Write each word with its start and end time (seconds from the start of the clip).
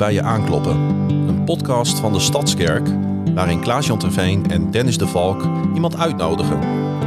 bij 0.00 0.12
je 0.12 0.22
aankloppen? 0.22 0.76
Een 1.08 1.44
podcast 1.44 1.98
van 1.98 2.12
de 2.12 2.20
Stadskerk 2.20 2.88
waarin 3.34 3.60
Klaas-Jan 3.60 3.98
Terveen 3.98 4.50
en 4.50 4.70
Dennis 4.70 4.98
de 4.98 5.06
Valk 5.06 5.42
iemand 5.74 5.96
uitnodigen 5.96 6.58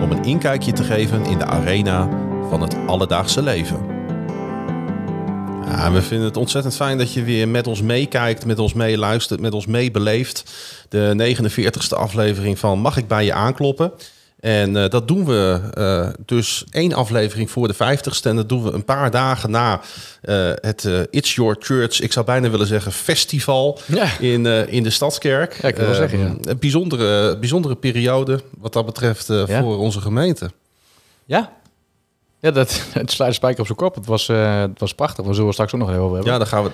om 0.02 0.12
een 0.12 0.24
inkijkje 0.24 0.72
te 0.72 0.84
geven 0.84 1.26
in 1.26 1.38
de 1.38 1.46
arena 1.46 2.10
van 2.50 2.62
het 2.62 2.76
alledaagse 2.88 3.42
leven. 3.42 3.86
Ja, 5.66 5.92
we 5.92 6.02
vinden 6.02 6.28
het 6.28 6.38
ontzettend 6.38 6.76
fijn 6.76 6.98
dat 6.98 7.14
je 7.14 7.24
weer 7.24 7.48
met 7.48 7.68
ons 7.68 7.82
meekijkt, 7.82 8.46
met 8.46 8.60
ons 8.60 8.74
meeluistert, 8.74 9.40
met 9.40 9.54
ons 9.54 9.66
meebeleeft. 9.66 10.54
De 10.90 11.36
49ste 11.36 11.98
aflevering 11.98 12.60
van 12.60 12.80
Mag 12.80 12.98
ik 12.98 13.08
bij 13.08 13.26
je 13.26 13.34
aankloppen? 13.34 13.92
En 14.44 14.76
uh, 14.76 14.90
dat 14.90 15.08
doen 15.08 15.26
we 15.26 15.60
uh, 15.78 16.08
dus 16.26 16.64
één 16.72 16.94
aflevering 16.94 17.52
voor 17.52 17.68
de 17.68 17.74
50ste. 17.74 18.24
En 18.24 18.36
dat 18.36 18.50
doen 18.50 18.64
we 18.64 18.72
een 18.72 18.86
paar 18.86 19.12
dagen 19.12 19.52
na 19.52 19.82
uh, 20.24 20.52
het 20.56 20.90
It's 21.10 21.36
Your 21.36 21.56
Church, 21.60 22.02
ik 22.02 22.12
zou 22.12 22.26
bijna 22.26 22.50
willen 22.50 22.68
zeggen, 22.68 22.92
festival 22.92 23.80
ja. 23.86 24.20
in, 24.20 24.46
in 24.46 24.84
de 24.84 24.90
Stadskerk. 24.90 25.62
Ja, 25.62 25.68
ik 25.68 25.76
wil 25.76 25.94
zeggen, 25.94 26.20
ja. 26.20 26.36
Een 26.42 26.60
bijzondere, 26.60 27.38
bijzondere 27.38 27.76
periode 27.76 28.40
wat 28.58 28.74
dat 28.74 28.86
betreft 28.86 29.28
ja. 29.28 29.62
voor 29.62 29.78
onze 29.78 30.02
gemeente. 30.02 30.52
Ja, 31.26 31.52
ja, 32.40 32.52
dat, 32.52 32.84
het 32.94 33.12
sluit 33.12 33.34
spijker 33.34 33.60
op 33.60 33.66
zijn 33.66 33.78
kop. 33.78 33.96
Het 33.96 34.06
was, 34.06 34.28
het 34.28 34.80
was 34.80 34.94
prachtig. 34.94 35.26
We 35.26 35.32
zullen 35.32 35.48
we 35.48 35.54
straks 35.54 35.74
ook 35.74 35.80
nog 35.80 35.90
even 35.90 36.02
over 36.02 36.16
hebben. 36.16 36.34
Ja, 36.34 36.38
dan 36.38 36.48
gaan 36.48 36.64
we. 36.64 36.70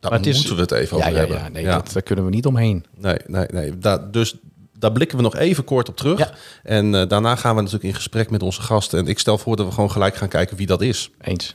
Daar 0.00 0.12
moeten 0.12 0.30
is, 0.30 0.48
we 0.48 0.60
het 0.60 0.70
even 0.70 0.96
over 0.96 1.16
hebben. 1.16 1.36
Ja, 1.36 1.48
nee, 1.48 1.64
Dat, 1.64 1.90
daar 1.92 2.02
kunnen 2.02 2.24
we 2.24 2.30
niet 2.30 2.46
omheen. 2.46 2.84
Nee, 2.96 3.16
nee, 3.26 3.46
nee. 3.50 3.78
Da 3.78 3.98
dus 3.98 4.34
daar 4.82 4.92
blikken 4.92 5.16
we 5.16 5.22
nog 5.22 5.36
even 5.36 5.64
kort 5.64 5.88
op 5.88 5.96
terug. 5.96 6.18
Ja. 6.18 6.30
En 6.62 6.94
uh, 6.94 7.08
daarna 7.08 7.36
gaan 7.36 7.54
we 7.54 7.60
natuurlijk 7.60 7.88
in 7.88 7.94
gesprek 7.94 8.30
met 8.30 8.42
onze 8.42 8.62
gasten. 8.62 8.98
En 8.98 9.06
ik 9.06 9.18
stel 9.18 9.38
voor 9.38 9.56
dat 9.56 9.66
we 9.66 9.72
gewoon 9.72 9.90
gelijk 9.90 10.14
gaan 10.16 10.28
kijken 10.28 10.56
wie 10.56 10.66
dat 10.66 10.80
is. 10.80 11.10
Eens. 11.20 11.54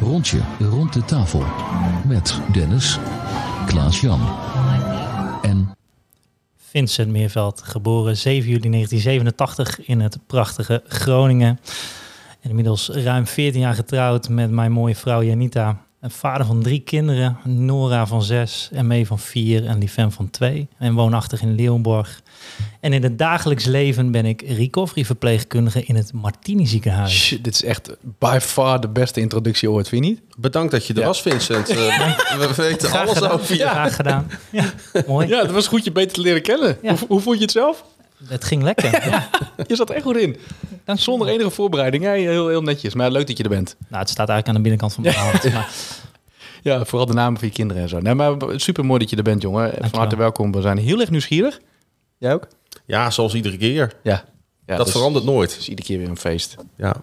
Rondje 0.00 0.40
rond 0.58 0.92
de 0.92 1.04
tafel. 1.04 1.44
Met 2.06 2.40
Dennis, 2.52 2.98
Klaas-Jan 3.66 4.20
en 5.42 5.76
Vincent 6.56 7.10
Meerveld, 7.10 7.62
geboren 7.64 8.16
7 8.16 8.48
juli 8.48 8.70
1987 8.70 9.86
in 9.86 10.00
het 10.00 10.18
prachtige 10.26 10.82
Groningen. 10.86 11.58
Inmiddels 12.48 12.88
ruim 12.88 13.26
14 13.26 13.60
jaar 13.60 13.74
getrouwd 13.74 14.28
met 14.28 14.50
mijn 14.50 14.72
mooie 14.72 14.94
vrouw 14.94 15.22
Janita. 15.22 15.84
Een 16.00 16.10
vader 16.10 16.46
van 16.46 16.62
drie 16.62 16.80
kinderen, 16.80 17.38
Nora 17.44 18.06
van 18.06 18.22
zes, 18.22 18.68
en 18.72 18.86
Mee 18.86 19.06
van 19.06 19.18
vier 19.18 19.66
en 19.66 19.78
Liefem 19.78 20.10
van 20.12 20.30
twee. 20.30 20.68
En 20.78 20.94
woonachtig 20.94 21.42
in 21.42 21.54
Leeuwenborg. 21.54 22.20
En 22.80 22.92
in 22.92 23.02
het 23.02 23.18
dagelijks 23.18 23.64
leven 23.64 24.10
ben 24.10 24.26
ik 24.26 24.42
recovery-verpleegkundige 24.42 25.84
in 25.84 25.94
het 25.96 26.12
Martini 26.12 26.66
ziekenhuis. 26.66 27.24
Shit, 27.24 27.44
dit 27.44 27.54
is 27.54 27.64
echt 27.64 27.96
by 28.18 28.38
far 28.40 28.80
de 28.80 28.88
beste 28.88 29.20
introductie 29.20 29.70
ooit, 29.70 29.88
vind 29.88 30.04
je 30.04 30.10
niet? 30.10 30.20
Bedankt 30.36 30.72
dat 30.72 30.86
je 30.86 30.92
er 30.92 31.00
ja. 31.00 31.06
was, 31.06 31.22
Vincent. 31.22 31.70
Uh, 31.70 31.76
we 32.38 32.52
weten 32.56 32.88
Graag 32.88 33.02
alles 33.02 33.14
gedaan. 33.14 33.30
over 33.30 33.54
je. 33.54 33.58
Ja. 33.58 33.70
Graag 33.70 33.96
gedaan. 33.96 34.30
Ja, 34.50 34.72
mooi. 35.06 35.28
Ja, 35.28 35.42
het 35.42 35.50
was 35.50 35.66
goed 35.66 35.84
je 35.84 35.92
beter 35.92 36.12
te 36.12 36.20
leren 36.20 36.42
kennen. 36.42 36.78
Ja. 36.82 36.96
Hoe, 36.96 37.08
hoe 37.08 37.20
vond 37.20 37.36
je 37.36 37.42
het 37.42 37.52
zelf? 37.52 37.84
Het 38.28 38.44
ging 38.44 38.62
lekker. 38.62 39.08
Ja. 39.08 39.28
Je 39.66 39.76
zat 39.76 39.88
er 39.88 39.94
echt 39.94 40.04
goed 40.04 40.16
in. 40.16 40.36
Dank 40.86 41.00
Zonder 41.00 41.28
enige 41.28 41.50
voorbereiding. 41.50 42.04
Ja, 42.04 42.12
heel, 42.12 42.48
heel 42.48 42.62
netjes. 42.62 42.94
Maar 42.94 43.10
leuk 43.10 43.26
dat 43.26 43.36
je 43.36 43.42
er 43.42 43.48
bent. 43.48 43.76
Nou, 43.88 44.00
het 44.02 44.10
staat 44.10 44.28
eigenlijk 44.28 44.48
aan 44.48 44.54
de 44.54 44.60
binnenkant 44.70 44.92
van 44.92 45.02
mijn 45.02 45.14
hand. 45.32 45.52
Maar 45.52 45.68
Ja, 46.62 46.84
vooral 46.84 47.06
de 47.06 47.12
namen 47.12 47.38
van 47.38 47.48
je 47.48 47.54
kinderen 47.54 47.82
en 47.82 47.88
zo. 47.88 48.00
Nee, 48.00 48.14
maar 48.14 48.34
super 48.56 48.84
mooi 48.84 48.98
dat 49.00 49.10
je 49.10 49.16
er 49.16 49.22
bent, 49.22 49.42
jongen. 49.42 49.72
Van 49.80 49.98
harte 49.98 50.16
welkom. 50.16 50.52
We 50.52 50.60
zijn 50.60 50.78
heel 50.78 51.00
erg 51.00 51.10
nieuwsgierig. 51.10 51.60
Jij 52.18 52.32
ook? 52.34 52.48
Ja, 52.84 53.10
zoals 53.10 53.34
iedere 53.34 53.56
keer. 53.56 53.92
Ja. 54.02 54.24
ja 54.66 54.76
dat 54.76 54.86
dus- 54.86 54.94
verandert 54.94 55.24
nooit. 55.24 55.50
Het 55.50 55.60
is 55.60 55.68
iedere 55.68 55.88
keer 55.88 55.98
weer 55.98 56.08
een 56.08 56.16
feest. 56.18 56.54
Ja. 56.76 56.94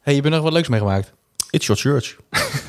hey, 0.00 0.14
je 0.14 0.20
bent 0.22 0.34
nog 0.34 0.42
wat 0.42 0.52
leuks 0.52 0.68
meegemaakt. 0.68 1.12
It's 1.50 1.66
your 1.66 1.80
church. 1.82 2.16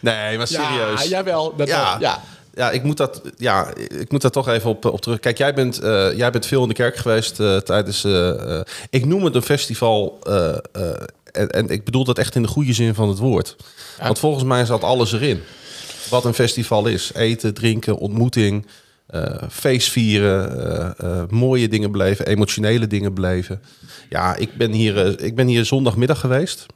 nee, 0.00 0.36
maar 0.36 0.46
serieus. 0.46 1.02
Ja, 1.02 1.08
jawel. 1.08 1.56
Dat 1.56 1.68
Ja. 1.68 1.90
wel. 1.90 2.00
ja. 2.00 2.22
Ja, 2.58 2.70
ik 2.70 2.82
moet 2.82 2.96
dat, 2.96 3.22
ja, 3.36 3.74
ik 3.74 4.10
moet 4.10 4.22
daar 4.22 4.30
toch 4.30 4.48
even 4.48 4.70
op, 4.70 4.84
op 4.84 5.00
terug. 5.00 5.18
Kijk, 5.18 5.38
jij 5.38 5.54
bent, 5.54 5.78
eh, 5.80 6.16
jij 6.16 6.30
bent 6.30 6.46
veel 6.46 6.62
in 6.62 6.68
de 6.68 6.74
kerk 6.74 6.96
geweest 6.96 7.40
eh, 7.40 7.56
tijdens. 7.56 8.04
eh, 8.04 8.60
ik 8.90 9.04
noem 9.06 9.24
het 9.24 9.34
een 9.34 9.42
festival. 9.42 10.18
en, 11.32 11.50
en 11.50 11.68
ik 11.68 11.84
bedoel 11.84 12.04
dat 12.04 12.18
echt 12.18 12.34
in 12.34 12.42
de 12.42 12.48
goede 12.48 12.72
zin 12.72 12.94
van 12.94 13.08
het 13.08 13.18
woord. 13.18 13.56
Want 14.02 14.18
volgens 14.18 14.44
mij 14.44 14.64
zat 14.64 14.82
alles 14.82 15.12
erin. 15.12 15.40
Wat 16.10 16.24
een 16.24 16.34
festival 16.34 16.86
is: 16.86 17.12
eten, 17.14 17.54
drinken, 17.54 17.96
ontmoeting, 17.96 18.66
feest 19.50 19.90
vieren, 19.90 20.96
mooie 21.30 21.68
dingen 21.68 21.92
beleven, 21.92 22.26
emotionele 22.26 22.86
dingen 22.86 23.14
beleven. 23.14 23.62
Ja, 24.08 24.36
ik 24.36 24.56
ben 24.56 24.72
hier, 24.72 25.22
ik 25.22 25.34
ben 25.34 25.46
hier 25.46 25.64
zondagmiddag 25.64 26.20
geweest. 26.20 26.66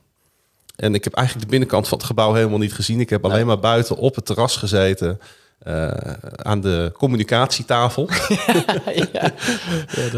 En 0.76 0.94
ik 0.94 1.04
heb 1.04 1.14
eigenlijk 1.14 1.46
de 1.46 1.50
binnenkant 1.50 1.88
van 1.88 1.98
het 1.98 2.06
gebouw 2.06 2.32
helemaal 2.32 2.58
niet 2.58 2.74
gezien. 2.74 3.00
Ik 3.00 3.10
heb 3.10 3.24
alleen 3.24 3.46
maar 3.46 3.60
buiten 3.60 3.96
op 3.96 4.14
het 4.14 4.26
terras 4.26 4.56
gezeten. 4.56 5.20
Eh, 5.64 5.88
aan 6.36 6.60
de 6.60 6.92
communicatietafel. 6.96 8.08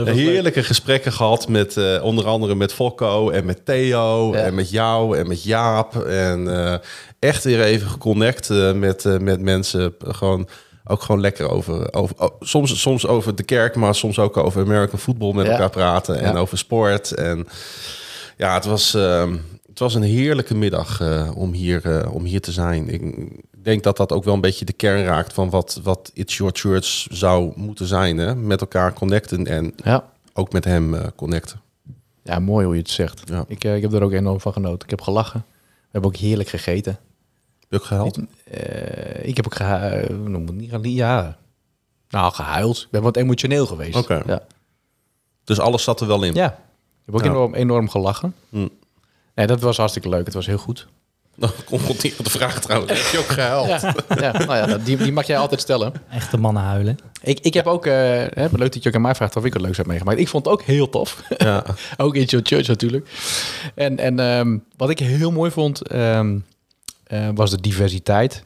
Heerlijke 0.04 0.62
gesprekken 0.62 1.12
gehad 1.12 1.48
met 1.48 1.76
eh, 1.76 2.02
onder 2.02 2.26
andere 2.26 2.54
met 2.54 2.72
Fokko 2.72 3.30
en 3.30 3.44
met 3.44 3.64
Theo 3.64 4.32
Ja. 4.32 4.38
en 4.42 4.54
met 4.54 4.70
jou 4.70 5.18
en 5.18 5.28
met 5.28 5.42
Jaap. 5.42 5.96
En 6.04 6.56
eh, 6.66 6.74
echt 7.18 7.44
weer 7.44 7.62
even 7.62 7.88
geconnect 7.88 8.48
met, 8.74 9.04
met 9.20 9.40
mensen. 9.40 9.94
Gewoon 9.98 10.48
ook 10.86 11.02
gewoon 11.02 11.20
lekker 11.20 11.48
over, 11.50 11.94
over 11.94 12.14
oh, 12.18 12.28
soms, 12.40 12.80
soms 12.80 13.06
over 13.06 13.34
de 13.34 13.42
kerk, 13.42 13.74
maar 13.74 13.94
soms 13.94 14.18
ook 14.18 14.36
over 14.36 14.62
American 14.62 14.98
football 14.98 15.32
met 15.32 15.46
Ja. 15.46 15.52
elkaar 15.52 15.70
praten 15.70 16.18
en 16.20 16.32
Ja. 16.32 16.38
over 16.38 16.58
sport. 16.58 17.12
En 17.12 17.46
ja, 18.36 18.54
het 18.54 18.64
was, 18.64 18.92
het 19.68 19.78
was 19.78 19.94
een 19.94 20.02
heerlijke 20.02 20.54
middag 20.54 21.00
om, 21.34 21.52
hier, 21.52 22.08
om 22.10 22.24
hier 22.24 22.40
te 22.40 22.52
zijn. 22.52 22.88
Ik 22.88 23.02
denk 23.64 23.82
dat 23.82 23.96
dat 23.96 24.12
ook 24.12 24.24
wel 24.24 24.34
een 24.34 24.40
beetje 24.40 24.64
de 24.64 24.72
kern 24.72 25.04
raakt 25.04 25.32
van 25.32 25.50
wat, 25.50 25.80
wat 25.82 26.10
It's 26.14 26.36
Your 26.36 26.52
Church 26.56 27.06
zou 27.10 27.52
moeten 27.56 27.86
zijn. 27.86 28.16
Hè? 28.18 28.34
Met 28.34 28.60
elkaar 28.60 28.92
connecten 28.92 29.46
en 29.46 29.72
Ja. 29.76 30.10
ook 30.32 30.52
met 30.52 30.64
hem 30.64 30.94
eh, 30.94 31.06
connecten. 31.16 31.60
ja, 32.22 32.38
mooi 32.38 32.64
hoe 32.64 32.74
je 32.74 32.80
het 32.80 32.90
zegt. 32.90 33.22
Ja. 33.28 33.44
Ik, 33.48 33.64
eh, 33.64 33.76
ik 33.76 33.82
heb 33.82 33.92
er 33.92 34.02
ook 34.02 34.12
enorm 34.12 34.40
van 34.40 34.52
genoten. 34.52 34.84
Ik 34.84 34.90
heb 34.90 35.00
gelachen. 35.00 35.44
We 35.48 35.88
hebben 35.90 36.10
ook 36.10 36.16
heerlijk 36.16 36.48
gegeten. 36.48 36.92
Heb 37.60 37.68
je 37.70 37.76
ook 37.76 37.84
gehuild? 37.84 38.18
Eh, 38.44 39.28
ik 39.28 39.36
heb 39.36 39.44
ook 39.46 39.54
gehuild. 39.54 40.08
Noem 40.28 40.46
het 40.46 40.54
niet 40.54 40.70
gaan 40.70 40.82
Ja. 40.82 41.36
Nou, 42.08 42.32
gehuild. 42.32 42.78
Ik 42.82 42.88
ben 42.90 43.02
wat 43.02 43.16
emotioneel 43.16 43.66
geweest. 43.66 43.96
Oké. 43.96 44.22
Ja. 44.26 44.42
Dus 45.44 45.58
alles 45.60 45.82
zat 45.82 46.00
er 46.00 46.06
wel 46.06 46.22
in. 46.22 46.34
Ja. 46.34 46.46
Ik 46.50 46.56
heb 47.04 47.14
ook 47.14 47.24
Ja. 47.24 47.30
enorm, 47.30 47.54
enorm 47.54 47.88
gelachen. 47.88 48.34
Hm. 48.48 48.68
Nee, 49.34 49.46
dat 49.46 49.60
was 49.60 49.76
hartstikke 49.76 50.08
leuk. 50.08 50.24
Het 50.24 50.34
was 50.34 50.46
heel 50.46 50.58
goed. 50.58 50.86
Dan 51.36 51.50
confronterende 51.64 52.30
vraag 52.30 52.60
trouwens. 52.60 52.92
Heb 52.92 53.12
je 53.12 53.18
ook 53.18 53.32
gehuild? 53.32 53.66
Ja, 53.66 53.94
ja, 54.08 54.32
nou 54.32 54.70
ja, 54.70 54.78
die, 54.78 54.96
die 54.96 55.12
mag 55.12 55.26
jij 55.26 55.38
altijd 55.38 55.60
stellen. 55.60 55.92
echte 56.10 56.36
mannen 56.36 56.62
huilen. 56.62 56.98
Ik, 57.22 57.40
ik 57.40 57.54
heb 57.54 57.66
ook, 57.66 57.86
eh, 57.86 57.92
hè, 58.28 58.46
leuk 58.52 58.72
dat 58.72 58.82
je 58.82 58.88
ook 58.88 58.94
aan 58.94 59.00
mij 59.00 59.14
vraagt 59.14 59.36
of 59.36 59.44
ik 59.44 59.52
het 59.52 59.62
leuks 59.62 59.76
heb 59.76 59.86
meegemaakt. 59.86 60.18
Ik 60.18 60.28
vond 60.28 60.44
het 60.44 60.54
ook 60.54 60.62
heel 60.62 60.88
tof. 60.88 61.22
Ja. 61.36 61.64
ook 61.96 62.14
in 62.14 62.24
your 62.24 62.46
church 62.46 62.66
natuurlijk. 62.66 63.08
En, 63.74 63.98
en 63.98 64.18
ehm, 64.18 64.58
wat 64.76 64.90
ik 64.90 64.98
heel 64.98 65.30
mooi 65.30 65.50
vond, 65.50 65.88
ehm, 65.88 66.38
eh, 67.04 67.28
was 67.34 67.50
de 67.50 67.60
diversiteit. 67.60 68.44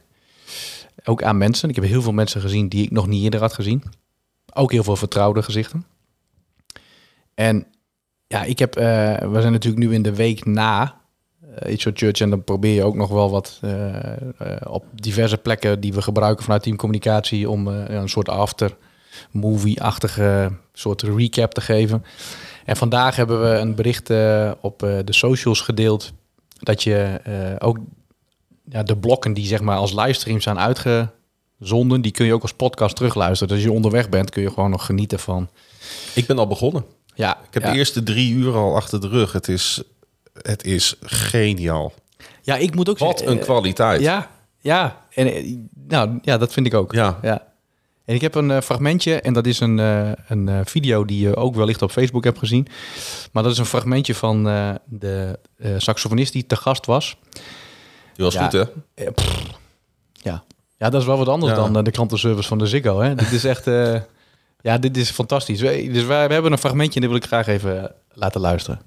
Ook 1.03 1.23
aan 1.23 1.37
mensen. 1.37 1.69
Ik 1.69 1.75
heb 1.75 1.83
heel 1.83 2.01
veel 2.01 2.11
mensen 2.11 2.41
gezien 2.41 2.67
die 2.67 2.83
ik 2.83 2.91
nog 2.91 3.07
niet 3.07 3.23
eerder 3.23 3.39
had 3.39 3.53
gezien. 3.53 3.83
Ook 4.53 4.71
heel 4.71 4.83
veel 4.83 4.95
vertrouwde 4.95 5.43
gezichten. 5.43 5.85
En 7.35 7.65
ja, 8.27 8.43
ik 8.43 8.59
heb, 8.59 8.75
eh, 8.75 8.83
we 9.15 9.41
zijn 9.41 9.51
natuurlijk 9.51 9.83
nu 9.83 9.93
in 9.93 10.01
de 10.01 10.15
week 10.15 10.45
na 10.45 10.98
eh, 11.55 11.71
It's 11.71 11.83
Your 11.83 11.97
Church. 11.97 12.19
En 12.19 12.29
dan 12.29 12.43
probeer 12.43 12.73
je 12.73 12.83
ook 12.83 12.95
nog 12.95 13.09
wel 13.09 13.29
wat 13.29 13.59
eh, 13.61 14.11
eh, 14.11 14.21
op 14.63 14.83
diverse 14.93 15.37
plekken 15.37 15.79
die 15.79 15.93
we 15.93 16.01
gebruiken 16.01 16.43
vanuit 16.43 16.63
teamcommunicatie 16.63 17.49
om 17.49 17.67
eh, 17.67 17.95
een 17.95 18.09
soort 18.09 18.29
after 18.29 18.75
movie-achtige 19.31 20.51
soort 20.73 21.01
recap 21.01 21.53
te 21.53 21.61
geven. 21.61 22.03
En 22.65 22.77
vandaag 22.77 23.15
hebben 23.15 23.41
we 23.41 23.57
een 23.57 23.75
bericht 23.75 24.09
eh, 24.09 24.51
op 24.61 24.83
eh, 24.83 24.97
de 25.05 25.13
socials 25.13 25.61
gedeeld 25.61 26.11
dat 26.59 26.83
je 26.83 27.19
eh, 27.23 27.67
ook 27.67 27.77
ja, 28.69 28.83
de 28.83 28.97
blokken 28.97 29.33
die 29.33 29.45
zeg 29.45 29.61
maar 29.61 29.77
als 29.77 29.93
livestream 29.93 30.41
zijn 30.41 30.59
uitgezonden, 30.59 32.01
die 32.01 32.11
kun 32.11 32.25
je 32.25 32.33
ook 32.33 32.41
als 32.41 32.53
podcast 32.53 32.95
terugluisteren. 32.95 33.47
Dus 33.47 33.57
als 33.57 33.65
je 33.67 33.75
onderweg 33.75 34.09
bent, 34.09 34.29
kun 34.29 34.41
je 34.41 34.49
gewoon 34.49 34.69
nog 34.69 34.85
genieten 34.85 35.19
van. 35.19 35.49
Ik 36.15 36.25
ben 36.25 36.37
al 36.37 36.47
begonnen. 36.47 36.85
Ja, 37.15 37.37
Ik 37.47 37.53
heb 37.53 37.63
ja. 37.63 37.71
de 37.71 37.77
eerste 37.77 38.03
drie 38.03 38.33
uur 38.33 38.55
al 38.55 38.75
achter 38.75 39.01
de 39.01 39.07
rug. 39.07 39.31
Het 39.31 39.47
is, 39.47 39.81
het 40.41 40.63
is 40.63 40.95
geniaal. 41.01 41.93
Ja, 42.41 42.55
ik 42.55 42.75
moet 42.75 42.89
ook 42.89 42.97
Wat 42.97 43.21
een 43.21 43.39
eh, 43.39 43.43
kwaliteit. 43.43 44.01
Ja, 44.01 44.29
ja. 44.59 45.05
En, 45.13 45.33
eh, 45.33 45.55
nou, 45.87 46.19
ja, 46.21 46.37
dat 46.37 46.53
vind 46.53 46.65
ik 46.65 46.73
ook. 46.73 46.93
Ja. 46.93 47.19
ja. 47.21 47.47
En 48.05 48.15
ik 48.15 48.21
heb 48.21 48.35
een 48.35 48.51
eh, 48.51 48.61
fragmentje, 48.61 49.21
en 49.21 49.33
dat 49.33 49.45
is 49.45 49.59
een, 49.59 49.77
een 50.27 50.65
video 50.65 51.05
die 51.05 51.27
je 51.27 51.35
ook 51.35 51.55
wellicht 51.55 51.81
op 51.81 51.91
Facebook 51.91 52.23
hebt 52.23 52.39
gezien. 52.39 52.67
Maar 53.31 53.43
dat 53.43 53.51
is 53.51 53.57
een 53.57 53.65
fragmentje 53.65 54.15
van 54.15 54.43
de 54.85 55.39
saxofonist 55.77 56.33
die 56.33 56.45
te 56.45 56.55
gast 56.55 56.85
was. 56.85 57.17
Die 58.13 58.25
was 58.25 58.33
Ja. 58.33 58.43
goed, 58.43 58.51
hè? 58.51 58.65
Pff, 59.11 59.43
ja. 60.13 60.43
ja, 60.77 60.89
dat 60.89 61.01
is 61.01 61.07
wel 61.07 61.17
wat 61.17 61.27
anders 61.27 61.51
Ja. 61.53 61.69
dan 61.69 61.83
de 61.83 61.91
klantenservice 61.91 62.47
van 62.47 62.57
de 62.57 62.67
Ziggo. 62.67 62.99
Hè? 62.99 63.15
dit 63.15 63.31
is 63.31 63.43
echt, 63.43 63.65
ja, 64.61 64.77
dit 64.77 64.97
is 64.97 65.09
fantastisch. 65.09 65.59
Dus 65.59 66.05
wij 66.05 66.27
we 66.27 66.33
hebben 66.33 66.51
een 66.51 66.57
fragmentje 66.57 66.95
en 66.95 67.01
dat 67.01 67.09
wil 67.09 67.19
ik 67.19 67.27
graag 67.27 67.47
even 67.47 67.91
laten 68.13 68.41
luisteren. 68.41 68.81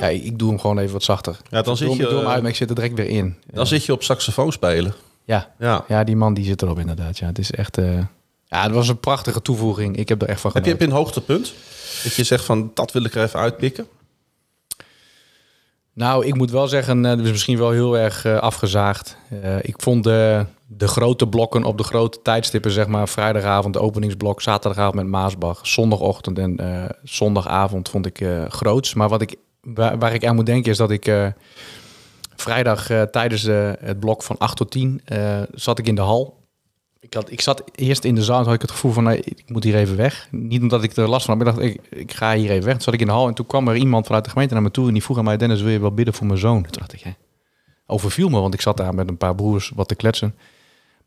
Ja, 0.00 0.06
ik, 0.08 0.38
doe 0.38 0.48
hem 0.48 0.58
gewoon 0.60 0.78
even 0.78 0.92
wat 0.92 1.02
zachter. 1.02 1.36
Ja, 1.50 1.62
dan 1.62 1.72
Ik 1.72 1.78
zit 1.78 1.88
je, 1.88 1.94
hem- 1.94 2.02
ik 2.02 2.08
doe 2.08 2.16
hem 2.18 2.26
eh, 2.26 2.32
uit, 2.32 2.40
maar 2.42 2.50
ik 2.50 2.56
zit 2.56 2.68
er 2.68 2.74
direct 2.74 2.94
weer 2.94 3.08
in. 3.08 3.36
Dan 3.52 3.66
zit 3.66 3.84
je 3.84 3.92
op 3.92 4.02
saxofoon 4.02 4.52
spelen. 4.52 4.94
Ja, 5.24 5.52
Ja. 5.58 5.84
ja, 5.88 6.04
die 6.04 6.16
man 6.16 6.34
die 6.34 6.44
zit 6.44 6.62
erop 6.62 6.78
inderdaad. 6.78 7.18
Ja, 7.18 7.26
het 7.26 7.38
is 7.38 7.50
echt. 7.50 7.78
eh, 7.78 7.98
ja, 8.46 8.62
het 8.62 8.72
was 8.72 8.88
een 8.88 9.00
prachtige 9.00 9.42
toevoeging. 9.42 9.96
Ik 9.96 10.08
heb 10.08 10.22
er 10.22 10.28
echt 10.28 10.40
van 10.40 10.50
Heb 10.54 10.64
je, 10.64 10.70
genoten. 10.70 10.86
heb 10.88 10.96
je 10.96 10.96
een 10.96 11.04
hoogtepunt? 11.04 11.52
Dat 12.02 12.14
je 12.14 12.24
zegt 12.24 12.44
van, 12.44 12.70
dat 12.74 12.92
wil 12.92 13.04
ik 13.04 13.14
er 13.14 13.22
even 13.22 13.40
uitpikken? 13.40 13.86
Nou, 15.92 16.26
ik 16.26 16.34
moet 16.34 16.50
wel 16.50 16.68
zeggen, 16.68 17.04
eh, 17.04 17.10
dat 17.16 17.24
is 17.26 17.30
misschien 17.30 17.58
wel 17.58 17.70
heel 17.70 17.98
erg 17.98 18.24
eh, 18.24 18.36
afgezaagd. 18.38 19.16
Eh, 19.42 19.56
ik 19.62 19.74
vond 19.76 20.04
de, 20.04 20.44
de 20.66 20.88
grote 20.88 21.26
blokken 21.28 21.64
op 21.64 21.78
de 21.78 21.84
grote 21.84 22.22
tijdstippen, 22.22 22.70
zeg 22.70 22.86
maar, 22.86 23.08
vrijdagavond, 23.08 23.74
de 23.74 23.80
openingsblok, 23.80 24.42
zaterdagavond 24.42 24.94
met 24.94 25.06
Maasbach, 25.06 25.66
zondagochtend 25.66 26.38
en 26.38 26.56
eh, 26.58 26.84
zondagavond 27.02 27.88
vond 27.88 28.06
ik 28.06 28.20
eh 28.20 28.44
groots. 28.48 28.94
Maar 28.94 29.08
wat 29.08 29.22
ik, 29.22 29.34
waar, 29.60 30.14
ik 30.14 30.24
aan 30.24 30.34
moet 30.34 30.46
denken 30.46 30.70
is 30.70 30.76
dat 30.76 30.90
ik 30.90 31.06
eh, 31.06 31.26
vrijdag 32.36 32.90
eh, 32.90 33.02
tijdens 33.02 33.42
de, 33.42 33.76
het 33.80 34.00
blok 34.00 34.22
van 34.22 34.38
8 34.38 34.56
tot 34.56 34.70
10 34.70 35.00
eh, 35.04 35.42
zat 35.52 35.78
ik 35.78 35.86
in 35.86 35.94
de 35.94 36.00
hal. 36.00 36.38
Ik, 37.00 37.14
had, 37.14 37.30
ik 37.30 37.40
zat 37.40 37.62
eerst 37.74 38.04
in 38.04 38.14
de 38.14 38.22
zaal 38.22 38.38
en 38.38 38.44
had 38.44 38.54
ik 38.54 38.60
het 38.60 38.70
gevoel 38.70 38.92
van, 38.92 39.04
nee, 39.04 39.20
ik 39.20 39.42
moet 39.46 39.64
hier 39.64 39.74
even 39.74 39.96
weg. 39.96 40.28
Niet 40.30 40.62
omdat 40.62 40.82
ik 40.82 40.96
er 40.96 41.08
last 41.08 41.26
van 41.26 41.36
had, 41.36 41.44
maar 41.44 41.54
ik 41.54 41.60
dacht, 41.60 41.74
ik, 41.74 41.98
ik 41.98 42.12
ga 42.12 42.34
hier 42.34 42.50
even 42.50 42.64
weg. 42.64 42.74
Toen 42.74 42.82
zat 42.82 42.94
ik 42.94 43.00
in 43.00 43.06
de 43.06 43.12
hal 43.12 43.28
en 43.28 43.34
toen 43.34 43.46
kwam 43.46 43.68
er 43.68 43.76
iemand 43.76 44.06
vanuit 44.06 44.24
de 44.24 44.30
gemeente 44.30 44.54
naar 44.54 44.62
me 44.62 44.70
toe 44.70 44.86
en 44.86 44.92
die 44.92 45.02
vroeg 45.02 45.18
aan 45.18 45.24
mij, 45.24 45.36
Dennis, 45.36 45.62
wil 45.62 45.70
je 45.70 45.80
wel 45.80 45.94
bidden 45.94 46.14
voor 46.14 46.26
mijn 46.26 46.38
zoon? 46.38 46.62
Toen 46.62 46.72
dacht 46.78 46.92
ik, 46.92 47.00
hè, 47.00 47.10
overviel 47.86 48.28
me, 48.28 48.40
want 48.40 48.54
ik 48.54 48.60
zat 48.60 48.76
daar 48.76 48.94
met 48.94 49.08
een 49.08 49.16
paar 49.16 49.34
broers 49.34 49.72
wat 49.74 49.88
te 49.88 49.94
kletsen. 49.94 50.34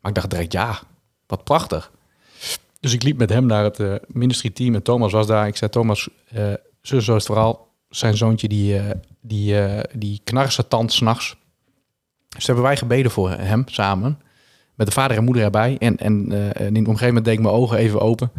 Maar 0.00 0.10
ik 0.10 0.16
dacht 0.16 0.30
direct, 0.30 0.52
ja, 0.52 0.80
wat 1.26 1.44
prachtig. 1.44 1.92
Dus 2.80 2.92
ik 2.92 3.02
liep 3.02 3.18
met 3.18 3.30
hem 3.30 3.46
naar 3.46 3.64
het 3.64 3.80
eh 3.80 3.94
ministry 4.06 4.50
team 4.50 4.74
en 4.74 4.82
Thomas 4.82 5.12
was 5.12 5.26
daar. 5.26 5.46
Ik 5.46 5.56
zei, 5.56 5.70
Thomas, 5.70 6.08
eh 6.28 6.52
zo 6.82 7.00
zo 7.00 7.16
is 7.16 7.26
het 7.26 7.32
verhaal. 7.32 7.63
Zijn 7.96 8.16
zoontje, 8.16 8.48
die, 8.48 8.78
eh 8.78 8.90
die, 9.20 9.60
eh 9.60 9.80
die 9.92 10.20
knarse 10.24 10.68
tand 10.68 10.92
s'nachts. 10.92 11.36
Dus 12.28 12.46
hebben 12.46 12.64
wij 12.64 12.76
gebeden 12.76 13.10
voor 13.10 13.30
hem 13.30 13.62
samen. 13.66 14.20
Met 14.74 14.86
de 14.86 14.92
vader 14.92 15.16
en 15.16 15.24
moeder 15.24 15.42
erbij. 15.42 15.76
En, 15.78 15.96
en, 15.96 16.32
eh, 16.32 16.66
en 16.66 16.68
op 16.68 16.76
een 16.76 16.84
gegeven 16.84 17.06
moment 17.06 17.24
deed 17.24 17.34
ik 17.34 17.40
mijn 17.40 17.54
ogen 17.54 17.78
even 17.78 18.00
open. 18.00 18.32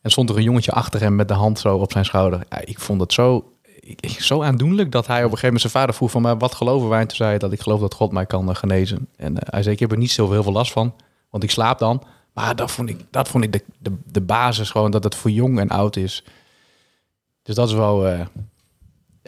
En 0.00 0.10
stond 0.10 0.30
er 0.30 0.36
een 0.36 0.42
jongetje 0.42 0.72
achter 0.72 1.00
hem 1.00 1.16
met 1.16 1.28
de 1.28 1.34
hand 1.34 1.58
zo 1.58 1.76
op 1.76 1.92
zijn 1.92 2.04
schouder. 2.04 2.46
Ja, 2.50 2.60
ik 2.64 2.78
vond 2.78 3.00
het 3.00 3.12
zo, 3.12 3.52
zo 4.02 4.42
aandoenlijk 4.42 4.92
dat 4.92 5.06
hij 5.06 5.18
op 5.18 5.22
een 5.22 5.38
gegeven 5.38 5.46
moment 5.46 5.60
zijn 5.60 5.72
vader 5.72 5.94
vroeg 5.94 6.10
van... 6.10 6.22
Maar 6.22 6.38
wat 6.38 6.54
geloven 6.54 6.88
wij? 6.88 7.00
En 7.00 7.06
toen 7.06 7.16
zei 7.16 7.30
hij 7.30 7.38
dat 7.38 7.52
ik 7.52 7.60
geloof 7.60 7.80
dat 7.80 7.94
God 7.94 8.12
mij 8.12 8.26
kan 8.26 8.56
genezen. 8.56 9.08
En 9.16 9.34
hij 9.38 9.62
zei, 9.62 9.74
ik 9.74 9.80
heb 9.80 9.90
er 9.92 9.98
niet 9.98 10.10
zo 10.10 10.30
heel 10.30 10.42
veel 10.42 10.52
last 10.52 10.72
van. 10.72 10.94
Want 11.30 11.42
ik 11.42 11.50
slaap 11.50 11.78
dan. 11.78 12.02
Maar 12.32 12.56
dat 12.56 12.70
vond 12.70 12.88
ik, 12.88 13.00
dat 13.10 13.28
vond 13.28 13.44
ik 13.44 13.52
de, 13.52 13.64
de, 13.78 13.92
de 14.04 14.20
basis 14.20 14.70
gewoon. 14.70 14.90
Dat 14.90 15.04
het 15.04 15.14
voor 15.14 15.30
jong 15.30 15.58
en 15.58 15.68
oud 15.68 15.96
is. 15.96 16.24
Dus 17.42 17.54
dat 17.54 17.68
is 17.68 17.74
wel... 17.74 18.26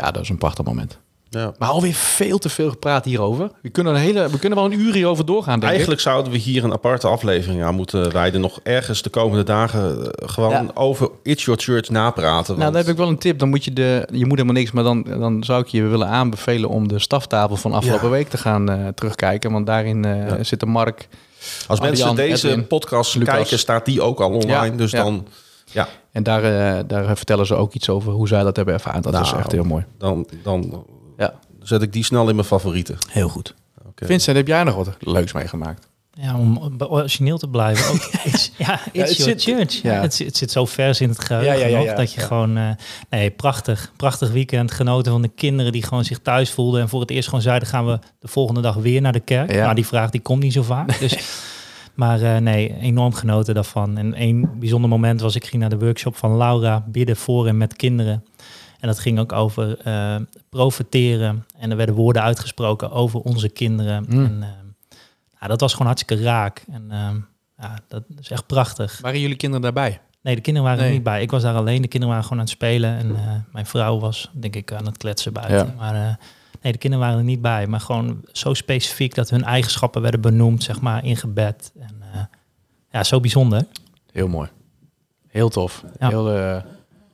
ja, 0.05 0.11
dat 0.11 0.23
is 0.23 0.29
een 0.29 0.39
prachtig 0.39 0.65
moment. 0.65 0.99
Ja. 1.33 1.53
Maar 1.59 1.69
alweer 1.69 1.95
veel 1.95 2.39
te 2.39 2.49
veel 2.49 2.71
gepraat 2.71 3.05
hierover. 3.05 3.51
We 3.63 3.69
kunnen, 3.69 3.95
een 3.95 4.01
hele, 4.01 4.31
we 4.31 4.39
kunnen 4.39 4.59
wel 4.59 4.67
een 4.73 4.81
uur 4.81 4.93
hierover 4.95 5.27
doorgaan, 5.27 5.53
denk 5.53 5.63
ik. 5.63 5.69
Eigenlijk 5.71 6.01
zouden 6.01 6.33
we 6.33 6.39
hier 6.39 6.65
een 6.65 6.73
aparte 6.73 7.07
aflevering 7.07 7.63
aan 7.63 7.75
moeten 7.75 8.13
wijden. 8.13 8.41
Nog 8.41 8.61
ergens 8.63 9.03
de 9.03 9.11
komende 9.11 9.45
dagen 9.45 10.13
eh, 10.13 10.29
gewoon 10.29 10.51
Ja. 10.51 10.67
over 10.75 11.11
It's 11.23 11.45
Your 11.45 11.61
Church 11.61 11.89
napraten. 11.89 12.59
Nou, 12.59 12.73
dan 12.73 12.81
heb 12.81 12.91
ik 12.91 12.97
wel 12.97 13.09
een 13.09 13.19
tip. 13.19 13.39
Dan 13.39 13.49
moet 13.49 13.65
je 13.65 13.73
de, 13.73 14.09
je 14.13 14.27
moet 14.27 14.39
helemaal 14.39 14.55
niks, 14.61 14.71
maar 14.71 14.85
dan, 14.85 15.03
dan 15.03 15.45
zou 15.45 15.61
ik 15.63 15.69
je 15.69 15.83
willen 15.83 16.09
aanbevelen 16.09 16.69
om 16.69 16.89
de 16.89 16.99
staftafel 16.99 17.57
van 17.57 17.73
afgelopen 17.73 18.07
Ja. 18.09 18.13
week 18.15 18.29
te 18.29 18.39
gaan 18.39 18.71
eh, 18.71 18.89
terugkijken. 18.95 19.53
Want 19.53 19.67
daarin 19.67 20.05
eh, 20.05 20.29
Ja. 20.29 20.43
zitten 20.45 20.69
Mark. 20.69 21.09
Als 21.67 21.81
mensen 21.81 22.15
deze 22.15 22.49
Edwin, 22.49 22.67
podcast 22.67 23.15
Lucas. 23.15 23.35
kijken, 23.35 23.59
staat 23.59 23.85
die 23.85 24.03
ook 24.03 24.21
al 24.21 24.31
online. 24.31 24.77
Dus 24.77 24.91
dan, 24.91 25.27
ja, 25.73 25.89
En 26.13 26.23
daar, 26.23 26.45
eh, 26.45 26.83
daar 26.87 27.17
vertellen 27.17 27.47
ze 27.47 27.55
ook 27.55 27.75
iets 27.75 27.89
over 27.89 28.13
hoe 28.13 28.29
zij 28.29 28.43
dat 28.43 28.57
hebben 28.57 28.75
ervaren. 28.75 29.03
Dat 29.03 29.15
is 29.15 29.21
Nou. 29.31 29.39
echt 29.39 29.53
heel 29.53 29.65
mooi. 29.65 29.85
dan, 29.99 30.27
dan 30.43 30.85
Ja, 31.17 31.35
zet 31.63 31.83
ik 31.83 31.93
die 31.93 32.05
snel 32.05 32.29
in 32.29 32.35
mijn 32.35 32.47
favorieten. 32.47 32.97
heel 33.09 33.29
goed. 33.29 33.55
Vincent, 33.95 34.37
heb 34.37 34.47
jij 34.47 34.63
nog 34.65 34.75
wat 34.75 34.97
leuks 35.01 35.33
meegemaakt? 35.33 35.89
Ja, 36.13 36.37
om 36.39 36.73
origineel 36.89 37.39
te 37.39 37.49
blijven. 37.49 37.93
Ook, 37.95 38.01
it's, 38.33 38.53
ja, 38.59 38.81
it's 38.93 39.09
het 39.09 39.17
your 39.17 39.31
zit- 39.41 39.43
church. 39.43 39.73
ja. 39.83 39.93
Ja. 39.93 40.01
Het, 40.01 40.15
zit- 40.15 40.27
het 40.27 40.37
zit 40.37 40.51
zo 40.51 40.65
vers 40.67 41.01
in 41.01 41.09
het 41.09 41.25
geheugen 41.25 41.53
Ja, 41.53 41.59
ja, 41.67 41.67
ja, 41.67 41.79
ja. 41.79 41.95
dat 41.95 42.13
je 42.13 42.21
Ja. 42.21 42.27
gewoon... 42.27 42.57
eh, 42.57 42.71
nee, 43.11 43.31
prachtig. 43.31 43.93
Prachtig 43.97 44.31
weekend. 44.31 44.71
Genoten 44.71 45.13
van 45.13 45.23
de 45.23 45.29
kinderen 45.29 45.73
die 45.73 45.83
gewoon 45.83 46.05
zich 46.05 46.19
thuis 46.19 46.51
voelden. 46.51 46.81
En 46.81 46.89
voor 46.89 47.01
het 47.01 47.11
eerst 47.11 47.29
gewoon 47.29 47.43
zeiden, 47.43 47.69
gaan 47.69 47.87
we 47.87 47.99
de 48.19 48.29
volgende 48.29 48.61
dag 48.61 48.75
weer 48.75 49.01
naar 49.01 49.13
de 49.13 49.21
kerk. 49.21 49.53
Ja. 49.53 49.65
Maar 49.65 49.75
die 49.75 49.87
vraag 49.87 50.11
die 50.11 50.21
komt 50.21 50.43
niet 50.43 50.53
zo 50.53 50.63
vaak. 50.63 50.99
Dus, 50.99 51.13
maar 51.95 52.23
eh, 52.23 52.37
nee, 52.37 52.77
enorm 52.81 53.13
genoten 53.13 53.55
daarvan. 53.55 53.99
En 53.99 54.15
één 54.15 54.59
bijzonder 54.59 54.91
moment 54.91 55.21
was, 55.21 55.35
ik 55.35 55.45
ging 55.45 55.61
naar 55.61 55.71
de 55.71 55.79
workshop 55.79 56.17
van 56.17 56.37
Laura. 56.37 56.85
Bidden 56.87 57.17
voor 57.17 57.47
en 57.47 57.57
met 57.57 57.77
kinderen. 57.77 58.25
En 58.81 58.89
dat 58.89 58.99
ging 58.99 59.19
ook 59.19 59.33
over 59.33 59.79
eh, 59.79 60.17
profeteren. 60.49 61.47
En 61.59 61.71
er 61.71 61.77
werden 61.77 61.95
woorden 61.95 62.23
uitgesproken 62.23 62.91
over 62.91 63.21
onze 63.21 63.49
kinderen. 63.49 64.05
Mm. 64.09 64.25
En, 64.25 64.43
eh, 64.43 64.49
ja, 65.41 65.47
dat 65.47 65.61
was 65.61 65.73
gewoon 65.73 65.87
hartstikke 65.87 66.25
raak. 66.25 66.65
En 66.73 66.87
ja, 67.57 67.79
dat 67.89 68.03
is 68.21 68.31
echt 68.31 68.47
prachtig. 68.47 68.99
Waren 69.01 69.21
jullie 69.21 69.37
kinderen 69.37 69.63
daarbij? 69.63 70.01
Nee, 70.23 70.35
de 70.35 70.41
kinderen 70.41 70.69
waren 70.69 70.83
Nee. 70.85 70.93
er 70.93 70.99
niet 70.99 71.09
bij. 71.09 71.23
Ik 71.23 71.31
was 71.31 71.43
daar 71.43 71.55
alleen. 71.55 71.83
De 71.83 71.89
kinderen 71.89 72.09
waren 72.09 72.23
gewoon 72.23 72.39
aan 72.39 72.49
het 72.49 72.55
spelen. 72.55 72.99
En 72.99 73.17
mijn 73.53 73.67
vrouw 73.67 73.99
was, 73.99 74.31
denk 74.33 74.57
ik, 74.57 74.73
aan 74.73 74.87
het 74.87 74.97
kletsen 74.97 75.33
buiten. 75.33 75.67
Ja. 75.67 75.75
Maar 75.77 76.19
nee, 76.63 76.73
de 76.73 76.79
kinderen 76.79 77.05
waren 77.07 77.19
er 77.21 77.25
niet 77.25 77.41
bij. 77.43 77.67
Maar 77.67 77.81
gewoon 77.81 78.21
zo 78.33 78.55
specifiek 78.55 79.15
dat 79.15 79.31
hun 79.31 79.45
eigenschappen 79.45 80.03
werden 80.03 80.21
benoemd, 80.21 80.63
zeg 80.63 80.81
maar, 80.81 81.05
in 81.05 81.17
gebed. 81.17 81.73
En 81.81 81.95
eh, 82.13 82.21
ja, 82.93 83.05
zo 83.05 83.21
bijzonder. 83.21 83.67
Heel 84.13 84.29
mooi. 84.29 84.49
Heel 85.29 85.49
tof. 85.49 85.85
Ja. 85.99 86.09
Heel 86.09 86.31
eh, 86.31 86.57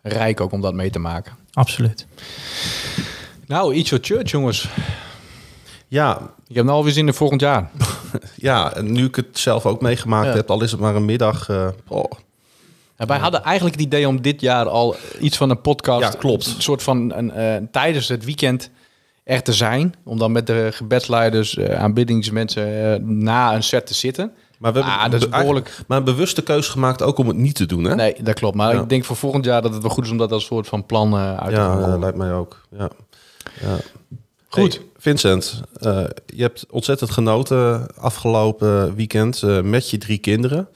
rijk 0.02 0.40
ook 0.40 0.52
om 0.52 0.60
dat 0.60 0.75
mee 0.75 0.90
te 0.90 0.98
maken. 0.98 1.32
Absoluut. 1.52 2.06
Nou, 3.46 3.75
Eat 3.75 3.88
Your 3.88 4.04
Church, 4.04 4.31
jongens. 4.31 4.69
Ja, 5.88 6.21
Ik 6.49 6.54
heb 6.54 6.64
nou 6.64 6.76
alweer 6.76 6.92
zin 6.92 7.06
in 7.06 7.14
volgend 7.14 7.40
jaar. 7.40 7.71
ja, 8.37 8.75
en 8.75 8.92
nu 8.92 9.04
ik 9.04 9.14
het 9.16 9.38
zelf 9.38 9.66
ook 9.66 9.80
meegemaakt 9.80 10.26
Ja. 10.26 10.32
heb, 10.35 10.50
al 10.50 10.62
is 10.62 10.71
het 10.71 10.80
maar 10.80 10.94
een 10.94 11.04
middag. 11.04 11.49
eh, 11.49 11.68
oh, 11.88 12.11
Ja, 12.99 13.06
wij 13.06 13.18
hadden 13.18 13.42
eigenlijk 13.42 13.76
het 13.76 13.85
idee 13.85 14.09
om 14.09 14.23
dit 14.23 14.40
jaar 14.40 14.68
al 14.68 14.97
iets 15.21 15.37
van 15.37 15.50
een 15.50 15.61
podcast... 15.61 16.12
Ja, 16.12 16.18
klopt. 16.18 16.47
Een 16.47 16.62
soort 16.62 16.82
van 16.82 17.12
een, 17.12 17.30
eh, 17.30 17.56
tijdens 17.71 18.09
het 18.09 18.25
weekend 18.25 18.71
er 19.26 19.42
te 19.42 19.52
zijn. 19.52 19.95
Om 20.04 20.18
dan 20.18 20.33
met 20.33 20.47
de 20.47 20.68
gebedsleiders, 20.73 21.56
eh, 21.56 21.78
aanbiddingsmensen 21.83 22.92
eh, 22.95 23.00
na 23.02 23.54
een 23.54 23.62
set 23.62 23.87
te 23.87 23.95
zitten. 23.95 24.33
maar 24.59 24.73
we 24.73 24.78
hebben 24.78 24.99
Ah, 24.99 25.11
dat 25.11 25.21
is 25.23 25.28
behoorlijk... 25.28 25.78
maar 25.87 25.99
een 25.99 26.04
bewuste 26.04 26.42
keuze 26.42 26.71
gemaakt 26.71 27.02
ook 27.02 27.18
om 27.18 27.28
het 27.28 27.37
niet 27.37 27.54
te 27.54 27.66
doen, 27.66 27.85
hè? 27.85 27.95
Nee, 27.95 28.16
dat 28.23 28.35
klopt. 28.35 28.56
Maar 28.56 28.75
Ja. 28.75 28.80
ik 28.83 28.88
denk 28.88 29.04
voor 29.04 29.16
volgend 29.16 29.45
jaar 29.45 29.62
dat 29.62 29.73
het 29.73 29.83
wel 29.83 29.90
goed 29.90 30.04
is 30.04 30.11
om 30.11 30.16
dat 30.16 30.33
als 30.33 30.45
soort 30.45 30.66
van 30.66 30.87
plan 30.87 31.12
eh, 31.12 31.37
uit 31.37 31.54
te 31.54 31.61
Ja, 31.61 31.99
lijkt 31.99 32.16
mij 32.16 32.33
ook. 32.33 32.61
Ja. 32.78 32.90
Ja. 33.61 33.76
Goed. 34.49 34.75
Hey, 34.75 34.85
Vincent, 34.99 35.62
je 36.26 36.42
hebt 36.42 36.66
ontzettend 36.71 37.11
genoten 37.11 37.87
afgelopen 37.97 38.95
weekend 38.95 39.42
met 39.62 39.90
je 39.90 39.99
drie 39.99 40.18
kinderen. 40.18 40.68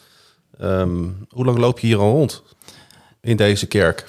Ehm, 0.58 1.04
hoe 1.28 1.44
lang 1.44 1.58
loop 1.58 1.78
je 1.78 1.86
hier 1.86 1.98
al 1.98 2.10
rond 2.10 2.42
in 3.20 3.36
deze 3.36 3.66
kerk? 3.66 4.06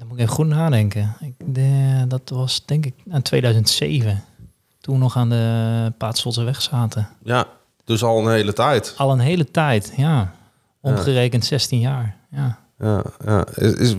Dan 0.00 0.08
moet 0.08 0.18
ik 0.18 0.22
even 0.24 0.34
goed 0.34 0.46
nadenken. 0.46 1.16
Ik, 1.20 1.54
de, 1.54 2.04
dat 2.08 2.28
was 2.28 2.64
denk 2.66 2.86
ik 2.86 2.94
in 3.04 3.22
2007. 3.22 4.24
Toen 4.80 4.94
we 4.94 5.00
nog 5.00 5.16
aan 5.16 5.28
de 5.28 5.92
Paatsvoldse 5.98 6.42
weg 6.42 6.62
zaten. 6.62 7.08
Ja, 7.22 7.46
dus 7.84 8.02
al 8.02 8.18
een 8.26 8.32
hele 8.32 8.52
tijd. 8.52 8.94
Al 8.96 9.12
een 9.12 9.18
hele 9.18 9.50
tijd, 9.50 9.92
ja. 9.96 10.34
Omgerekend 10.80 11.44
16 11.44 11.80
jaar. 11.80 12.16
Ja. 12.30 12.58
Ja, 12.78 13.02
ja. 13.24 13.46
Is, 13.54 13.72
is- 13.74 13.94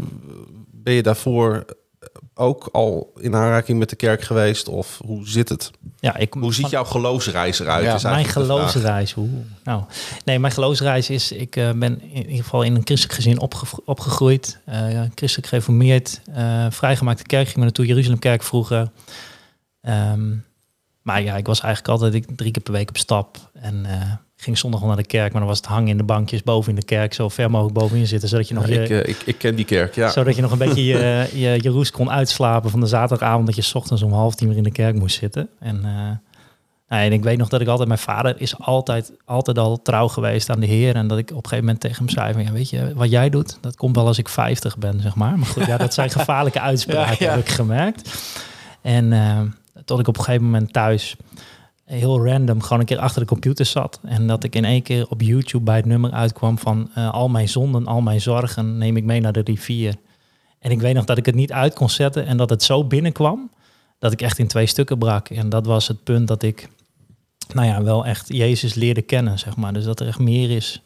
ben 0.71 0.93
je 0.93 1.03
daarvoor 1.03 1.65
ook 2.41 2.69
al 2.71 3.11
in 3.19 3.35
aanraking 3.35 3.79
met 3.79 3.89
de 3.89 3.95
kerk 3.95 4.21
geweest? 4.21 4.67
Of 4.67 4.99
hoe 5.05 5.27
zit 5.27 5.49
het? 5.49 5.71
Ja, 5.99 6.15
ik, 6.17 6.33
Hoe 6.33 6.53
ziet 6.53 6.61
van- 6.61 6.69
jouw 6.69 6.83
geloofsreis 6.83 7.59
eruit? 7.59 8.01
Ja, 8.01 8.09
Mijn 8.11 8.25
geloofsreis. 8.25 9.15
Oeh. 9.15 9.29
Nou, 9.63 9.83
nee, 10.25 10.39
mijn 10.39 10.53
geloofsreis 10.53 11.09
is, 11.09 11.31
ik 11.31 11.55
eh, 11.55 11.71
ben 11.71 12.01
in 12.01 12.29
ieder 12.29 12.43
geval 12.43 12.61
in 12.63 12.75
een 12.75 12.81
christelijk 12.85 13.15
gezin 13.21 13.39
opge- 13.39 13.81
opgegroeid. 13.85 14.59
eh, 14.65 15.01
christelijk 15.15 15.47
gereformeerd. 15.49 16.21
eh 16.33 16.65
vrijgemaakte 16.69 17.23
kerk, 17.23 17.45
ging 17.45 17.57
me 17.57 17.63
naartoe, 17.63 17.85
Jeruzalemkerk 17.85 18.43
vroeger. 18.43 18.91
Ehm, 19.81 20.35
maar 21.01 21.21
ja, 21.21 21.35
ik 21.35 21.45
was 21.47 21.59
eigenlijk 21.61 22.01
altijd 22.01 22.27
drie 22.37 22.51
keer 22.51 22.63
per 22.63 22.73
week 22.73 22.89
op 22.89 22.97
stap. 22.97 23.37
En 23.53 23.85
ging 24.41 24.57
zondag 24.57 24.79
wel 24.79 24.89
naar 24.89 24.97
de 24.97 25.05
kerk, 25.05 25.31
maar 25.31 25.41
dan 25.41 25.49
was 25.49 25.57
het 25.57 25.67
hangen 25.67 25.87
in 25.87 25.97
de 25.97 26.03
bankjes 26.03 26.43
boven 26.43 26.69
in 26.69 26.79
de 26.79 26.85
kerk. 26.85 27.13
Zo 27.13 27.29
ver 27.29 27.51
mogelijk 27.51 27.77
bovenin 27.77 28.07
zitten, 28.07 28.29
zodat 28.29 28.47
je 28.47 28.53
nog 28.53 28.67
Ja, 28.67 28.73
je, 28.73 28.81
ik, 28.83 28.89
eh, 28.89 29.09
ik, 29.09 29.21
ik 29.25 29.37
ken 29.37 29.55
die 29.55 29.65
kerk, 29.65 29.95
ja. 29.95 30.09
zodat 30.09 30.35
je 30.35 30.41
nog 30.41 30.51
een 30.51 30.57
beetje 30.67 30.83
je, 30.83 31.29
je, 31.33 31.57
je 31.61 31.69
roes 31.69 31.91
kon 31.91 32.11
uitslapen 32.11 32.69
van 32.69 32.79
de 32.79 32.85
zaterdagavond 32.85 33.45
dat 33.45 33.55
je 33.55 33.61
's 33.61 33.75
ochtends 33.75 34.01
om 34.03 34.13
half 34.13 34.35
tien 34.35 34.47
weer 34.47 34.57
in 34.57 34.63
de 34.63 34.71
kerk 34.71 34.95
moest 34.95 35.17
zitten. 35.17 35.49
En 35.59 35.75
eh, 35.85 35.91
Nou, 36.87 37.03
en 37.03 37.11
ik 37.11 37.23
weet 37.23 37.37
nog 37.37 37.49
dat 37.49 37.61
ik 37.61 37.67
altijd, 37.67 37.87
mijn 37.87 37.99
vader 37.99 38.35
is 38.41 38.57
altijd, 38.59 39.11
altijd 39.25 39.57
al 39.57 39.81
trouw 39.81 40.07
geweest 40.07 40.49
aan 40.49 40.59
de 40.59 40.65
Heer. 40.65 40.95
En 40.95 41.07
dat 41.07 41.17
ik 41.17 41.29
op 41.29 41.35
een 41.35 41.43
gegeven 41.43 41.63
moment 41.63 41.79
tegen 41.79 41.97
hem 41.97 42.09
zei 42.09 42.33
van, 42.33 42.43
ja, 42.43 42.51
weet 42.51 42.69
je, 42.69 42.91
wat 42.95 43.09
jij 43.09 43.29
doet, 43.29 43.57
dat 43.61 43.75
komt 43.75 43.95
wel 43.95 44.07
als 44.07 44.17
ik 44.17 44.29
50 44.29 44.77
ben, 44.77 45.01
zeg 45.01 45.15
maar. 45.15 45.37
Maar 45.37 45.47
goed, 45.47 45.65
ja, 45.65 45.77
dat 45.77 45.93
zijn 45.93 46.09
gevaarlijke 46.19 46.59
uitspraken, 46.59 47.15
Ja, 47.19 47.25
ja. 47.25 47.31
heb 47.31 47.47
ik 47.47 47.49
gemerkt. 47.53 48.09
En 48.81 49.13
eh, 49.13 49.39
tot 49.85 49.99
ik 49.99 50.07
op 50.07 50.17
een 50.17 50.23
gegeven 50.23 50.45
moment 50.45 50.73
thuis 50.73 51.15
heel 51.91 52.25
random 52.25 52.61
gewoon 52.61 52.79
een 52.79 52.85
keer 52.85 52.99
achter 52.99 53.21
de 53.21 53.27
computer 53.27 53.65
zat. 53.65 53.99
En 54.03 54.27
dat 54.27 54.43
ik 54.43 54.55
in 54.55 54.65
één 54.65 54.81
keer 54.81 55.05
op 55.09 55.21
YouTube 55.21 55.63
bij 55.63 55.75
het 55.75 55.85
nummer 55.85 56.11
uitkwam 56.11 56.57
van 56.57 56.89
eh, 56.95 57.13
al 57.13 57.29
mijn 57.29 57.49
zonden, 57.49 57.85
al 57.87 58.01
mijn 58.01 58.21
zorgen 58.21 58.77
neem 58.77 58.97
ik 58.97 59.03
mee 59.03 59.21
naar 59.21 59.33
de 59.33 59.41
rivier. 59.43 59.95
En 60.59 60.71
ik 60.71 60.79
weet 60.79 60.93
nog 60.93 61.05
dat 61.05 61.17
ik 61.17 61.25
het 61.25 61.35
niet 61.35 61.51
uit 61.51 61.73
kon 61.73 61.89
zetten 61.89 62.25
en 62.25 62.37
dat 62.37 62.49
het 62.49 62.63
zo 62.63 62.83
binnenkwam 62.83 63.49
dat 63.99 64.11
ik 64.11 64.21
echt 64.21 64.39
in 64.39 64.47
twee 64.47 64.65
stukken 64.65 64.97
brak. 64.97 65.29
En 65.29 65.49
dat 65.49 65.65
was 65.65 65.87
het 65.87 66.03
punt 66.03 66.27
dat 66.27 66.43
ik, 66.43 66.69
nou 67.53 67.67
ja, 67.67 67.83
wel 67.83 68.05
echt 68.05 68.27
Jezus 68.27 68.73
leerde 68.73 69.01
kennen, 69.01 69.39
zeg 69.39 69.55
maar. 69.55 69.73
Dus 69.73 69.83
dat 69.83 69.99
er 69.99 70.07
echt 70.07 70.19
meer 70.19 70.49
is 70.49 70.81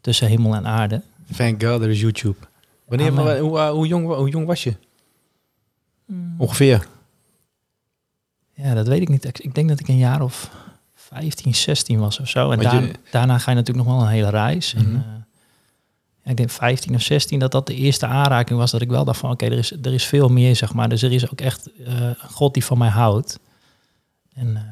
tussen 0.00 0.28
hemel 0.28 0.54
en 0.54 0.66
aarde. 0.66 1.02
Thank 1.36 1.62
God, 1.62 1.82
er 1.82 1.90
is 1.90 2.00
YouTube. 2.00 2.36
Wanneer, 2.84 3.38
hoe, 3.40 3.60
hoe, 3.60 3.86
jong, 3.86 4.14
hoe 4.14 4.28
jong 4.28 4.46
was 4.46 4.62
je? 4.62 4.74
Ongeveer. 6.38 6.86
Ja, 8.62 8.74
dat 8.74 8.86
weet 8.88 9.00
ik 9.00 9.08
niet. 9.08 9.44
Ik 9.44 9.54
denk 9.54 9.68
dat 9.68 9.80
ik 9.80 9.88
een 9.88 9.96
jaar 9.98 10.22
of 10.22 10.50
15, 10.94 11.54
16 11.54 11.98
was 11.98 12.20
of 12.20 12.28
zo. 12.28 12.50
En 12.50 12.60
je- 12.60 12.92
daarna 13.10 13.38
ga 13.38 13.50
je 13.50 13.56
natuurlijk 13.56 13.86
nog 13.86 13.96
wel 13.96 14.04
een 14.06 14.12
hele 14.12 14.30
reis. 14.30 14.74
Mhm. 14.74 14.84
En, 14.84 14.94
eh, 14.94 15.00
ja, 16.24 16.30
ik 16.30 16.36
denk 16.36 16.50
15 16.50 16.94
of 16.94 17.00
16 17.02 17.38
dat 17.38 17.52
dat 17.52 17.66
de 17.66 17.74
eerste 17.74 18.06
aanraking 18.06 18.58
was 18.58 18.70
dat 18.70 18.80
ik 18.80 18.88
wel 18.90 19.04
dacht 19.04 19.18
van 19.18 19.30
oké, 19.30 19.44
er, 19.44 19.52
is, 19.58 19.72
er 19.82 19.92
is 19.94 20.04
veel 20.04 20.28
meer, 20.28 20.56
zeg 20.56 20.72
maar. 20.74 20.88
Dus 20.88 21.02
er 21.02 21.12
is 21.12 21.30
ook 21.30 21.40
echt 21.40 21.70
eh, 21.86 22.00
een 22.00 22.16
God 22.30 22.54
die 22.54 22.64
van 22.64 22.78
mij 22.78 22.88
houdt. 22.88 23.38
En, 24.34 24.56
eh, 24.56 24.62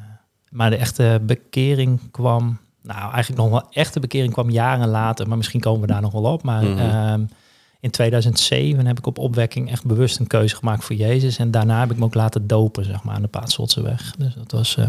maar 0.49 0.69
de 0.69 0.75
echte 0.75 1.19
bekering 1.23 1.99
kwam, 2.11 2.57
nou 2.81 3.11
eigenlijk 3.13 3.41
nog 3.41 3.49
wel 3.49 3.67
echte 3.71 3.99
bekering 3.99 4.33
kwam 4.33 4.49
jaren 4.49 4.87
later, 4.87 5.27
maar 5.27 5.37
misschien 5.37 5.59
komen 5.59 5.81
we 5.81 5.87
daar 5.87 6.01
nog 6.01 6.11
wel 6.11 6.23
op. 6.33 6.43
Maar 6.43 6.63
Mhm. 6.63 6.77
ehm, 6.79 7.23
in 7.79 7.89
2007 7.89 8.85
heb 8.85 8.97
ik 8.97 9.05
op 9.05 9.17
opwekking 9.17 9.69
echt 9.71 9.85
bewust 9.85 10.19
een 10.19 10.27
keuze 10.27 10.55
gemaakt 10.55 10.83
voor 10.83 10.95
Jezus. 10.95 11.37
En 11.37 11.51
daarna 11.51 11.79
heb 11.79 11.91
ik 11.91 11.97
me 11.97 12.03
ook 12.05 12.13
laten 12.13 12.47
dopen, 12.47 12.85
zeg 12.85 13.03
maar, 13.03 13.15
aan 13.15 13.21
de 13.21 13.27
Paatsotseweg. 13.27 14.15
Dus 14.17 14.33
dat 14.33 14.51
was... 14.51 14.77
eh, 14.77 14.83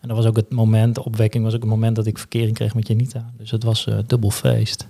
en 0.00 0.08
dat 0.08 0.16
was 0.16 0.26
ook 0.26 0.36
het 0.36 0.50
moment, 0.50 0.94
de 0.94 1.04
opwekking 1.04 1.44
was 1.44 1.54
ook 1.54 1.60
het 1.60 1.68
moment 1.70 1.96
dat 1.96 2.06
ik 2.06 2.18
verkering 2.18 2.54
kreeg 2.54 2.74
met 2.74 2.88
Janita. 2.88 3.32
Dus 3.36 3.50
het 3.50 3.62
was 3.62 3.86
eh, 3.86 3.98
dubbel 4.06 4.30
feest. 4.30 4.88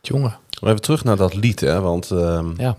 Jongen. 0.00 0.36
Maar 0.60 0.70
even 0.70 0.82
terug 0.82 1.04
naar 1.04 1.16
dat 1.16 1.34
lied, 1.34 1.60
hè? 1.60 1.80
Want 1.80 2.10
ehm, 2.10 2.60
Ja. 2.60 2.76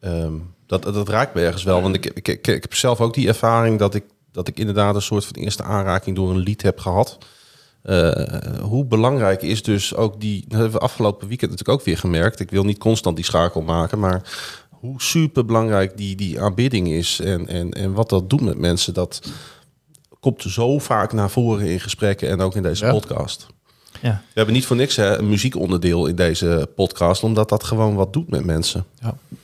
ehm, 0.00 0.32
dat, 0.66 0.82
dat 0.82 1.08
raakt 1.08 1.34
me 1.34 1.40
ergens 1.40 1.62
wel. 1.62 1.82
Want 1.82 1.94
ik, 1.94 2.06
ik, 2.06 2.28
ik, 2.28 2.46
ik 2.46 2.62
heb 2.62 2.74
zelf 2.74 3.00
ook 3.00 3.14
die 3.14 3.28
ervaring 3.28 3.78
dat 3.78 3.94
ik, 3.94 4.04
dat 4.32 4.48
ik 4.48 4.58
inderdaad 4.58 4.94
een 4.94 5.02
soort 5.02 5.24
van 5.24 5.34
eerste 5.36 5.62
aanraking 5.62 6.16
door 6.16 6.30
een 6.30 6.38
lied 6.38 6.62
heb 6.62 6.78
gehad. 6.78 7.18
Eh, 7.82 8.12
hoe 8.60 8.84
belangrijk 8.84 9.42
is 9.42 9.62
dus 9.62 9.94
ook 9.94 10.20
die, 10.20 10.40
dat 10.48 10.52
hebben 10.60 10.72
we 10.78 10.84
afgelopen 10.84 11.28
weekend 11.28 11.50
natuurlijk 11.50 11.78
ook 11.78 11.84
weer 11.86 11.98
gemerkt. 11.98 12.40
Ik 12.40 12.50
wil 12.50 12.64
niet 12.64 12.78
constant 12.78 13.16
die 13.16 13.24
schakel 13.24 13.60
maken, 13.62 13.98
maar 13.98 14.22
hoe 14.70 15.02
super 15.02 15.44
belangrijk 15.44 15.96
die, 15.96 16.16
die 16.16 16.40
aanbidding 16.40 16.88
is 16.88 17.20
en, 17.20 17.48
en, 17.48 17.70
en 17.70 17.92
wat 17.92 18.08
dat 18.08 18.30
doet 18.30 18.40
met 18.40 18.58
mensen, 18.58 18.94
dat 18.94 19.32
komt 20.20 20.42
zo 20.42 20.78
vaak 20.78 21.12
naar 21.12 21.30
voren 21.30 21.66
in 21.66 21.80
gesprekken 21.80 22.28
en 22.28 22.40
ook 22.40 22.56
in 22.56 22.62
deze 22.62 22.84
Ja. 22.84 22.90
podcast. 22.92 23.46
Ja. 24.00 24.10
We 24.10 24.32
hebben 24.34 24.54
niet 24.54 24.66
voor 24.66 24.76
niks 24.76 24.96
hè, 24.96 25.18
een 25.18 25.28
muziekonderdeel 25.28 26.06
in 26.06 26.16
deze 26.16 26.68
podcast, 26.76 27.22
omdat 27.22 27.48
dat 27.48 27.64
gewoon 27.64 27.94
wat 27.94 28.12
doet 28.12 28.30
met 28.30 28.44
mensen. 28.44 28.84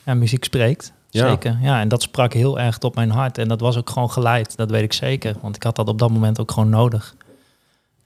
ja, 0.04 0.14
muziek 0.14 0.44
spreekt. 0.44 0.92
Ja. 1.10 1.28
Zeker. 1.28 1.58
Ja, 1.62 1.80
en 1.80 1.88
dat 1.88 2.02
sprak 2.02 2.32
heel 2.32 2.58
erg 2.58 2.78
tot 2.78 2.94
mijn 2.94 3.10
hart. 3.10 3.38
En 3.38 3.48
dat 3.48 3.60
was 3.60 3.76
ook 3.76 3.90
gewoon 3.90 4.10
geleid. 4.10 4.56
Dat 4.56 4.70
weet 4.70 4.82
ik 4.82 4.92
zeker. 4.92 5.34
Want 5.42 5.56
ik 5.56 5.62
had 5.62 5.76
dat 5.76 5.88
op 5.88 5.98
dat 5.98 6.10
moment 6.10 6.40
ook 6.40 6.50
gewoon 6.50 6.68
nodig. 6.68 7.14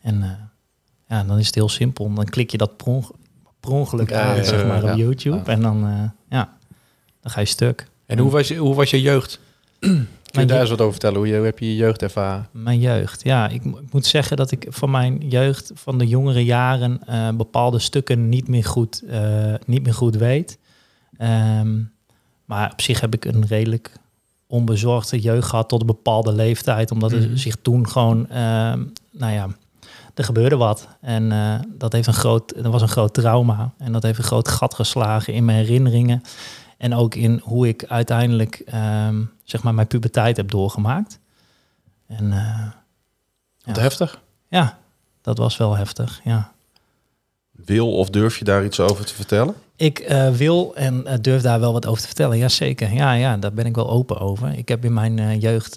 En 0.03 0.23
eh, 0.23 0.31
ja, 1.09 1.25
dan 1.25 1.39
is 1.39 1.47
het 1.47 1.55
heel 1.55 1.69
simpel. 1.69 2.15
Dan 2.15 2.25
klik 2.25 2.51
je 2.51 2.59
dat 2.59 2.77
per 2.77 2.87
onge- 2.87 3.13
per 3.61 3.71
ongeluk 3.71 4.13
aan, 4.13 4.37
ja, 4.37 4.43
zeg 4.43 4.67
maar, 4.67 4.83
op 4.91 4.97
YouTube. 4.97 5.51
En 5.51 5.61
dan, 5.61 5.87
eh, 5.87 6.03
ja, 6.39 6.57
dan 7.21 7.31
ga 7.33 7.41
je 7.41 7.47
stuk. 7.47 7.87
En 8.07 8.19
hoe 8.19 8.31
was 8.31 8.49
je, 8.49 8.57
hoe 8.57 8.75
was 8.75 8.91
je 8.91 9.01
jeugd? 9.01 9.41
Kun 10.33 10.41
je 10.41 10.47
daar 10.47 10.61
eens 10.61 10.71
wat 10.71 10.81
over 10.81 10.93
vertellen? 10.93 11.17
Hoe, 11.19 11.27
je, 11.29 11.37
hoe 11.37 11.45
heb 11.45 11.59
je 11.59 11.67
je 11.67 11.77
jeugd 11.77 12.03
ervaren? 12.03 12.49
Mijn 12.51 12.81
jeugd, 12.81 13.23
ja. 13.23 13.49
Ik, 13.49 13.65
ik 13.65 13.93
moet 13.93 14.07
zeggen 14.07 14.37
dat 14.37 14.51
ik 14.51 14.67
van 14.69 14.91
mijn 14.91 15.29
jeugd, 15.29 15.71
van 15.75 15.99
de 15.99 16.07
jongere 16.07 16.45
jaren, 16.45 17.01
eh, 17.07 17.29
bepaalde 17.31 17.79
stukken 17.79 18.29
niet 18.29 18.49
meer 18.49 18.65
goed, 18.65 19.03
niet 19.67 19.83
meer 19.83 19.95
goed 19.95 20.17
weet. 20.17 20.59
Ehm, 21.17 21.79
maar 22.45 22.73
op 22.73 22.81
zich 22.81 23.01
heb 23.01 23.15
ik 23.15 23.25
een 23.25 23.47
redelijk 23.47 23.93
onbezorgde 24.47 25.21
jeugd 25.21 25.49
gehad 25.49 25.69
tot 25.69 25.81
een 25.81 25.87
bepaalde 25.87 26.33
leeftijd. 26.33 26.91
Omdat 26.91 27.11
Mhm. 27.13 27.23
er 27.31 27.39
zich 27.39 27.57
toen 27.63 27.89
gewoon, 27.89 28.29
ehm, 28.29 28.83
nou 29.13 29.33
ja, 29.33 29.49
er 30.15 30.25
gebeurde 30.25 30.57
wat. 30.57 30.89
En 31.01 31.33
eh, 31.33 31.55
dat, 31.69 31.93
heeft 31.93 32.07
een 32.07 32.15
groot, 32.15 32.63
dat 32.63 32.73
was 32.73 32.83
een 32.83 32.89
groot 32.89 33.15
trauma. 33.15 33.73
En 33.79 33.93
dat 33.93 34.03
heeft 34.03 34.19
een 34.19 34.25
groot 34.25 34.49
gat 34.49 34.75
geslagen 34.75 35.33
in 35.35 35.45
mijn 35.45 35.59
herinneringen. 35.59 36.23
En 36.79 36.95
ook 36.95 37.15
in 37.15 37.41
hoe 37.45 37.69
ik 37.69 37.85
uiteindelijk, 37.85 38.63
ehm, 38.67 39.23
zeg 39.45 39.63
maar, 39.63 39.75
mijn 39.75 39.87
puberteit 39.87 40.37
heb 40.37 40.51
doorgemaakt. 40.51 41.19
En 42.07 42.33
eh, 42.33 42.67
Ja. 43.75 43.81
heftig. 43.81 44.21
ja, 44.49 44.79
dat 45.23 45.39
was 45.39 45.57
wel 45.57 45.77
heftig, 45.77 46.21
ja. 46.25 46.53
Wil 47.51 47.93
of 47.97 48.11
durf 48.11 48.39
je 48.39 48.45
daar 48.45 48.65
iets 48.65 48.81
over 48.81 49.05
te 49.05 49.15
vertellen? 49.15 49.55
Ik 49.77 49.99
eh, 49.99 50.31
wil 50.31 50.75
en 50.75 51.19
durf 51.21 51.43
daar 51.43 51.61
wel 51.61 51.73
wat 51.73 51.87
over 51.87 52.01
te 52.01 52.07
vertellen. 52.07 52.39
Jazeker, 52.39 52.93
ja, 52.93 53.13
ja, 53.13 53.37
daar 53.37 53.53
ben 53.53 53.67
ik 53.67 53.75
wel 53.75 53.91
open 53.91 54.19
over. 54.19 54.59
Ik 54.59 54.69
heb 54.69 54.85
in 54.85 54.93
mijn 54.93 55.39
jeugd, 55.39 55.75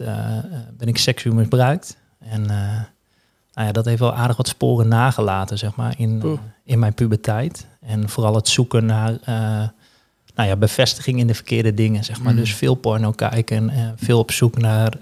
ben 0.78 0.88
ik 0.88 0.98
seksueel 0.98 1.36
misbruikt. 1.36 1.98
En 2.20 2.50
eh, 2.50 2.82
nou 3.56 3.68
ja, 3.68 3.74
dat 3.74 3.86
heeft 3.86 4.00
wel 4.00 4.14
aardig 4.14 4.38
wat 4.38 4.48
sporen 4.48 4.88
nagelaten, 4.88 5.58
zeg 5.58 5.76
maar, 5.76 5.94
in, 5.98 6.22
eh, 6.24 6.32
in 6.64 6.80
mijn 6.80 6.94
puberteit. 6.94 7.68
En 7.80 8.10
vooral 8.10 8.36
het 8.36 8.48
zoeken 8.48 8.86
naar 8.86 9.18
eh, 9.24 9.36
nou 10.36 10.50
ja, 10.50 10.56
bevestiging 10.56 11.20
in 11.20 11.28
de 11.28 11.34
verkeerde 11.34 11.74
dingen, 11.74 12.04
zeg 12.04 12.22
maar. 12.22 12.34
Mm. 12.34 12.40
Dus 12.40 12.56
veel 12.56 12.76
porno 12.76 13.12
kijken, 13.12 13.70
eh, 13.70 13.88
veel 13.96 14.20
op 14.20 14.32
zoek 14.32 14.58
naar, 14.58 14.94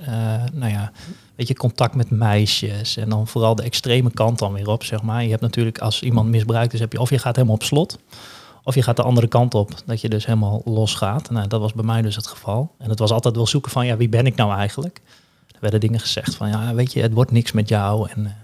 nou 0.53 0.71
ja, 0.71 0.91
weet 1.35 1.47
je, 1.47 1.55
contact 1.55 1.95
met 1.95 2.09
meisjes. 2.09 2.97
En 2.97 3.09
dan 3.09 3.27
vooral 3.27 3.55
de 3.55 3.63
extreme 3.63 4.11
kant 4.11 4.39
dan 4.39 4.53
weer 4.53 4.67
op, 4.67 4.83
zeg 4.83 5.01
maar. 5.01 5.23
Je 5.23 5.29
hebt 5.29 5.41
natuurlijk, 5.41 5.79
als 5.79 6.01
iemand 6.01 6.29
misbruikt 6.29 6.73
is, 6.73 6.79
heb 6.79 6.91
je 6.91 6.99
of 6.99 7.09
je 7.09 7.19
gaat 7.19 7.35
helemaal 7.35 7.55
op 7.55 7.63
slot... 7.63 7.99
Of 8.65 8.75
je 8.75 8.81
gaat 8.81 8.95
de 8.95 9.03
andere 9.03 9.27
kant 9.27 9.53
op, 9.53 9.71
dat 9.85 10.01
je 10.01 10.09
dus 10.09 10.25
helemaal 10.25 10.61
losgaat. 10.65 11.29
Nou, 11.29 11.47
dat 11.47 11.61
was 11.61 11.73
bij 11.73 11.83
mij 11.83 12.01
dus 12.01 12.15
het 12.15 12.27
geval. 12.27 12.71
En 12.77 12.89
het 12.89 12.99
was 12.99 13.11
altijd 13.11 13.35
wel 13.35 13.47
zoeken 13.47 13.71
van, 13.71 13.85
ja, 13.85 13.97
wie 13.97 14.09
ben 14.09 14.25
ik 14.25 14.35
nou 14.35 14.53
eigenlijk? 14.53 15.01
Er 15.51 15.59
werden 15.59 15.79
dingen 15.79 15.99
gezegd 15.99 16.35
van, 16.35 16.49
ja, 16.49 16.73
weet 16.73 16.93
je, 16.93 17.01
het 17.01 17.13
wordt 17.13 17.31
niks 17.31 17.51
met 17.51 17.69
jou. 17.69 18.09
En 18.09 18.35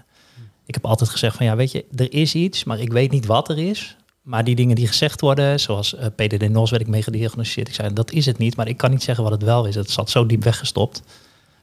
ik 0.70 0.76
heb 0.76 0.86
altijd 0.86 1.10
gezegd 1.10 1.36
van, 1.36 1.46
ja, 1.46 1.56
weet 1.56 1.72
je, 1.72 1.84
er 1.96 2.12
is 2.12 2.34
iets, 2.34 2.64
maar 2.64 2.78
ik 2.80 2.92
weet 2.92 3.10
niet 3.10 3.26
wat 3.26 3.48
er 3.48 3.58
is. 3.58 3.96
Maar 4.22 4.44
die 4.44 4.54
dingen 4.56 4.76
die 4.76 4.86
gezegd 4.86 5.20
worden, 5.20 5.60
zoals 5.60 5.94
eh 5.94 6.06
PDD 6.16 6.48
NOS 6.48 6.70
werd 6.70 6.82
ik 6.82 6.88
mee 6.88 7.02
gediagnosticeerd. 7.02 7.68
Ik 7.68 7.74
zei, 7.74 7.92
dat 7.92 8.10
is 8.12 8.26
het 8.26 8.38
niet, 8.38 8.56
maar 8.56 8.68
ik 8.68 8.76
kan 8.76 8.90
niet 8.90 9.02
zeggen 9.02 9.24
wat 9.24 9.32
het 9.32 9.42
wel 9.42 9.64
is. 9.66 9.74
Het 9.74 9.90
zat 9.90 10.10
zo 10.10 10.26
diep 10.26 10.44
weggestopt. 10.44 11.02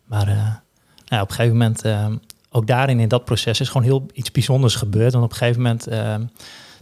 Maar 0.06 0.28
eh, 0.28 0.36
nou 0.36 0.52
ja, 1.06 1.22
op 1.22 1.30
een 1.30 1.36
gegeven 1.36 1.58
moment, 1.58 1.82
eh, 1.82 2.08
ook 2.50 2.68
daarin 2.68 3.00
in 3.00 3.08
dat 3.08 3.26
proces 3.26 3.60
is 3.60 3.68
gewoon 3.68 3.84
heel 3.88 4.06
iets 4.14 4.32
bijzonders 4.32 4.76
gebeurd. 4.76 5.12
Want 5.14 5.26
op 5.26 5.32
een 5.32 5.38
gegeven 5.38 5.62
moment, 5.62 5.88
eh, 5.88 6.16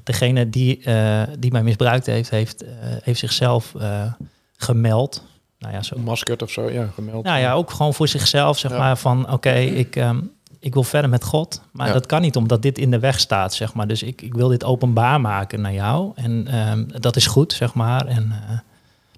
degene 0.04 0.50
die, 0.50 0.84
eh, 0.84 1.22
die 1.40 1.52
mij 1.52 1.64
misbruikt 1.64 2.06
heeft, 2.06 2.30
heeft, 2.30 2.64
eh, 2.64 2.70
heeft 3.02 3.20
zichzelf 3.20 3.76
eh, 3.80 4.14
gemeld. 4.58 5.24
Nou 5.60 5.74
ja, 5.74 5.82
zo 5.84 5.98
Maskerd 6.00 6.42
of 6.42 6.52
zo, 6.52 6.70
ja, 6.70 6.88
gemeld. 6.96 7.24
nou 7.24 7.40
ja, 7.40 7.54
ook 7.54 7.72
gewoon 7.72 7.94
voor 7.94 8.08
zichzelf, 8.08 8.58
zeg 8.58 8.72
Ja. 8.72 8.78
maar, 8.78 8.98
van 8.98 9.32
oké, 9.32 9.54
ik, 9.54 9.96
ehm, 9.96 10.20
ik 10.66 10.74
wil 10.74 10.84
verder 10.84 11.10
met 11.10 11.24
God. 11.24 11.62
Maar 11.72 11.88
Ja. 11.88 11.94
dat 11.94 12.06
kan 12.06 12.22
niet, 12.22 12.36
omdat 12.36 12.62
dit 12.62 12.78
in 12.78 12.92
de 12.92 13.00
weg 13.00 13.20
staat, 13.20 13.54
zeg 13.54 13.74
maar. 13.74 13.88
Dus 13.88 14.04
ik, 14.04 14.22
ik 14.22 14.34
wil 14.34 14.48
dit 14.48 14.64
openbaar 14.64 15.22
maken 15.22 15.62
naar 15.62 15.74
jou. 15.74 16.12
En 16.16 16.48
ehm, 16.48 16.84
dat 16.88 17.16
is 17.16 17.28
goed, 17.28 17.54
zeg 17.54 17.74
maar. 17.74 18.06
En, 18.08 18.32
eh, 18.50 18.58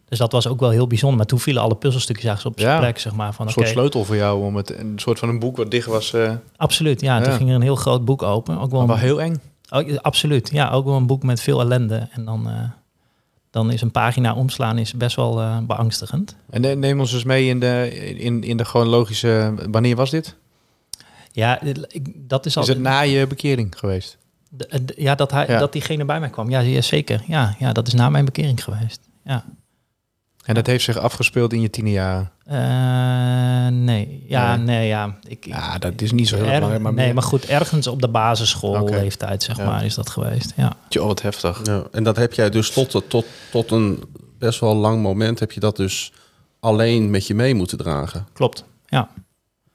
dus 0.10 0.18
dat 0.18 0.32
was 0.32 0.48
ook 0.48 0.60
wel 0.60 0.70
heel 0.70 0.88
bijzonder. 0.88 1.18
Maar 1.18 1.25
toen 1.25 1.39
vielen 1.39 1.62
alle 1.62 1.75
puzzelstukjes 1.75 2.25
eigenlijk 2.25 2.56
op 2.58 2.62
zijn 2.63 2.75
Ja. 2.75 2.82
plek, 2.82 3.00
zeg 3.00 3.13
maar. 3.16 3.34
Van, 3.34 3.46
Een 3.46 3.51
soort 3.51 3.68
sleutel 3.68 4.04
voor 4.06 4.16
jou 4.16 4.44
om 4.46 4.56
het 4.56 4.77
een 4.80 4.94
soort 5.00 5.20
van 5.20 5.30
een 5.30 5.39
boek 5.39 5.58
wat 5.58 5.72
dicht 5.72 5.88
was. 5.88 6.13
eh 6.13 6.32
absoluut, 6.58 7.01
ja. 7.01 7.22
Toen 7.22 7.34
ging 7.34 7.50
er 7.50 7.56
een 7.56 7.62
heel 7.62 7.75
groot 7.75 8.06
boek 8.06 8.24
open. 8.24 8.60
Ook 8.60 8.72
wel, 8.72 8.80
maar 8.80 8.88
wel 8.88 8.96
een, 8.98 9.01
heel 9.01 9.22
eng. 9.22 9.42
oh, 9.70 9.98
absoluut, 10.01 10.50
ja. 10.54 10.70
Ook 10.70 10.86
wel 10.86 10.96
een 10.96 11.08
boek 11.08 11.24
met 11.24 11.42
veel 11.42 11.60
ellende. 11.62 12.08
En 12.12 12.25
dan, 12.25 12.50
eh, 12.50 12.54
dan 13.50 13.72
is 13.72 13.82
een 13.82 13.92
pagina 13.92 14.34
omslaan 14.34 14.77
is 14.77 14.94
best 14.94 15.16
wel 15.16 15.42
beangstigend. 15.66 16.36
En 16.50 16.62
ne- 16.62 16.75
neem 16.75 17.00
ons 17.00 17.12
dus 17.12 17.24
mee 17.24 17.48
in 17.48 17.60
de, 17.60 17.92
in, 18.18 18.44
in 18.44 18.58
de 18.58 18.63
chronologische... 18.66 19.54
Wanneer 19.72 19.96
was 19.96 20.10
dit? 20.10 20.36
Ja, 21.32 21.62
ik, 21.88 22.08
dat 22.30 22.46
is 22.46 22.58
al... 22.58 22.64
Is 22.64 22.70
het 22.70 22.80
na 22.80 23.00
je 23.00 23.28
bekering 23.28 23.74
geweest? 23.78 24.18
De- 24.50 24.84
de- 24.86 24.94
ja, 24.98 25.16
dat, 25.16 25.32
hij, 25.32 25.46
Ja. 25.48 25.60
dat 25.60 25.72
diegene 25.74 26.06
bij 26.06 26.20
mij 26.20 26.30
kwam. 26.30 26.50
Ja, 26.50 26.60
ja 26.60 26.82
zeker. 26.82 27.24
Ja, 27.28 27.56
ja, 27.60 27.72
dat 27.74 27.88
is 27.88 27.94
na 27.94 28.10
mijn 28.10 28.26
bekering 28.26 28.64
geweest. 28.64 29.00
Ja. 29.24 29.46
En 30.46 30.54
dat 30.54 30.66
heeft 30.68 30.84
zich 30.84 30.98
afgespeeld 30.98 31.54
in 31.54 31.62
je 31.62 31.70
tienerjaren? 31.70 32.32
Eh, 32.46 33.68
nee. 33.68 34.24
Ja, 34.28 34.56
Nee. 34.56 34.66
nee, 34.66 34.88
ja. 34.88 35.16
Ik, 35.28 35.46
Ja, 35.46 35.78
dat 35.78 36.02
is 36.02 36.12
niet 36.12 36.28
zo 36.28 36.36
heel 36.36 36.46
er- 36.46 36.52
belangrijk. 36.54 36.82
Maar 36.84 36.94
nee, 36.94 37.14
maar 37.14 37.24
goed, 37.24 37.46
ergens 37.46 37.88
op 37.88 38.02
de 38.02 38.08
basisschool 38.08 38.82
Oké. 38.82 38.92
leeftijd, 38.92 39.44
zeg 39.44 39.58
Ja. 39.58 39.66
maar, 39.66 39.86
is 39.86 39.96
dat 39.96 40.10
geweest. 40.10 40.54
Ja. 40.56 40.74
Wat 40.90 41.22
heftig. 41.22 41.60
Ja, 41.64 41.84
en 41.92 42.04
dat 42.04 42.16
heb 42.16 42.34
jij 42.34 42.50
dus 42.50 42.72
tot, 42.72 43.10
tot, 43.10 43.26
tot 43.52 43.72
een 43.72 44.04
best 44.40 44.60
wel 44.60 44.76
lang 44.76 45.02
moment 45.02 45.40
heb 45.40 45.52
je 45.52 45.60
dat 45.60 45.76
dus 45.76 46.12
alleen 46.60 47.10
met 47.10 47.28
je 47.28 47.34
mee 47.36 47.54
moeten 47.56 47.78
dragen. 47.78 48.28
Klopt. 48.34 48.64
Ja. 48.86 49.10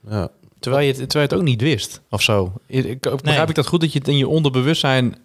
Ja. 0.09 0.29
Terwijl 0.63 0.87
je, 0.87 0.93
het, 0.93 0.97
terwijl 0.99 1.29
je 1.29 1.35
het 1.35 1.43
ook 1.43 1.49
niet 1.49 1.61
wist, 1.61 2.01
of 2.11 2.23
zo. 2.23 2.53
Ik, 2.67 3.01
begrijp 3.01 3.25
Nee. 3.25 3.47
ik 3.47 3.55
dat 3.55 3.67
goed, 3.67 3.81
dat 3.81 3.93
je 3.93 3.99
het 3.99 4.09
in 4.09 4.17
je 4.17 4.29
onderbewustzijn... 4.29 5.17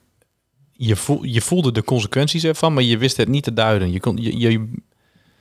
Je, 0.71 0.95
voel, 0.95 1.23
je 1.23 1.41
voelde 1.41 1.71
de 1.71 1.83
consequenties 1.83 2.43
ervan, 2.43 2.73
maar 2.73 2.83
je 2.83 2.97
wist 2.97 3.17
het 3.17 3.27
niet 3.27 3.43
te 3.43 3.53
duiden. 3.53 3.91
Je 3.91 3.99
kon, 3.99 4.17
je, 4.17 4.37
je, 4.37 4.69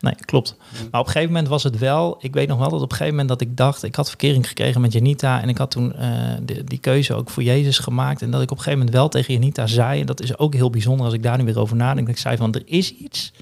Nee, 0.00 0.14
klopt. 0.24 0.56
Maar 0.90 1.00
op 1.00 1.06
een 1.06 1.12
gegeven 1.12 1.32
moment 1.32 1.48
was 1.48 1.62
het 1.62 1.78
wel... 1.78 2.16
Ik 2.20 2.34
weet 2.34 2.48
nog 2.48 2.58
wel 2.58 2.68
dat 2.68 2.80
op 2.80 2.90
een 2.90 2.96
gegeven 2.96 3.16
moment 3.16 3.28
dat 3.28 3.48
ik 3.48 3.56
dacht... 3.56 3.82
Ik 3.82 3.94
had 3.94 4.08
verkering 4.08 4.48
gekregen 4.48 4.80
met 4.80 4.92
Janita. 4.92 5.42
En 5.42 5.48
ik 5.48 5.58
had 5.58 5.70
toen 5.70 5.94
eh, 5.94 6.10
de, 6.42 6.64
die 6.64 6.78
keuze 6.78 7.14
ook 7.14 7.30
voor 7.30 7.42
Jezus 7.42 7.78
gemaakt. 7.78 8.22
En 8.22 8.30
dat 8.30 8.42
ik 8.42 8.50
op 8.50 8.56
een 8.56 8.62
gegeven 8.62 8.78
moment 8.78 8.96
wel 8.96 9.08
tegen 9.08 9.34
Janita 9.34 9.66
zei... 9.66 10.00
En 10.00 10.06
dat 10.06 10.20
is 10.20 10.38
ook 10.38 10.54
heel 10.54 10.70
bijzonder 10.70 11.04
als 11.04 11.14
ik 11.14 11.22
daar 11.22 11.38
nu 11.38 11.44
weer 11.44 11.58
over 11.58 11.76
nadenk. 11.76 12.06
Dat 12.06 12.16
ik 12.16 12.22
zei 12.22 12.36
van, 12.36 12.54
er 12.54 12.62
is 12.64 12.94
iets 12.94 13.32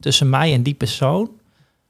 tussen 0.00 0.30
mij 0.30 0.52
en 0.52 0.62
die 0.62 0.74
persoon. 0.74 1.30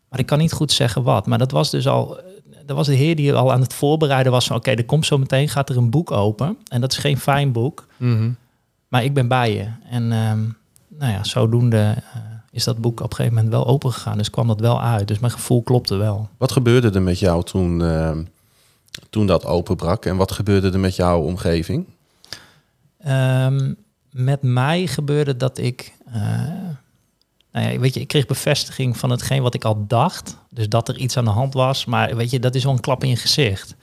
Maar 0.09 0.19
ik 0.19 0.27
kan 0.27 0.39
niet 0.39 0.53
goed 0.53 0.73
zeggen 0.73 1.03
wat. 1.03 1.27
Maar 1.27 1.39
dat 1.39 1.51
was 1.51 1.71
dus 1.71 1.89
al... 1.89 2.21
Dat 2.67 2.77
was 2.77 2.87
de 2.87 2.95
heer 2.95 3.17
die 3.17 3.35
al 3.35 3.53
aan 3.53 3.61
het 3.61 3.75
voorbereiden 3.75 4.33
was 4.33 4.47
van... 4.47 4.57
Oké, 4.57 4.71
er 4.71 4.85
komt 4.85 5.07
zo 5.07 5.19
meteen, 5.19 5.49
gaat 5.49 5.69
er 5.69 5.77
een 5.77 5.91
boek 5.91 6.11
open. 6.11 6.57
En 6.69 6.81
dat 6.81 6.93
is 6.93 6.99
geen 6.99 7.19
fijn 7.19 7.53
boek. 7.53 7.87
Maar 8.89 9.05
ik 9.05 9.15
ben 9.15 9.29
bij 9.29 9.55
je. 9.55 9.67
En 9.91 10.13
ehm, 10.13 10.41
nou 10.89 11.13
ja, 11.13 11.25
zodoende 11.25 11.95
eh, 12.13 12.21
is 12.51 12.65
dat 12.65 12.79
boek 12.81 13.01
op 13.01 13.11
een 13.11 13.17
gegeven 13.17 13.35
moment 13.37 13.53
wel 13.55 13.67
open 13.67 13.93
gegaan. 13.93 14.19
Dus 14.19 14.31
kwam 14.31 14.47
dat 14.47 14.61
wel 14.61 14.83
uit. 14.83 15.09
Dus 15.09 15.19
mijn 15.19 15.33
gevoel 15.33 15.63
klopte 15.63 15.97
wel. 15.97 16.29
Wat 16.37 16.53
gebeurde 16.53 16.91
er 16.91 17.03
met 17.03 17.19
jou 17.19 17.45
toen, 17.45 17.83
eh, 17.83 18.17
toen 19.11 19.27
dat 19.27 19.47
openbrak? 19.47 20.05
En 20.05 20.17
wat 20.17 20.33
gebeurde 20.33 20.71
er 20.71 20.81
met 20.81 20.97
jouw 20.97 21.21
omgeving? 21.21 21.87
Ehm, 22.99 23.73
met 24.11 24.43
mij 24.43 24.87
gebeurde 24.87 25.37
dat 25.37 25.59
ik... 25.59 25.93
eh, 26.13 26.21
nou 27.53 27.73
ja, 27.73 27.79
weet 27.79 27.95
je, 27.95 28.01
ik 28.01 28.09
kreeg 28.09 28.27
bevestiging 28.27 28.97
van 28.97 29.11
hetgeen 29.11 29.43
wat 29.43 29.55
ik 29.55 29.65
al 29.65 29.85
dacht. 29.87 30.37
Dus 30.51 30.69
dat 30.69 30.89
er 30.89 30.97
iets 30.97 31.17
aan 31.17 31.25
de 31.25 31.31
hand 31.31 31.55
was. 31.55 31.85
Maar 31.85 32.17
weet 32.17 32.31
je, 32.31 32.39
dat 32.41 32.55
is 32.55 32.65
wel 32.65 32.73
een 32.73 32.81
klap 32.81 33.03
in 33.03 33.09
je 33.09 33.17
gezicht. 33.17 33.75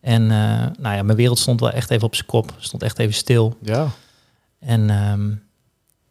En 0.00 0.22
eh, 0.22 0.66
nou 0.78 0.96
ja, 0.96 1.02
mijn 1.02 1.16
wereld 1.16 1.38
stond 1.38 1.60
wel 1.60 1.70
echt 1.70 1.90
even 1.90 2.06
op 2.06 2.14
zijn 2.14 2.26
kop. 2.26 2.54
Stond 2.58 2.82
echt 2.82 2.98
even 2.98 3.14
stil. 3.14 3.56
Ja. 3.62 3.88
En 4.58 4.90
ehm, 4.90 5.28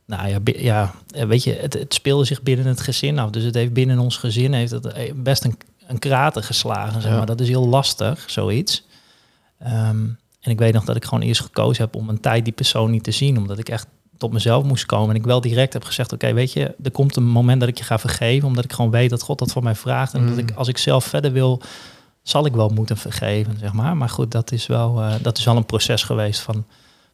nou 0.05 0.27
ja, 0.29 0.39
ja, 0.43 0.93
eh, 1.09 1.25
weet 1.25 1.43
je, 1.43 1.53
het, 1.53 1.73
het 1.73 1.93
speelde 1.93 2.25
zich 2.25 2.43
binnen 2.43 2.65
het 2.65 2.81
gezin 2.81 3.19
af. 3.19 3.29
Dus 3.29 3.43
het 3.43 3.55
heeft 3.55 3.73
binnen 3.73 3.99
ons 3.99 4.17
gezin 4.17 4.53
heeft 4.53 4.71
het 4.71 4.85
eh, 4.85 5.13
best 5.15 5.43
een, 5.43 5.57
een 5.87 5.99
krater 5.99 6.43
geslagen. 6.43 7.01
Zeg 7.01 7.11
Ja. 7.11 7.17
maar. 7.17 7.25
Dat 7.25 7.39
is 7.41 7.47
heel 7.47 7.67
lastig, 7.67 8.23
zoiets. 8.29 8.85
Ehm, 9.59 10.05
en 10.41 10.51
ik 10.51 10.59
weet 10.59 10.73
nog 10.73 10.85
dat 10.85 10.95
ik 10.95 11.03
gewoon 11.05 11.23
eerst 11.23 11.41
gekozen 11.41 11.83
heb 11.83 11.95
om 11.95 12.09
een 12.09 12.19
tijd 12.19 12.43
die 12.43 12.53
persoon 12.53 12.91
niet 12.91 13.03
te 13.03 13.11
zien. 13.11 13.37
Omdat 13.37 13.57
ik 13.59 13.69
echt 13.69 13.87
tot 14.17 14.33
mezelf 14.33 14.63
moest 14.63 14.86
komen. 14.86 15.09
En 15.09 15.15
ik 15.15 15.25
wel 15.25 15.41
direct 15.41 15.74
heb 15.74 15.83
gezegd, 15.83 16.13
oké, 16.13 16.33
weet 16.33 16.53
je, 16.53 16.75
er 16.83 16.91
komt 16.91 17.15
een 17.15 17.27
moment 17.27 17.59
dat 17.59 17.69
ik 17.69 17.77
je 17.77 17.83
ga 17.83 18.00
vergeven. 18.00 18.47
Omdat 18.47 18.63
ik 18.63 18.74
gewoon 18.74 18.91
weet 18.91 19.09
dat 19.09 19.21
God 19.21 19.39
dat 19.39 19.51
van 19.51 19.63
mij 19.63 19.75
vraagt. 19.75 20.13
En 20.13 20.21
dat 20.25 20.31
Mm. 20.33 20.39
ik, 20.39 20.51
als 20.55 20.67
ik 20.67 20.77
zelf 20.77 21.05
verder 21.05 21.31
wil, 21.31 21.62
zal 22.24 22.45
ik 22.45 22.53
wel 22.53 22.69
moeten 22.69 22.97
vergeven, 22.97 23.57
zeg 23.59 23.74
maar. 23.74 23.97
Maar 23.97 24.09
goed, 24.09 24.31
dat 24.31 24.51
is 24.51 24.67
wel, 24.67 25.01
eh, 25.01 25.13
dat 25.21 25.38
is 25.38 25.43
wel 25.45 25.55
een 25.55 25.65
proces 25.65 26.03
geweest 26.03 26.39
van 26.39 26.65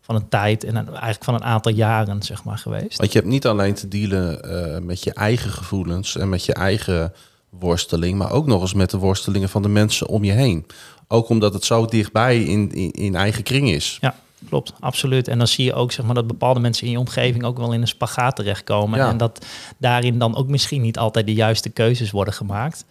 van 0.06 0.16
een 0.16 0.30
tijd 0.30 0.64
en 0.64 0.76
een- 0.76 0.88
eigenlijk 0.90 1.24
van 1.24 1.34
een 1.34 1.44
aantal 1.44 1.72
jaren, 1.72 2.24
zeg 2.24 2.44
maar, 2.44 2.58
geweest. 2.58 2.98
Want 2.98 3.12
je 3.12 3.18
hebt 3.20 3.32
niet 3.32 3.46
alleen 3.48 3.74
te 3.74 3.88
dealen 3.88 4.44
eh, 4.76 4.82
met 4.82 5.04
je 5.04 5.14
eigen 5.14 5.52
gevoelens 5.52 6.18
en 6.18 6.30
met 6.30 6.46
je 6.46 6.54
eigen 6.54 7.14
worsteling, 7.50 8.18
maar 8.18 8.32
ook 8.32 8.46
nog 8.46 8.62
eens 8.62 8.74
met 8.74 8.90
de 8.90 8.98
worstelingen 8.98 9.50
van 9.50 9.62
de 9.62 9.68
mensen 9.70 10.08
om 10.08 10.24
je 10.24 10.32
heen. 10.32 10.66
Ook 11.08 11.30
omdat 11.30 11.54
het 11.54 11.64
zo 11.66 11.86
dichtbij 11.86 12.44
in, 12.44 12.72
in, 12.72 12.92
in 12.92 13.16
eigen 13.16 13.44
kring 13.44 13.70
is. 13.70 13.98
Ja, 14.02 14.16
klopt, 14.48 14.74
absoluut. 14.80 15.28
En 15.28 15.38
dan 15.38 15.48
zie 15.48 15.66
je 15.66 15.74
ook 15.74 15.92
zeg 15.92 16.06
maar, 16.06 16.16
dat 16.16 16.28
bepaalde 16.28 16.60
mensen 16.60 16.86
in 16.86 16.92
je 16.92 17.00
omgeving 17.00 17.44
ook 17.44 17.58
wel 17.58 17.74
in 17.74 17.82
een 17.82 17.88
spagaat 17.88 18.36
terechtkomen. 18.36 19.00
Ja. 19.00 19.10
En 19.10 19.18
dat 19.18 19.46
daarin 19.78 20.20
dan 20.20 20.36
ook 20.36 20.48
misschien 20.48 20.82
niet 20.82 20.98
altijd 20.98 21.26
de 21.26 21.34
juiste 21.34 21.70
keuzes 21.70 22.12
worden 22.12 22.34
gemaakt. 22.34 22.86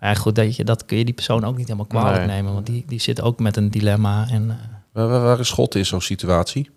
Maar 0.00 0.16
goed, 0.16 0.34
dat, 0.34 0.56
je, 0.56 0.64
dat 0.64 0.84
kun 0.84 0.96
je 0.98 1.04
die 1.04 1.14
persoon 1.14 1.44
ook 1.44 1.56
niet 1.56 1.66
helemaal 1.66 1.86
kwalijk 1.86 2.26
Nee. 2.26 2.36
nemen, 2.36 2.52
want 2.52 2.66
die, 2.66 2.84
die 2.86 3.00
zit 3.00 3.20
ook 3.20 3.38
met 3.38 3.56
een 3.56 3.70
dilemma. 3.70 4.26
En 4.30 4.50
eh, 4.50 4.56
Waar, 4.92 5.08
waar- 5.08 5.22
waar 5.22 5.40
is 5.40 5.50
God 5.50 5.74
in 5.74 5.86
zo'n 5.86 6.00
situatie? 6.00 6.70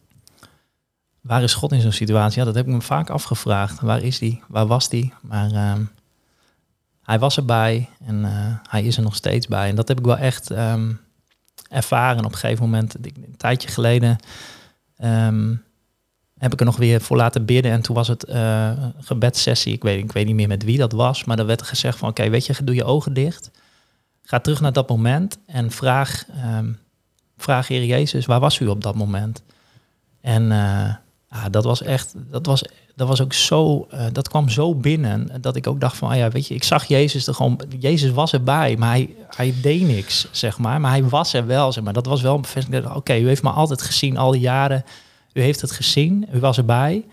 waar 1.22 1.44
is 1.44 1.54
God 1.54 1.72
in 1.72 1.82
zo'n 1.82 1.92
situatie? 1.92 2.40
Ja, 2.40 2.46
dat 2.46 2.56
heb 2.56 2.68
ik 2.68 2.74
me 2.74 2.82
vaak 2.82 3.10
afgevraagd. 3.10 3.82
Waar 3.82 4.02
is 4.02 4.20
die? 4.20 4.42
Waar 4.48 4.68
was 4.68 4.90
die? 4.90 5.14
Maar 5.22 5.52
ehm, 5.52 5.82
hij 7.04 7.20
was 7.20 7.38
erbij 7.38 7.90
en 8.06 8.26
eh, 8.26 8.32
hij 8.70 8.84
is 8.84 8.98
er 8.98 9.04
nog 9.04 9.16
steeds 9.16 9.48
bij. 9.48 9.70
En 9.70 9.76
dat 9.76 9.88
heb 9.88 10.00
ik 10.00 10.06
wel 10.06 10.18
echt 10.18 10.52
ehm, 10.52 10.92
ervaren 11.76 12.26
op 12.26 12.32
een 12.32 12.38
gegeven 12.38 12.64
moment. 12.64 12.96
Een 12.96 13.38
tijdje 13.38 13.68
geleden 13.68 14.18
ehm, 14.98 15.56
heb 16.38 16.54
ik 16.54 16.60
er 16.60 16.66
nog 16.66 16.78
weer 16.78 17.02
voor 17.02 17.18
laten 17.18 17.46
bidden. 17.46 17.72
En 17.72 17.82
toen 17.82 17.96
was 17.96 18.08
het 18.08 18.24
eh, 18.24 18.68
een 18.68 18.94
gebedssessie. 19.04 19.74
Ik 19.74 19.84
weet, 19.84 20.04
ik 20.04 20.12
weet 20.12 20.26
niet 20.26 20.36
meer 20.36 20.48
met 20.48 20.64
wie 20.64 20.78
dat 20.78 20.92
was. 20.92 21.24
Maar 21.24 21.40
er 21.40 21.46
werd 21.46 21.60
er 21.62 21.68
gezegd 21.68 21.98
van, 21.98 22.10
oké, 22.10 22.30
weet 22.30 22.46
je, 22.46 22.64
doe 22.64 22.76
je 22.76 22.84
ogen 22.84 23.14
dicht. 23.14 23.52
Ga 24.22 24.40
terug 24.40 24.62
naar 24.62 24.74
dat 24.74 24.90
moment 24.90 25.38
en 25.46 25.72
vraag, 25.72 26.26
ehm 26.30 26.72
vraag 27.38 27.68
Heer 27.68 27.86
Jezus, 27.86 28.26
waar 28.26 28.40
was 28.40 28.60
u 28.60 28.68
op 28.68 28.84
dat 28.84 28.96
moment? 28.96 29.44
En 30.22 30.52
eh, 30.52 30.96
ah, 31.30 31.46
dat 31.52 31.64
was 31.64 31.82
echt, 31.82 32.14
dat 32.16 32.46
was, 32.46 32.64
dat 32.96 33.08
was 33.08 33.22
ook 33.22 33.34
zo, 33.34 33.88
eh, 33.90 34.06
dat 34.12 34.30
kwam 34.30 34.50
zo 34.50 34.76
binnen 34.76 35.42
dat 35.42 35.56
ik 35.56 35.68
ook 35.68 35.80
dacht 35.80 35.98
van, 35.98 36.10
ah 36.10 36.18
ja, 36.18 36.30
weet 36.30 36.48
je, 36.48 36.54
ik 36.54 36.64
zag 36.64 36.86
Jezus 36.86 37.28
er 37.28 37.34
gewoon, 37.34 37.62
Jezus 37.80 38.12
was 38.12 38.34
erbij, 38.34 38.76
maar 38.78 38.90
hij, 38.90 39.16
hij 39.36 39.54
deed 39.62 39.82
niks, 39.82 40.28
zeg 40.32 40.58
maar, 40.58 40.82
maar 40.82 40.92
hij 40.92 41.04
was 41.04 41.34
er 41.34 41.46
wel, 41.46 41.72
zeg 41.72 41.84
maar. 41.84 41.94
Dat 41.94 42.06
was 42.06 42.22
wel 42.22 42.36
een 42.36 42.42
bevestiging. 42.42 42.94
Oké, 42.94 43.18
u 43.18 43.28
heeft 43.28 43.44
me 43.44 43.50
altijd 43.50 43.82
gezien, 43.82 44.18
al 44.18 44.32
die 44.32 44.42
jaren, 44.42 44.84
u 45.34 45.42
heeft 45.42 45.62
het 45.62 45.72
gezien, 45.72 46.28
u 46.34 46.40
was 46.40 46.58
erbij. 46.58 47.06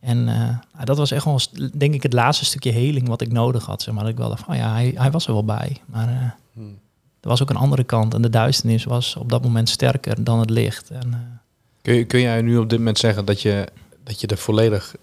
En 0.00 0.28
eh, 0.28 0.80
ah, 0.80 0.84
dat 0.84 0.96
was 0.96 1.10
echt 1.10 1.24
wel, 1.24 1.40
denk 1.76 1.94
ik, 1.94 2.02
het 2.02 2.12
laatste 2.12 2.44
stukje 2.44 2.70
heling 2.70 3.08
wat 3.08 3.20
ik 3.20 3.32
nodig 3.32 3.66
had, 3.66 3.82
zeg 3.82 3.94
maar. 3.94 4.02
Dat 4.02 4.12
ik 4.12 4.18
wel 4.18 4.28
dacht 4.28 4.44
van, 4.44 4.54
oh 4.54 4.60
ja, 4.60 4.72
hij, 4.72 4.92
hij 4.96 5.10
was 5.10 5.26
er 5.26 5.32
wel 5.32 5.44
bij, 5.44 5.76
maar 5.86 6.08
eh, 6.08 6.14
Hmm. 6.54 6.78
er 7.20 7.28
was 7.28 7.42
ook 7.42 7.50
een 7.50 7.56
andere 7.56 7.84
kant 7.84 8.14
en 8.14 8.22
de 8.22 8.30
duisternis 8.30 8.84
was 8.84 9.16
op 9.16 9.28
dat 9.28 9.42
moment 9.42 9.68
sterker 9.68 10.24
dan 10.24 10.38
het 10.38 10.50
licht. 10.50 10.90
En, 10.90 11.40
Kun, 11.82 11.94
je, 11.94 12.04
kun 12.04 12.20
jij 12.20 12.42
nu 12.42 12.58
op 12.58 12.68
dit 12.68 12.78
moment 12.78 12.98
zeggen 12.98 13.24
dat 13.24 13.40
je, 13.42 13.66
dat 14.04 14.20
je 14.20 14.26
er 14.26 14.38
volledig 14.38 14.94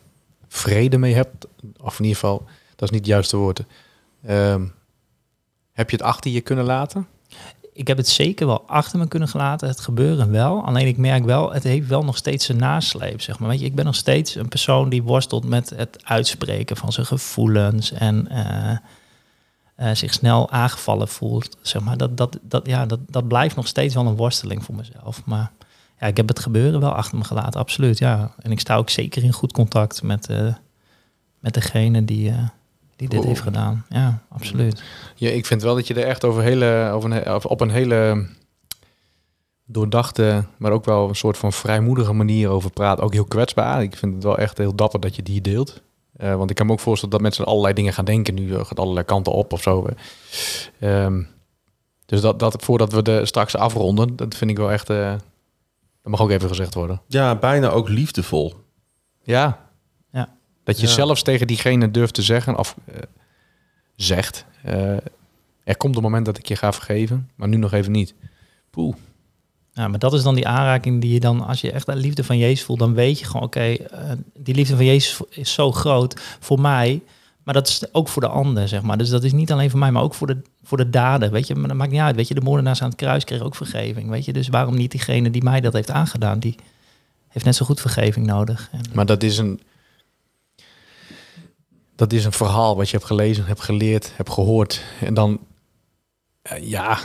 vrede 0.47 0.97
mee 0.97 1.13
hebt? 1.13 1.47
Of 1.81 1.99
in 1.99 2.05
ieder 2.05 2.19
geval, 2.19 2.43
dat 2.75 2.89
is 2.89 2.89
niet 2.89 2.99
het 2.99 3.09
juiste 3.09 3.38
woord. 3.38 3.63
Ehm, 4.25 4.65
heb 5.71 5.89
je 5.89 5.95
het 5.95 6.05
achter 6.05 6.31
je 6.31 6.41
kunnen 6.41 6.65
laten? 6.65 7.07
ik 7.79 7.88
heb 7.88 7.97
het 7.97 8.09
zeker 8.09 8.47
wel 8.47 8.63
achter 8.67 8.99
me 8.99 9.07
kunnen 9.07 9.27
gelaten, 9.27 9.67
het 9.67 9.79
gebeuren 9.79 10.31
wel. 10.31 10.65
Alleen 10.65 10.88
ik 10.88 10.97
merk 10.97 11.25
wel, 11.25 11.53
het 11.53 11.63
heeft 11.63 11.88
wel 11.88 12.03
nog 12.03 12.17
steeds 12.17 12.47
een 12.47 12.57
nasleep, 12.57 13.21
zeg 13.21 13.39
maar. 13.39 13.49
Weet 13.49 13.59
je, 13.59 13.65
ik 13.65 13.75
ben 13.75 13.85
nog 13.85 13.95
steeds 13.95 14.35
een 14.35 14.47
persoon 14.47 14.89
die 14.89 15.03
worstelt 15.03 15.45
met 15.45 15.69
het 15.69 16.05
uitspreken 16.05 16.77
van 16.77 16.91
zijn 16.91 17.05
gevoelens 17.05 17.91
en 17.91 18.27
eh, 18.27 18.77
eh, 19.75 19.95
zich 19.95 20.13
snel 20.13 20.49
aangevallen 20.49 21.07
voelt, 21.07 21.57
zeg 21.62 21.81
maar. 21.81 21.97
Dat, 21.97 22.17
dat, 22.17 22.39
dat, 22.41 22.67
ja, 22.67 22.85
dat, 22.85 22.99
dat 23.07 23.27
blijft 23.27 23.55
nog 23.55 23.67
steeds 23.67 23.93
wel 23.93 24.05
een 24.05 24.15
worsteling 24.15 24.63
voor 24.63 24.75
mezelf. 24.75 25.25
Maar 25.25 25.51
ja, 25.99 26.07
ik 26.07 26.17
heb 26.17 26.27
het 26.27 26.39
gebeuren 26.39 26.79
wel 26.79 26.91
achter 26.93 27.17
me 27.17 27.23
gelaten, 27.23 27.59
absoluut, 27.59 27.97
ja. 27.97 28.33
En 28.41 28.51
ik 28.51 28.59
sta 28.59 28.75
ook 28.75 28.89
zeker 28.89 29.23
in 29.23 29.33
goed 29.33 29.51
contact 29.51 30.03
met, 30.03 30.29
eh, 30.29 30.53
met 31.39 31.53
degene 31.53 32.05
die, 32.05 32.29
eh, 32.29 32.47
die 32.95 33.09
dit 33.09 33.19
Oh. 33.19 33.25
heeft 33.25 33.41
gedaan. 33.41 33.85
Ja, 33.89 34.21
absoluut. 34.29 34.83
Ja, 35.15 35.29
ik 35.29 35.45
vind 35.45 35.62
wel 35.62 35.75
dat 35.75 35.88
je 35.88 35.93
er 35.93 36.05
echt 36.07 36.25
over 36.25 36.41
hele, 36.43 36.89
over 36.93 37.12
een, 37.12 37.33
of 37.33 37.45
op 37.45 37.62
een 37.62 37.69
hele 37.69 38.27
doordachte, 39.65 40.43
maar 40.57 40.71
ook 40.71 40.85
wel 40.85 41.09
een 41.09 41.15
soort 41.15 41.38
van 41.38 41.53
vrijmoedige 41.53 42.13
manier 42.13 42.49
over 42.49 42.71
praat. 42.71 43.01
Ook 43.01 43.13
heel 43.13 43.25
kwetsbaar. 43.25 43.81
Ik 43.81 43.95
vind 43.95 44.13
het 44.13 44.23
wel 44.23 44.38
echt 44.38 44.57
heel 44.57 44.75
dapper 44.75 44.99
dat 44.99 45.15
je 45.15 45.23
die 45.23 45.41
deelt. 45.41 45.81
Eh, 46.15 46.35
want 46.35 46.49
ik 46.49 46.55
kan 46.55 46.65
me 46.65 46.71
ook 46.71 46.79
voorstellen 46.79 47.13
dat 47.13 47.23
mensen 47.23 47.45
allerlei 47.45 47.73
dingen 47.73 47.93
gaan 47.93 48.05
denken. 48.05 48.33
Nu 48.33 48.63
gaat 48.63 48.79
allerlei 48.79 49.05
kanten 49.05 49.33
op 49.33 49.53
of 49.53 49.62
zo. 49.62 49.85
Ehm, 50.79 51.23
dus 52.05 52.21
dat, 52.21 52.39
dat 52.39 52.63
voordat 52.63 52.91
we 52.91 53.01
de 53.01 53.25
straks 53.25 53.55
afronden, 53.55 54.15
dat 54.15 54.35
vind 54.35 54.51
ik 54.51 54.57
wel 54.57 54.71
echt. 54.71 54.89
Dat 56.10 56.19
mag 56.19 56.28
ook 56.28 56.34
even 56.34 56.50
gezegd 56.50 56.74
worden. 56.74 57.02
Ja, 57.08 57.36
bijna 57.36 57.69
ook 57.69 57.89
liefdevol. 57.89 58.54
Ja. 59.24 59.67
Ja. 60.12 60.36
Dat 60.63 60.80
je 60.80 60.88
Ja. 60.88 60.93
zelfs 60.93 61.22
tegen 61.22 61.48
diegene 61.48 61.91
durft 61.91 62.13
te 62.13 62.22
zeggen, 62.22 62.58
of 62.58 62.76
eh, 62.86 62.95
zegt, 63.95 64.45
eh, 64.63 64.98
er 65.63 65.78
komt 65.78 65.95
een 65.95 66.02
moment 66.02 66.26
dat 66.26 66.38
ik 66.38 66.48
je 66.48 66.56
ga 66.56 66.74
vergeven, 66.74 67.30
maar 67.36 67.48
nu 67.48 67.58
nog 67.58 67.74
even 67.74 67.91
niet. 67.91 68.13
Poeh. 68.69 68.95
Ja, 69.74 69.88
maar 69.88 70.00
dat 70.00 70.13
is 70.13 70.24
dan 70.24 70.36
die 70.36 70.48
aanraking 70.48 71.02
die 71.02 71.13
je 71.13 71.19
dan, 71.19 71.45
als 71.48 71.62
je 71.62 71.72
echt 71.72 71.86
de 71.86 71.95
liefde 71.95 72.24
van 72.24 72.38
Jezus 72.38 72.63
voelt, 72.65 72.80
dan 72.80 72.93
weet 72.93 73.19
je 73.19 73.26
gewoon, 73.26 73.43
oké, 73.43 73.62
eh, 73.74 74.12
die 74.38 74.56
liefde 74.56 74.76
van 74.76 74.86
Jezus 74.86 75.19
is 75.30 75.54
zo 75.54 75.72
groot 75.72 76.22
voor 76.39 76.60
mij, 76.60 77.02
maar 77.49 77.57
dat 77.57 77.67
is 77.67 77.93
ook 77.93 78.07
voor 78.07 78.21
de 78.21 78.27
ander, 78.27 78.67
zeg 78.67 78.81
maar. 78.81 78.97
Dus 78.97 79.09
dat 79.09 79.23
is 79.23 79.31
niet 79.31 79.51
alleen 79.51 79.69
voor 79.69 79.79
mij, 79.79 79.91
maar 79.91 80.03
ook 80.03 80.13
voor 80.13 80.27
de, 80.27 80.41
voor 80.63 80.77
de 80.77 80.89
daden, 80.89 81.31
weet 81.31 81.47
je. 81.47 81.55
Maar 81.55 81.67
dat 81.67 81.77
maakt 81.77 81.91
niet 81.91 81.99
uit, 81.99 82.15
weet 82.15 82.27
je. 82.27 82.33
De 82.33 82.41
moordenaars 82.41 82.81
aan 82.81 82.88
het 82.89 82.97
kruis 82.97 83.23
kregen 83.23 83.45
ook 83.45 83.55
vergeving, 83.55 84.09
weet 84.09 84.25
je. 84.25 84.33
Dus 84.33 84.47
waarom 84.47 84.75
niet 84.75 84.91
diegene 84.91 85.29
die 85.29 85.43
mij 85.43 85.62
dat 85.62 85.73
heeft 85.73 85.91
aangedaan, 85.91 86.39
die 86.39 86.55
heeft 87.27 87.45
net 87.45 87.55
zo 87.55 87.65
goed 87.65 87.81
vergeving 87.81 88.25
nodig. 88.25 88.69
En, 88.71 88.81
Maar 88.93 89.05
dat 89.05 89.23
is 89.23 89.38
een. 89.38 89.62
Dat 91.95 92.13
is 92.13 92.25
een 92.25 92.31
verhaal 92.31 92.75
wat 92.75 92.89
je 92.89 92.95
hebt 92.95 93.07
gelezen, 93.07 93.45
hebt 93.45 93.62
geleerd, 93.62 94.12
hebt 94.15 94.29
gehoord. 94.29 94.83
En 95.01 95.13
dan, 95.13 95.39
eh, 96.41 96.69
ja, 96.69 96.99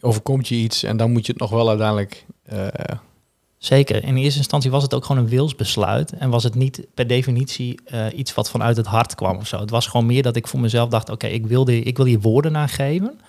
overkomt 0.00 0.48
je 0.48 0.54
iets 0.54 0.82
en 0.82 0.96
dan 0.96 1.12
moet 1.12 1.26
je 1.26 1.32
het 1.32 1.40
nog 1.40 1.50
wel 1.50 1.68
uiteindelijk. 1.68 2.24
eh, 2.44 2.66
Zeker. 3.64 4.04
In 4.04 4.16
eerste 4.16 4.38
instantie 4.38 4.70
was 4.70 4.82
het 4.82 4.94
ook 4.94 5.04
gewoon 5.04 5.22
een 5.22 5.28
wilsbesluit. 5.28 6.12
En 6.12 6.30
was 6.30 6.44
het 6.44 6.54
niet 6.54 6.86
per 6.94 7.06
definitie 7.06 7.80
eh, 7.84 8.06
iets 8.14 8.34
wat 8.34 8.50
vanuit 8.50 8.76
het 8.76 8.86
hart 8.86 9.14
kwam 9.14 9.36
of 9.36 9.46
zo. 9.46 9.60
Het 9.60 9.70
was 9.70 9.86
gewoon 9.86 10.06
meer 10.06 10.22
dat 10.22 10.36
ik 10.36 10.46
voor 10.46 10.60
mezelf 10.60 10.88
dacht: 10.88 11.10
oké, 11.10 11.26
ik, 11.26 11.46
wil 11.46 11.68
ik 11.68 11.96
wil 11.96 12.06
hier 12.06 12.20
woorden 12.20 12.56
aan 12.56 12.68
geven. 12.68 13.20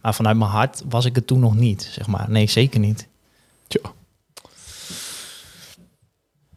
Maar 0.00 0.14
vanuit 0.14 0.36
mijn 0.36 0.50
hart 0.50 0.82
was 0.88 1.04
ik 1.04 1.14
het 1.14 1.26
toen 1.26 1.40
nog 1.40 1.56
niet, 1.56 1.88
zeg 1.92 2.06
maar. 2.06 2.30
Nee, 2.30 2.48
zeker 2.48 2.80
niet. 2.80 3.08
Tja. 3.66 3.80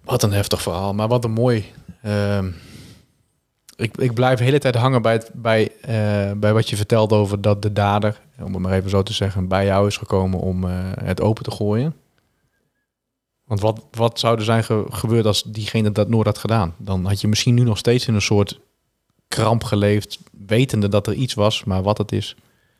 Wat 0.03 0.23
een 0.23 0.33
heftig 0.33 0.61
verhaal, 0.61 0.93
maar 0.93 1.07
wat 1.07 1.23
een 1.23 1.31
mooi. 1.31 1.65
Ehm, 2.01 2.49
ik, 3.75 3.97
ik 3.97 4.13
blijf 4.13 4.37
de 4.37 4.43
hele 4.43 4.59
tijd 4.59 4.75
hangen 4.75 5.01
bij, 5.01 5.13
het, 5.13 5.29
bij, 5.33 5.71
eh, 5.81 6.31
bij 6.37 6.53
wat 6.53 6.69
je 6.69 6.75
vertelt 6.75 7.11
over 7.11 7.41
dat 7.41 7.61
de 7.61 7.73
dader, 7.73 8.21
om 8.39 8.53
het 8.53 8.61
maar 8.61 8.73
even 8.73 8.89
zo 8.89 9.03
te 9.03 9.13
zeggen, 9.13 9.47
bij 9.47 9.65
jou 9.65 9.87
is 9.87 9.97
gekomen 9.97 10.39
om 10.39 10.63
eh, 10.63 10.71
het 11.03 11.21
open 11.21 11.43
te 11.43 11.51
gooien. 11.51 12.00
Want 13.51 13.63
wat, 13.63 13.83
wat 13.91 14.19
zou 14.19 14.37
er 14.37 14.43
zijn 14.43 14.63
ge- 14.63 14.85
gebeurd 14.89 15.25
als 15.25 15.43
diegene 15.43 15.91
dat 15.91 16.09
nooit 16.09 16.25
had 16.25 16.37
gedaan? 16.37 16.73
Dan 16.77 17.05
had 17.05 17.21
je 17.21 17.27
misschien 17.27 17.53
nu 17.53 17.63
nog 17.63 17.77
steeds 17.77 18.07
in 18.07 18.13
een 18.13 18.21
soort 18.21 18.59
kramp 19.27 19.63
geleefd, 19.63 20.19
wetende 20.47 20.87
dat 20.87 21.07
er 21.07 21.13
iets 21.13 21.33
was, 21.33 21.63
maar 21.63 21.83
wat 21.83 21.97
het 21.97 22.11
is. 22.11 22.35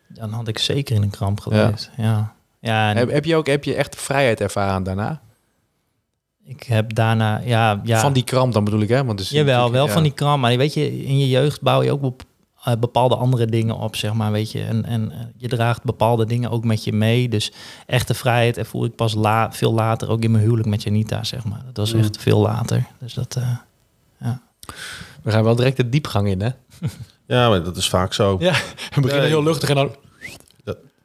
Dan 0.07 0.31
had 0.31 0.47
ik 0.47 0.57
zeker 0.57 0.95
in 0.95 1.01
een 1.01 1.09
kramp 1.09 1.39
geleefd. 1.39 1.89
Ja. 1.97 2.33
Ja, 2.59 2.89
en 2.89 2.97
Heb, 2.97 3.11
heb 3.11 3.25
je 3.25 3.35
ook 3.35 3.47
heb 3.47 3.63
je 3.63 3.75
echt 3.75 3.95
vrijheid 3.95 4.41
ervaren 4.41 4.83
daarna? 4.83 5.21
ik 6.45 6.63
heb 6.63 6.93
daarna, 6.93 7.37
ja, 7.45 7.81
ja. 7.83 7.99
Van 7.99 8.13
die 8.13 8.23
kramp 8.23 8.53
dan 8.53 8.63
bedoel 8.63 8.81
ik, 8.81 8.89
hè? 8.89 9.05
Want 9.05 9.19
is 9.19 9.29
Jawel, 9.29 9.71
wel 9.71 9.85
ja. 9.85 9.91
van 9.91 10.03
die 10.03 10.11
kram. 10.13 10.39
Maar 10.39 10.57
weet 10.57 10.73
je, 10.73 11.03
in 11.03 11.17
je 11.17 11.29
jeugd 11.29 11.61
bouw 11.61 11.81
je 11.81 11.91
ook 11.91 12.01
bep- 12.01 12.23
eh, 12.63 12.73
bepaalde 12.79 13.15
andere 13.15 13.45
dingen 13.45 13.75
op, 13.77 13.95
zeg 13.95 14.13
maar, 14.13 14.31
weet 14.31 14.51
je. 14.51 14.63
En, 14.63 14.85
en 14.85 15.11
eh, 15.11 15.17
je 15.37 15.47
draagt 15.47 15.83
bepaalde 15.83 16.25
dingen 16.25 16.49
ook 16.51 16.63
met 16.63 16.83
je 16.83 16.93
mee. 16.93 17.29
Dus 17.29 17.51
echte 17.85 18.13
vrijheid 18.13 18.57
ervoer 18.57 18.85
ik 18.85 18.95
pas 18.95 19.13
la, 19.13 19.51
veel 19.51 19.73
later, 19.73 20.09
ook 20.09 20.21
in 20.23 20.31
mijn 20.31 20.43
huwelijk 20.43 20.67
met 20.67 20.83
Janita, 20.83 21.23
zeg 21.23 21.43
maar. 21.45 21.61
Dat 21.65 21.77
was 21.77 21.93
Mm. 21.93 21.99
echt 21.99 22.17
veel 22.17 22.39
later. 22.39 22.85
Dus 22.99 23.13
dat, 23.13 23.35
eh, 23.35 24.29
We 25.21 25.31
gaan 25.31 25.43
wel 25.43 25.55
direct 25.55 25.77
de 25.77 25.89
diepgang 25.89 26.27
in, 26.27 26.41
hè? 26.41 26.49
Ja, 27.25 27.49
maar 27.49 27.63
dat 27.63 27.77
is 27.77 27.89
vaak 27.89 28.13
zo. 28.13 28.35
Ja, 28.39 28.51
we 28.51 29.01
beginnen 29.01 29.17
Nee. 29.19 29.27
heel 29.29 29.43
luchtig 29.43 29.69
en 29.69 29.75
dan 29.75 29.95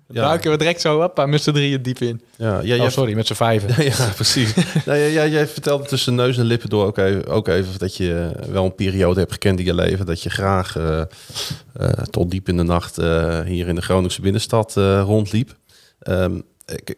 Dat- 0.07 0.17
ja. 0.17 0.23
duiken 0.27 0.51
we 0.51 0.57
direct 0.57 0.81
zo 0.81 1.01
op, 1.03 1.27
met 1.27 1.43
z'n 1.43 1.53
drieën 1.53 1.83
diep 1.83 1.99
in. 1.99 2.21
Ja, 2.37 2.49
ja, 2.61 2.75
Oh, 2.75 2.81
jij- 2.81 2.91
sorry, 2.91 3.15
met 3.15 3.27
z'n 3.27 3.35
vijven. 3.35 3.85
ja, 3.91 4.09
precies. 4.15 4.55
nou, 4.87 4.99
ja, 4.99 5.27
jij 5.27 5.47
vertelde 5.47 5.85
tussen 5.85 6.15
neus 6.15 6.39
en 6.39 6.45
lippen 6.45 6.69
door 6.69 6.87
ook 6.87 6.99
even, 6.99 7.27
ook 7.27 7.49
even 7.49 7.79
dat 7.79 7.97
je 7.97 8.33
eh, 8.41 8.49
wel 8.49 8.65
een 8.65 8.75
periode 8.75 9.21
hebt 9.21 9.33
gekend 9.33 9.59
in 9.59 9.65
je 9.65 9.75
leven. 9.75 10.07
Dat 10.07 10.23
je 10.23 10.31
graag 10.31 10.77
eh, 10.77 11.01
eh, 11.01 11.89
tot 12.11 12.31
diep 12.31 12.49
in 12.49 12.57
de 12.57 12.63
nacht 12.63 12.97
hier 13.47 13.69
in 13.69 13.75
de 13.75 13.83
Groningse 13.83 14.21
binnenstad 14.21 14.73
rondliep. 15.05 15.57
Ehm, 15.99 16.41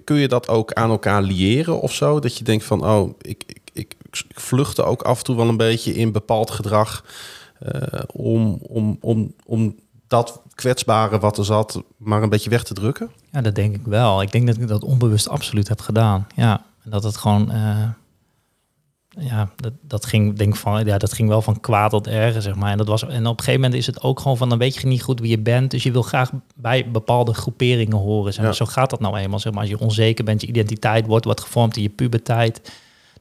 kun 0.05 0.17
je 0.17 0.29
dat 0.29 0.49
ook 0.49 0.73
aan 0.73 0.91
elkaar 0.91 1.23
liëren 1.23 1.81
of 1.81 1.93
zo? 1.95 2.21
Dat 2.21 2.37
je 2.39 2.45
denkt 2.45 2.65
van, 2.65 2.85
oh, 2.87 3.15
ik, 3.21 3.43
ik, 3.47 3.61
ik, 3.73 3.95
ik 4.29 4.41
vluchtte 4.41 4.83
ook 4.83 5.03
af 5.03 5.19
en 5.19 5.25
toe 5.25 5.37
wel 5.37 5.49
een 5.49 5.57
beetje 5.57 5.95
in 5.95 6.13
bepaald 6.13 6.51
gedrag. 6.51 7.05
om, 8.13 8.59
om, 8.63 8.97
om, 9.01 9.35
om 9.47 9.77
dat 10.09 10.43
kwetsbare 10.55 11.19
wat 11.19 11.39
er 11.39 11.45
zat, 11.45 11.83
maar 11.97 12.23
een 12.23 12.29
beetje 12.29 12.51
weg 12.51 12.63
te 12.65 12.75
drukken. 12.75 13.11
ja, 13.33 13.41
dat 13.41 13.55
denk 13.55 13.75
ik 13.75 13.87
wel. 13.87 14.23
Ik 14.23 14.33
denk 14.33 14.47
dat 14.47 14.57
ik 14.57 14.69
dat 14.69 14.85
onbewust 14.85 15.29
absoluut 15.29 15.69
heb 15.69 15.81
gedaan. 15.81 16.27
Ja, 16.35 16.65
en 16.85 16.91
dat 16.91 17.03
het 17.03 17.17
gewoon... 17.17 17.51
eh, 17.51 17.89
ja, 19.21 19.51
dat, 19.57 19.73
dat 19.81 20.07
ging 20.07 20.37
denk 20.37 20.57
van, 20.57 20.85
ja, 20.85 20.99
dat 20.99 21.13
ging 21.13 21.29
wel 21.29 21.43
van 21.43 21.61
kwaad 21.61 21.91
tot 21.91 22.07
erger, 22.07 22.43
zeg 22.43 22.55
maar. 22.55 22.71
En, 22.71 22.79
dat 22.79 22.87
was, 22.87 23.03
en 23.03 23.27
op 23.27 23.39
een 23.39 23.45
gegeven 23.45 23.61
moment 23.61 23.75
is 23.81 23.87
het 23.87 24.03
ook 24.03 24.21
gewoon 24.21 24.37
van, 24.37 24.49
dan 24.49 24.59
weet 24.59 24.77
je 24.77 24.87
niet 24.87 25.03
goed 25.03 25.21
wie 25.21 25.31
je 25.31 25.39
bent. 25.39 25.71
Dus 25.71 25.83
je 25.83 25.93
wil 25.93 26.03
graag 26.03 26.31
bij 26.55 26.91
bepaalde 26.91 27.35
groeperingen 27.35 27.97
horen. 27.97 28.33
Zeg 28.33 28.43
maar. 28.43 28.51
Ja. 28.51 28.57
Zo 28.57 28.65
gaat 28.65 28.91
dat 28.91 29.01
nou 29.01 29.17
eenmaal, 29.17 29.39
zeg 29.39 29.53
maar. 29.53 29.61
Als 29.61 29.71
je 29.71 29.79
onzeker 29.79 30.25
bent, 30.25 30.41
je 30.41 30.47
identiteit 30.47 31.07
wordt 31.07 31.25
wat 31.25 31.41
gevormd 31.41 31.77
in 31.77 31.83
je 31.83 31.89
puberteit. 31.89 32.73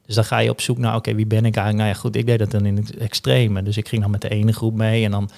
Dus 0.06 0.14
dan 0.14 0.24
ga 0.24 0.38
je 0.38 0.50
op 0.50 0.60
zoek 0.60 0.78
naar, 0.78 0.96
oké, 0.96 1.14
wie 1.14 1.26
ben 1.26 1.44
ik 1.44 1.56
eigenlijk? 1.56 1.76
Nou 1.76 1.88
ja, 1.88 1.94
goed, 1.94 2.16
ik 2.16 2.26
deed 2.26 2.38
dat 2.38 2.50
dan 2.50 2.66
in 2.66 2.76
het 2.76 2.96
extreme. 2.96 3.62
Dus 3.62 3.76
ik 3.76 3.88
ging 3.88 4.02
dan 4.02 4.10
met 4.10 4.20
de 4.20 4.28
ene 4.28 4.52
groep 4.52 4.74
mee 4.74 5.04
en 5.04 5.10
dan 5.10 5.30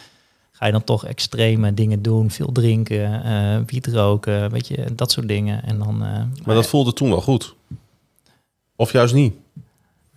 ga 0.60 0.66
je 0.66 0.72
dan 0.72 0.84
toch 0.84 1.04
extreme 1.04 1.74
dingen 1.74 2.02
doen. 2.02 2.30
Veel 2.30 2.52
drinken, 2.52 3.24
eh 3.24 3.60
wiet 3.66 3.86
roken, 3.86 4.50
weet 4.50 4.68
je, 4.68 4.94
dat 4.94 5.10
soort 5.10 5.28
dingen. 5.28 5.62
En 5.64 5.78
dan, 5.78 6.04
eh, 6.04 6.22
Maar 6.44 6.54
dat 6.54 6.66
voelde 6.66 6.92
toen 6.92 7.08
wel 7.08 7.20
goed. 7.20 7.54
Of 8.76 8.92
juist 8.92 9.14
niet. 9.14 9.34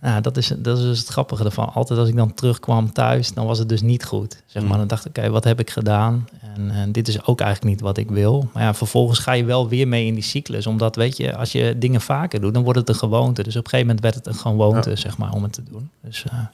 Ja, 0.02 0.20
dat 0.20 0.36
is, 0.36 0.52
dat 0.58 0.78
is 0.78 0.84
dus 0.84 0.98
het 0.98 1.08
grappige 1.08 1.44
ervan. 1.44 1.72
Altijd 1.72 1.98
als 1.98 2.08
ik 2.08 2.16
dan 2.16 2.34
terugkwam 2.34 2.92
thuis, 2.92 3.32
dan 3.32 3.46
was 3.46 3.58
het 3.58 3.68
dus 3.68 3.82
niet 3.82 4.04
goed. 4.04 4.42
Zeg 4.46 4.62
maar. 4.62 4.72
Mm. 4.72 4.78
Dan 4.78 4.86
dacht 4.86 5.04
ik, 5.04 5.18
oké, 5.18 5.30
wat 5.30 5.44
heb 5.44 5.60
ik 5.60 5.70
gedaan? 5.70 6.28
En, 6.54 6.70
eh, 6.70 6.82
dit 6.88 7.08
is 7.08 7.26
ook 7.26 7.40
eigenlijk 7.40 7.74
niet 7.74 7.84
wat 7.84 7.98
ik 7.98 8.10
wil. 8.10 8.48
Maar 8.52 8.62
ja, 8.62 8.74
vervolgens 8.74 9.18
ga 9.18 9.32
je 9.32 9.44
wel 9.44 9.68
weer 9.68 9.88
mee 9.88 10.06
in 10.06 10.14
die 10.14 10.22
cyclus. 10.22 10.66
Omdat, 10.66 10.96
weet 10.96 11.16
je, 11.16 11.36
als 11.36 11.52
je 11.52 11.78
dingen 11.78 12.00
vaker 12.00 12.40
doet, 12.40 12.54
dan 12.54 12.62
wordt 12.62 12.78
het 12.78 12.88
een 12.88 12.94
gewoonte. 12.94 13.42
Dus 13.42 13.56
op 13.56 13.64
een 13.64 13.70
gegeven 13.70 13.86
moment 13.86 14.00
werd 14.00 14.14
het 14.14 14.26
een 14.26 14.40
gewoonte, 14.40 14.96
zeg 14.96 15.18
maar, 15.18 15.32
om 15.32 15.42
het 15.42 15.52
te 15.52 15.62
doen. 15.70 15.90
Dus 16.00 16.24
ja. 16.30 16.52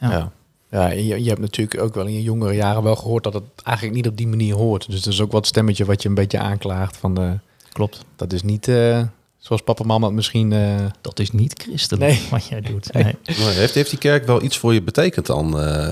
Ja. 0.00 0.32
Ja, 0.70 0.90
je, 0.90 1.22
je 1.22 1.28
hebt 1.28 1.40
natuurlijk 1.40 1.80
ook 1.82 1.94
wel 1.94 2.06
in 2.06 2.12
je 2.12 2.22
jongere 2.22 2.54
jaren 2.54 2.82
wel 2.82 2.96
gehoord 2.96 3.24
dat 3.24 3.34
het 3.34 3.42
eigenlijk 3.64 3.96
niet 3.96 4.06
op 4.06 4.16
die 4.16 4.26
manier 4.28 4.54
hoort. 4.54 4.90
Dus 4.90 5.02
dat 5.02 5.12
is 5.12 5.20
ook 5.20 5.32
wat 5.32 5.46
stemmetje 5.46 5.84
wat 5.84 6.02
je 6.02 6.08
een 6.08 6.14
beetje 6.14 6.38
aanklaagt 6.38 6.96
van 6.96 7.14
de, 7.14 7.38
klopt. 7.72 8.04
dat 8.16 8.32
is 8.32 8.42
niet 8.42 8.68
eh, 8.68 9.02
zoals 9.38 9.62
papa 9.62 9.80
en 9.82 9.86
mama 9.86 10.06
het 10.06 10.14
misschien. 10.14 10.52
eh, 10.52 10.74
Dat 11.00 11.18
is 11.18 11.30
niet 11.30 11.62
christelijk 11.62 12.02
Nee. 12.12 12.20
wat 12.30 12.46
jij 12.46 12.60
doet. 12.60 12.92
Nee. 12.92 13.14
Heeft, 13.34 13.74
heeft 13.74 13.90
die 13.90 13.98
kerk 13.98 14.26
wel 14.26 14.42
iets 14.42 14.58
voor 14.58 14.74
je 14.74 14.82
betekend 14.82 15.26
dan 15.26 15.60
eh, 15.60 15.88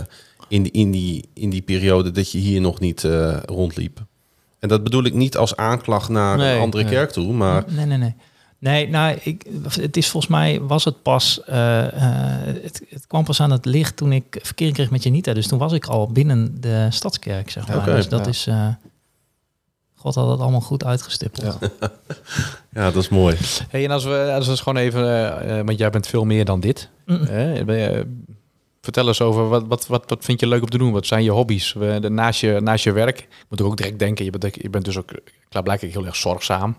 in, 0.49 0.63
die, 0.63 0.73
in, 0.73 0.91
die, 0.91 1.29
in 1.35 1.51
die 1.51 1.63
periode 1.63 2.11
dat 2.11 2.31
je 2.33 2.39
hier 2.39 2.61
nog 2.61 2.81
niet 2.81 3.05
eh, 3.05 3.37
rondliep? 3.45 4.05
En 4.59 4.69
dat 4.69 4.83
bedoel 4.85 5.05
ik 5.05 5.15
niet 5.15 5.37
als 5.37 5.57
aanklacht 5.57 6.09
naar 6.09 6.37
Nee, 6.37 6.55
een 6.55 6.61
andere 6.61 6.83
nee. 6.85 6.93
kerk 6.93 7.11
toe, 7.11 7.33
maar 7.33 7.65
Nee, 7.69 7.87
nee, 7.87 7.99
nee. 7.99 8.15
Nee, 8.67 8.89
nou, 8.89 9.19
ik, 9.23 9.47
het 9.71 9.97
is 9.97 10.09
volgens 10.09 10.33
mij 10.33 10.61
was 10.61 10.85
het 10.85 11.03
pas. 11.03 11.43
eh, 11.45 11.87
eh, 11.87 12.63
het, 12.63 12.83
het 12.89 13.07
kwam 13.07 13.25
pas 13.25 13.41
aan 13.41 13.51
het 13.51 13.65
licht 13.65 13.97
toen 13.97 14.13
ik 14.13 14.39
verkering 14.43 14.75
kreeg 14.75 14.91
met 14.91 15.03
Janita. 15.03 15.33
Dus 15.33 15.47
toen 15.49 15.59
was 15.59 15.73
ik 15.73 15.87
al 15.87 16.13
binnen 16.13 16.61
de 16.61 16.87
stadskerk, 16.91 17.51
zeg 17.51 17.69
maar. 17.69 17.77
Oké, 17.77 17.95
dus 17.95 18.09
dat 18.09 18.25
ja. 18.25 18.27
is. 18.31 18.47
eh, 18.47 18.69
God 19.95 20.15
had 20.15 20.31
het 20.31 20.41
allemaal 20.41 20.61
goed 20.61 20.85
uitgestippeld. 20.85 21.57
Ja. 21.61 21.69
ja, 22.73 22.91
dat 22.91 22.97
is 23.03 23.09
mooi. 23.09 23.37
Hey, 23.69 23.85
en 23.85 23.91
als 23.91 24.05
we, 24.05 24.31
als 24.35 24.45
we 24.45 24.51
eens 24.51 24.61
gewoon 24.61 24.83
even, 24.83 25.67
want 25.67 25.79
jij 25.79 25.91
bent 25.91 26.07
veel 26.07 26.25
meer 26.25 26.45
dan 26.45 26.61
dit. 26.61 26.89
Mm. 27.07 27.23
Hè? 27.25 27.65
Ben 27.65 27.77
je- 27.79 28.21
vertel 28.81 29.07
eens 29.09 29.21
over 29.21 29.49
wat, 29.49 29.67
wat, 29.67 29.87
wat, 29.87 30.05
wat 30.07 30.25
vind 30.25 30.41
je 30.41 30.47
leuk 30.47 30.63
om 30.63 30.69
te 30.71 30.79
doen? 30.79 30.93
Wat 30.93 31.07
zijn 31.07 31.23
je 31.23 31.31
hobby's? 31.31 31.73
We, 31.73 31.99
de, 32.01 32.11
naast, 32.11 32.41
je, 32.41 32.61
naast 32.63 32.85
je 32.85 32.93
werk, 32.93 33.19
ik 33.19 33.29
moet 33.49 33.61
er 33.61 33.67
ook 33.67 33.77
direct 33.77 33.99
denken, 33.99 34.25
je 34.25 34.31
bent, 34.31 34.55
je 34.63 34.71
bent 34.71 34.85
dus 34.85 34.97
ook 34.99 35.11
klaarblijkelijk 35.49 35.97
heel 35.97 36.07
erg 36.07 36.17
zorgzaam. 36.17 36.69
Een 36.71 36.77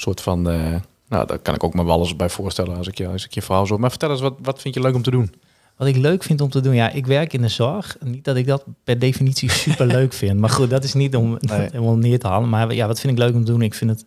soort 0.00 0.20
van, 0.20 0.50
eh, 0.50 0.74
nou, 1.08 1.26
daar 1.26 1.38
kan 1.38 1.54
ik 1.54 1.64
ook 1.64 1.74
me 1.74 1.84
wel 1.84 1.98
eens 1.98 2.16
bij 2.16 2.28
voorstellen 2.28 2.76
als 2.76 2.88
ik 2.88 2.98
je, 2.98 3.08
als 3.08 3.24
ik 3.24 3.34
je 3.34 3.42
verhaal 3.42 3.66
zo. 3.66 3.78
Maar 3.78 3.90
vertel 3.90 4.10
eens, 4.10 4.20
wat, 4.20 4.34
wat 4.42 4.60
vind 4.60 4.74
je 4.74 4.80
leuk 4.80 4.94
om 4.94 5.02
te 5.02 5.10
doen? 5.10 5.34
Wat 5.76 5.88
ik 5.88 5.96
leuk 5.96 6.22
vind 6.22 6.40
om 6.40 6.50
te 6.50 6.60
doen, 6.60 6.74
ja, 6.74 6.90
ik 6.90 7.06
werk 7.06 7.32
in 7.32 7.42
de 7.42 7.48
zorg. 7.48 7.96
Niet 8.00 8.24
dat 8.24 8.36
ik 8.36 8.46
dat 8.46 8.64
per 8.84 8.98
definitie 8.98 9.50
super 9.64 9.86
leuk 9.86 10.12
vind. 10.12 10.40
Maar 10.40 10.50
goed, 10.50 10.70
dat 10.70 10.84
is 10.84 10.94
niet 10.94 11.16
om 11.16 11.30
Nee. 11.40 11.58
het 11.60 11.72
helemaal 11.72 11.96
neer 11.96 12.18
te 12.18 12.26
halen. 12.26 12.48
Maar 12.48 12.74
ja, 12.74 12.86
wat 12.86 13.00
vind 13.00 13.12
ik 13.12 13.18
leuk 13.18 13.34
om 13.34 13.44
te 13.44 13.52
doen? 13.52 13.62
Ik 13.62 13.74
vind 13.74 13.90
het 13.90 14.04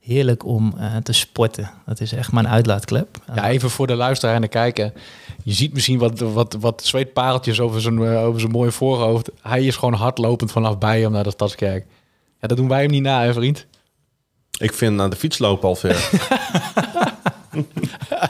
heerlijk 0.00 0.44
om 0.44 0.74
eh, 0.78 0.96
te 0.96 1.12
sporten. 1.12 1.70
Dat 1.86 2.00
is 2.00 2.12
echt 2.12 2.32
mijn 2.32 2.48
uitlaatklep. 2.48 3.18
Ja, 3.34 3.48
even 3.48 3.70
voor 3.70 3.86
de 3.86 3.94
luisteraar 3.94 4.34
en 4.34 4.40
de 4.40 4.48
kijker. 4.48 4.92
Je 5.42 5.52
ziet 5.52 5.72
misschien 5.72 5.98
wat, 5.98 6.18
wat, 6.18 6.56
wat 6.60 6.84
zweetpareltjes 6.84 7.60
over 7.60 7.80
zijn, 7.80 7.98
eh, 7.98 8.24
over 8.24 8.40
zijn 8.40 8.52
mooie 8.52 8.72
voorhoofd. 8.72 9.30
Hij 9.42 9.64
is 9.64 9.76
gewoon 9.76 9.94
hardlopend 9.94 10.52
vanaf 10.52 10.78
bij 10.78 11.00
hem 11.00 11.12
naar 11.12 11.24
de 11.24 11.30
Stadskerk. 11.30 11.86
Ja, 12.40 12.48
dat 12.48 12.56
doen 12.56 12.68
wij 12.68 12.82
hem 12.82 12.90
niet 12.90 13.02
na, 13.02 13.22
hè, 13.22 13.32
vriend? 13.32 13.66
Ik 14.58 14.72
vind 14.72 15.00
aan 15.00 15.10
de 15.10 15.16
fiets 15.16 15.38
lopen 15.38 15.68
al 15.68 15.76
ver. 15.76 16.10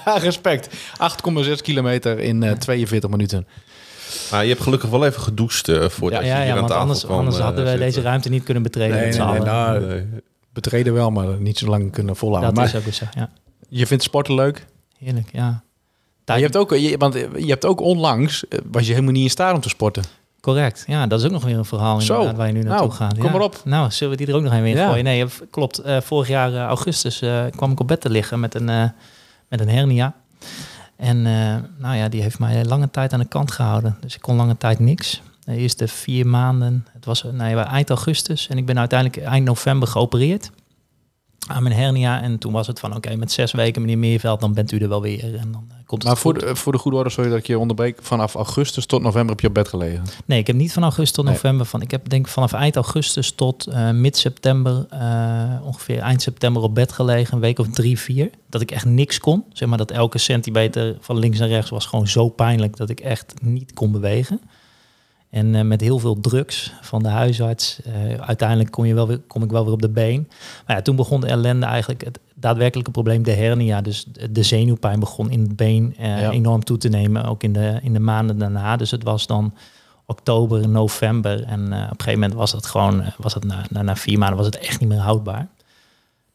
Respect. 0.28 0.68
8,6 0.68 1.52
kilometer 1.62 2.18
in 2.18 2.42
eh, 2.42 2.52
42 2.52 3.10
minuten. 3.10 3.46
maar 4.30 4.42
je 4.42 4.48
hebt 4.48 4.62
gelukkig 4.62 4.90
wel 4.90 5.06
even 5.06 5.20
gedoucht 5.20 5.68
eh 5.68 5.88
voordat 5.88 6.24
ja, 6.24 6.26
je 6.26 6.34
hier 6.34 6.44
ja, 6.44 6.50
aan 6.50 6.56
want 6.56 6.68
tafel 6.68 6.82
anders, 6.82 7.04
kwam, 7.04 7.18
anders 7.18 7.36
eh, 7.36 7.42
hadden 7.42 7.64
we 7.64 7.70
zitten. 7.70 7.86
deze 7.86 8.00
ruimte 8.00 8.28
niet 8.28 8.44
kunnen 8.44 8.62
betreden. 8.62 8.96
Nee, 8.96 9.12
nee, 9.12 9.28
nee, 9.28 9.40
nou. 9.40 10.06
Betreden 10.52 10.92
wel, 10.92 11.10
maar 11.10 11.40
niet 11.40 11.58
zo 11.58 11.66
lang 11.66 11.92
kunnen 11.92 12.16
volhouden. 12.16 12.54
dat 12.54 12.64
maar 12.64 12.74
is 12.74 12.78
ook 12.78 12.84
weer 12.84 12.92
zo, 12.92 13.04
ja. 13.14 13.30
je 13.68 13.86
vindt 13.86 14.02
sporten 14.02 14.34
leuk? 14.34 14.66
Heerlijk, 14.98 15.28
ja. 15.32 15.64
Je 16.24 16.32
hebt 16.32 16.56
ook, 16.56 16.74
je, 16.74 16.96
want 16.98 17.14
je 17.14 17.46
hebt 17.46 17.64
ook 17.64 17.80
onlangs, 17.80 18.44
was 18.70 18.86
je 18.86 18.92
helemaal 18.92 19.12
niet 19.12 19.22
in 19.22 19.30
staat 19.30 19.54
om 19.54 19.60
te 19.60 19.68
sporten. 19.68 20.02
Correct. 20.40 20.84
Ja, 20.86 21.06
dat 21.06 21.18
is 21.20 21.26
ook 21.26 21.32
nog 21.32 21.44
weer 21.44 21.58
een 21.58 21.64
verhaal 21.64 22.00
Zo. 22.00 22.32
waar 22.34 22.46
je 22.46 22.52
nu 22.52 22.62
naartoe 22.62 22.86
Nou, 22.86 22.90
gaat. 22.98 23.14
kom 23.14 23.24
ja. 23.24 23.30
maar 23.32 23.40
op. 23.40 23.60
Nou, 23.64 23.90
zullen 23.90 24.16
we 24.16 24.24
die 24.24 24.32
er 24.32 24.38
ook 24.38 24.42
nog 24.42 24.52
een 24.52 24.62
weer 24.62 24.76
Ja. 24.76 24.86
gooien? 24.88 25.04
Nee, 25.04 25.26
v- 25.26 25.40
klopt. 25.50 25.78
Eh, 25.78 26.00
vorig 26.00 26.28
jaar 26.28 26.52
eh, 26.54 26.60
augustus 26.62 27.20
eh, 27.22 27.44
kwam 27.50 27.72
ik 27.72 27.80
op 27.80 27.88
bed 27.88 28.00
te 28.00 28.10
liggen 28.10 28.40
met 28.40 28.54
een, 28.54 28.68
eh, 28.68 28.84
met 29.48 29.60
een 29.60 29.68
hernia. 29.68 30.14
En 30.96 31.26
eh, 31.26 31.56
nou 31.78 31.96
ja, 31.96 32.08
die 32.08 32.22
heeft 32.22 32.38
mij 32.38 32.64
lange 32.64 32.90
tijd 32.90 33.12
aan 33.12 33.18
de 33.20 33.26
kant 33.28 33.50
gehouden. 33.50 33.96
Dus 34.00 34.14
ik 34.14 34.20
kon 34.20 34.36
lange 34.36 34.56
tijd 34.56 34.78
niks. 34.78 35.22
De 35.44 35.56
eerste 35.56 35.88
vier 35.88 36.26
maanden, 36.26 36.86
het 36.92 37.04
was 37.04 37.24
eh, 37.24 37.30
nou 37.32 37.50
ja, 37.50 37.66
eind 37.70 37.88
augustus. 37.90 38.48
En 38.48 38.58
ik 38.58 38.66
ben 38.66 38.78
uiteindelijk 38.78 39.22
eind 39.22 39.44
november 39.44 39.88
geopereerd 39.88 40.50
aan 41.46 41.62
mijn 41.62 41.74
hernia. 41.74 42.22
En 42.22 42.38
toen 42.38 42.52
was 42.52 42.66
het 42.66 42.80
van, 42.80 42.96
oké, 42.96 43.16
met 43.16 43.32
zes 43.32 43.52
weken, 43.52 43.80
meneer 43.82 43.98
Meerveld, 43.98 44.40
dan 44.40 44.54
bent 44.54 44.72
u 44.72 44.78
er 44.78 44.88
wel 44.88 45.02
weer. 45.02 45.24
En 45.24 45.52
dan 45.52 45.64
eh, 45.68 45.76
komt 45.86 46.02
het 46.02 46.12
Maar 46.12 46.16
voor 46.20 46.32
goed. 46.32 46.40
de, 46.42 46.56
voor 46.56 46.72
de 46.72 46.78
goede 46.78 46.96
orde, 46.96 47.10
sorry 47.10 47.30
dat 47.30 47.38
ik 47.38 47.46
je 47.46 47.58
onderbreek. 47.58 47.98
Vanaf 48.02 48.34
augustus 48.34 48.86
tot 48.86 49.02
november 49.02 49.30
heb 49.30 49.40
je 49.40 49.46
op 49.48 49.54
bed 49.54 49.68
gelegen. 49.68 50.02
Nee, 50.24 50.38
ik 50.38 50.46
heb 50.46 50.56
niet 50.56 50.72
van 50.72 50.82
augustus 50.82 51.12
tot 51.14 51.24
Nee. 51.24 51.34
november. 51.34 51.66
Van, 51.66 51.80
ik 51.82 51.90
heb 51.90 52.08
denk 52.08 52.26
ik 52.26 52.32
vanaf 52.32 52.52
eind 52.52 52.74
augustus 52.76 53.30
tot 53.32 53.66
eh, 53.66 53.90
mid-september, 53.90 54.86
eh, 54.90 55.44
ongeveer 55.62 55.98
eind 55.98 56.22
september 56.22 56.62
op 56.62 56.74
bed 56.74 56.92
gelegen. 56.92 57.34
Een 57.34 57.40
week 57.40 57.58
of 57.58 57.68
drie, 57.68 57.98
vier. 57.98 58.30
Dat 58.48 58.60
ik 58.60 58.70
echt 58.70 58.84
niks 58.84 59.18
kon. 59.18 59.44
Zeg 59.52 59.68
maar 59.68 59.78
dat 59.78 59.90
elke 59.90 60.18
centimeter 60.18 60.96
van 61.00 61.18
links 61.18 61.38
naar 61.38 61.48
rechts 61.48 61.70
was 61.70 61.86
gewoon 61.86 62.08
zo 62.08 62.28
pijnlijk 62.28 62.76
dat 62.76 62.90
ik 62.90 63.00
echt 63.00 63.34
niet 63.42 63.72
kon 63.74 63.92
bewegen. 63.92 64.40
En 65.30 65.54
eh, 65.54 65.62
met 65.62 65.80
heel 65.80 65.98
veel 65.98 66.20
drugs 66.20 66.72
van 66.80 67.02
de 67.02 67.08
huisarts. 67.08 67.82
Eh, 67.82 68.20
uiteindelijk 68.20 68.70
kom, 68.70 68.84
je 68.84 68.94
wel 68.94 69.06
weer, 69.06 69.18
kom 69.18 69.42
ik 69.42 69.50
wel 69.50 69.64
weer 69.64 69.72
op 69.72 69.82
de 69.82 69.88
been. 69.88 70.28
Maar 70.66 70.76
ja, 70.76 70.82
toen 70.82 70.96
begon 70.96 71.20
de 71.20 71.26
ellende 71.26 71.66
eigenlijk, 71.66 72.04
het 72.04 72.18
daadwerkelijke 72.34 72.90
probleem, 72.90 73.22
de 73.22 73.32
hernia. 73.32 73.80
Dus 73.80 74.06
de- 74.30 74.42
zenuwpijn 74.42 75.00
begon 75.00 75.30
in 75.30 75.40
het 75.40 75.56
been 75.56 75.94
eh, 75.98 76.20
Ja. 76.20 76.30
enorm 76.30 76.64
toe 76.64 76.78
te 76.78 76.88
nemen. 76.88 77.24
Ook 77.24 77.42
in 77.42 77.52
de, 77.52 77.78
in 77.82 77.92
de 77.92 78.00
maanden 78.00 78.38
daarna. 78.38 78.76
Dus 78.76 78.90
het 78.90 79.02
was 79.02 79.26
dan 79.26 79.54
oktober, 80.06 80.68
november. 80.68 81.42
En 81.44 81.62
op 81.64 81.70
een 81.72 81.78
gegeven 81.88 82.12
moment 82.12 82.34
was 82.34 82.52
het 82.52 82.66
gewoon, 82.66 83.02
was 83.18 83.34
het 83.34 83.44
na, 83.44 83.64
na, 83.70 83.82
na 83.82 83.96
vier 83.96 84.18
maanden 84.18 84.36
was 84.36 84.46
het 84.46 84.58
echt 84.58 84.80
niet 84.80 84.88
meer 84.88 84.98
houdbaar. 84.98 85.48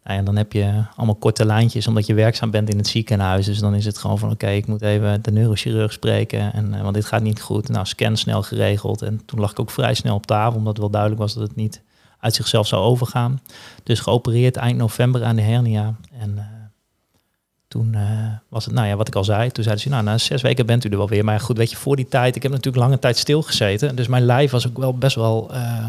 Nou 0.04 0.18
ja, 0.18 0.24
dan 0.24 0.36
heb 0.36 0.54
je 0.54 0.84
allemaal 0.96 1.16
korte 1.16 1.46
lijntjes, 1.46 1.88
omdat 1.88 2.06
je 2.06 2.14
werkzaam 2.14 2.52
bent 2.52 2.70
in 2.70 2.78
het 2.78 2.88
ziekenhuis. 2.88 3.46
Dus 3.46 3.60
dan 3.60 3.76
is 3.76 3.86
het 3.86 3.98
gewoon 3.98 4.18
van, 4.18 4.32
oké, 4.32 4.50
ik 4.50 4.68
moet 4.68 4.82
even 4.82 5.22
de 5.22 5.32
neurochirurg 5.32 5.94
spreken, 5.94 6.54
en, 6.54 6.74
eh, 6.74 6.82
want 6.82 6.94
dit 6.94 7.06
gaat 7.06 7.22
niet 7.22 7.42
goed. 7.42 7.70
Nou, 7.70 7.86
scan 7.86 8.18
snel 8.18 8.44
geregeld. 8.44 9.02
En 9.02 9.22
toen 9.26 9.40
lag 9.40 9.52
ik 9.52 9.60
ook 9.60 9.72
vrij 9.72 9.94
snel 9.94 10.16
op 10.16 10.26
tafel, 10.26 10.58
omdat 10.58 10.78
wel 10.78 10.90
duidelijk 10.90 11.22
was 11.22 11.34
dat 11.34 11.48
het 11.48 11.56
niet 11.56 11.82
uit 12.20 12.36
zichzelf 12.36 12.68
zou 12.68 12.84
overgaan. 12.84 13.42
Dus 13.84 14.00
geopereerd 14.00 14.56
eind 14.56 14.78
november 14.78 15.24
aan 15.24 15.36
de 15.36 15.42
hernia. 15.42 15.96
En 16.20 16.38
eh, 16.38 16.46
toen 17.68 17.96
eh, 17.96 18.28
was 18.50 18.66
het, 18.66 18.74
nou 18.74 18.88
ja, 18.88 18.96
wat 18.96 19.08
ik 19.08 19.16
al 19.16 19.24
zei, 19.24 19.52
toen 19.52 19.64
zeiden 19.64 19.84
ze, 19.84 19.90
nou, 19.90 20.04
na 20.04 20.18
zes 20.18 20.42
weken 20.42 20.66
bent 20.66 20.86
u 20.86 20.90
er 20.90 20.98
wel 20.98 21.10
weer. 21.10 21.24
Maar 21.24 21.40
goed, 21.40 21.58
weet 21.58 21.72
je, 21.72 21.78
voor 21.78 21.96
die 21.96 22.08
tijd, 22.08 22.36
ik 22.36 22.44
heb 22.44 22.52
natuurlijk 22.52 22.84
lange 22.84 23.00
tijd 23.00 23.18
stilgezeten. 23.18 23.96
Dus 23.96 24.08
mijn 24.08 24.26
lijf 24.26 24.52
was 24.52 24.68
ook 24.68 24.78
wel 24.78 24.98
best 24.98 25.16
wel, 25.16 25.54
eh, 25.54 25.86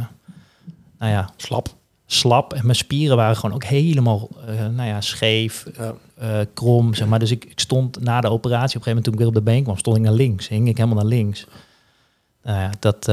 nou 0.98 1.12
ja, 1.12 1.30
Slap. 1.36 1.80
Slap. 2.12 2.52
En 2.52 2.60
mijn 2.64 2.76
spieren 2.76 3.16
waren 3.16 3.36
gewoon 3.36 3.54
ook 3.54 3.64
helemaal 3.64 4.28
eh, 4.46 4.66
nou 4.66 4.88
ja, 4.88 5.00
scheef, 5.00 5.66
Ja. 5.76 5.94
eh, 6.18 6.38
krom, 6.54 6.94
zeg 6.94 7.08
maar. 7.08 7.18
Dus 7.18 7.30
ik, 7.30 7.44
ik 7.44 7.60
stond 7.60 8.00
na 8.00 8.20
de 8.20 8.30
operatie, 8.30 8.50
op 8.52 8.60
een 8.60 8.82
gegeven 8.82 8.88
moment 8.88 9.04
toen 9.04 9.12
ik 9.12 9.18
weer 9.18 9.28
op 9.28 9.34
de 9.34 9.42
been 9.42 9.62
kwam, 9.62 9.76
stond 9.78 9.96
ik 9.96 10.02
naar 10.02 10.12
links. 10.12 10.48
Hing 10.48 10.68
ik 10.68 10.76
helemaal 10.76 10.98
naar 10.98 11.12
links. 11.18 11.46
Nou 12.42 12.58
ja, 12.60 12.70
dat, 12.78 13.08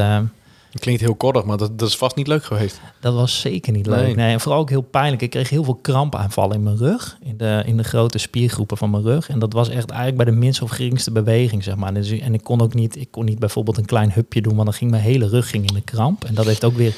klinkt 0.74 1.02
heel 1.02 1.16
kordig, 1.16 1.44
maar 1.44 1.58
dat, 1.58 1.80
dat 1.80 1.88
is 1.88 1.98
vast 1.98 2.16
niet 2.16 2.28
leuk 2.28 2.44
geweest. 2.44 2.82
dat 3.00 3.14
was 3.14 3.40
zeker 3.40 3.74
niet 3.74 3.86
leuk. 3.86 4.06
Nee. 4.06 4.16
Nee. 4.16 4.34
en 4.34 4.40
vooral 4.40 4.60
ook 4.60 4.70
heel 4.70 4.82
pijnlijk. 4.82 5.22
Ik 5.22 5.30
kreeg 5.30 5.50
heel 5.50 5.64
veel 5.64 5.76
krampaanvallen 5.76 6.56
in 6.56 6.64
mijn 6.64 6.78
rug, 6.78 7.18
in 7.22 7.38
de, 7.38 7.64
in 7.66 7.78
de 7.78 7.84
grote 7.84 8.18
spiergroepen 8.18 8.78
van 8.78 8.90
mijn 8.90 9.04
rug. 9.04 9.30
En 9.30 9.40
dat 9.40 9.54
was 9.54 9.70
echt 9.70 9.90
eigenlijk 9.90 10.24
bij 10.24 10.34
de 10.34 10.40
minste 10.40 10.64
of 10.64 10.70
geringste 10.70 11.12
beweging, 11.12 11.64
zeg 11.64 11.76
maar. 11.76 11.94
Dus, 11.94 12.10
en 12.10 12.34
ik 12.34 12.44
kon 12.44 12.62
ook 12.62 12.74
niet, 12.74 12.96
ik 12.96 13.12
kon 13.12 13.26
niet 13.26 13.40
bijvoorbeeld 13.40 13.78
een 13.78 13.86
klein 13.86 14.12
hupje 14.12 14.42
doen, 14.42 14.54
want 14.54 14.66
dan 14.66 14.74
ging 14.74 14.92
mijn 14.92 15.04
hele 15.04 15.28
rug 15.28 15.50
ging 15.50 15.68
in 15.68 15.74
de 15.74 15.82
kramp. 15.82 16.24
En 16.24 16.34
dat 16.34 16.46
heeft 16.46 16.66
ook 16.66 16.76
weer 16.76 16.96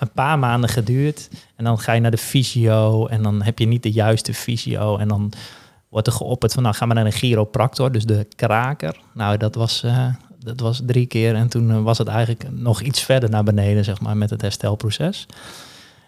een 0.00 0.12
paar 0.12 0.38
maanden 0.38 0.70
geduurd. 0.70 1.28
En 1.56 1.64
dan 1.64 1.78
ga 1.78 1.92
je 1.92 2.00
naar 2.00 2.10
de 2.10 2.16
fysio 2.16 3.06
en 3.06 3.22
dan 3.22 3.42
heb 3.42 3.58
je 3.58 3.66
niet 3.66 3.82
de 3.82 3.92
juiste 3.92 4.34
fysio. 4.34 4.96
En 4.96 5.08
dan 5.08 5.32
wordt 5.88 6.06
er 6.06 6.12
geopperd 6.12 6.52
van, 6.52 6.62
nou, 6.62 6.74
ga 6.74 6.86
maar 6.86 6.96
naar 6.96 7.06
een 7.06 7.12
chiropractor, 7.12 7.92
dus 7.92 8.04
de 8.04 8.26
kraker. 8.36 9.00
Nou, 9.12 9.36
dat 9.36 9.54
was, 9.54 9.82
eh, 9.82 10.06
dat 10.44 10.60
was 10.60 10.80
drie 10.86 11.06
keer. 11.06 11.34
En 11.34 11.48
toen 11.48 11.70
eh, 11.70 11.82
was 11.82 11.98
het 11.98 12.08
eigenlijk 12.08 12.46
nog 12.50 12.80
iets 12.80 13.00
verder 13.02 13.30
naar 13.30 13.44
beneden, 13.44 13.84
zeg 13.84 14.00
maar, 14.00 14.16
met 14.16 14.30
het 14.30 14.40
herstelproces. 14.40 15.26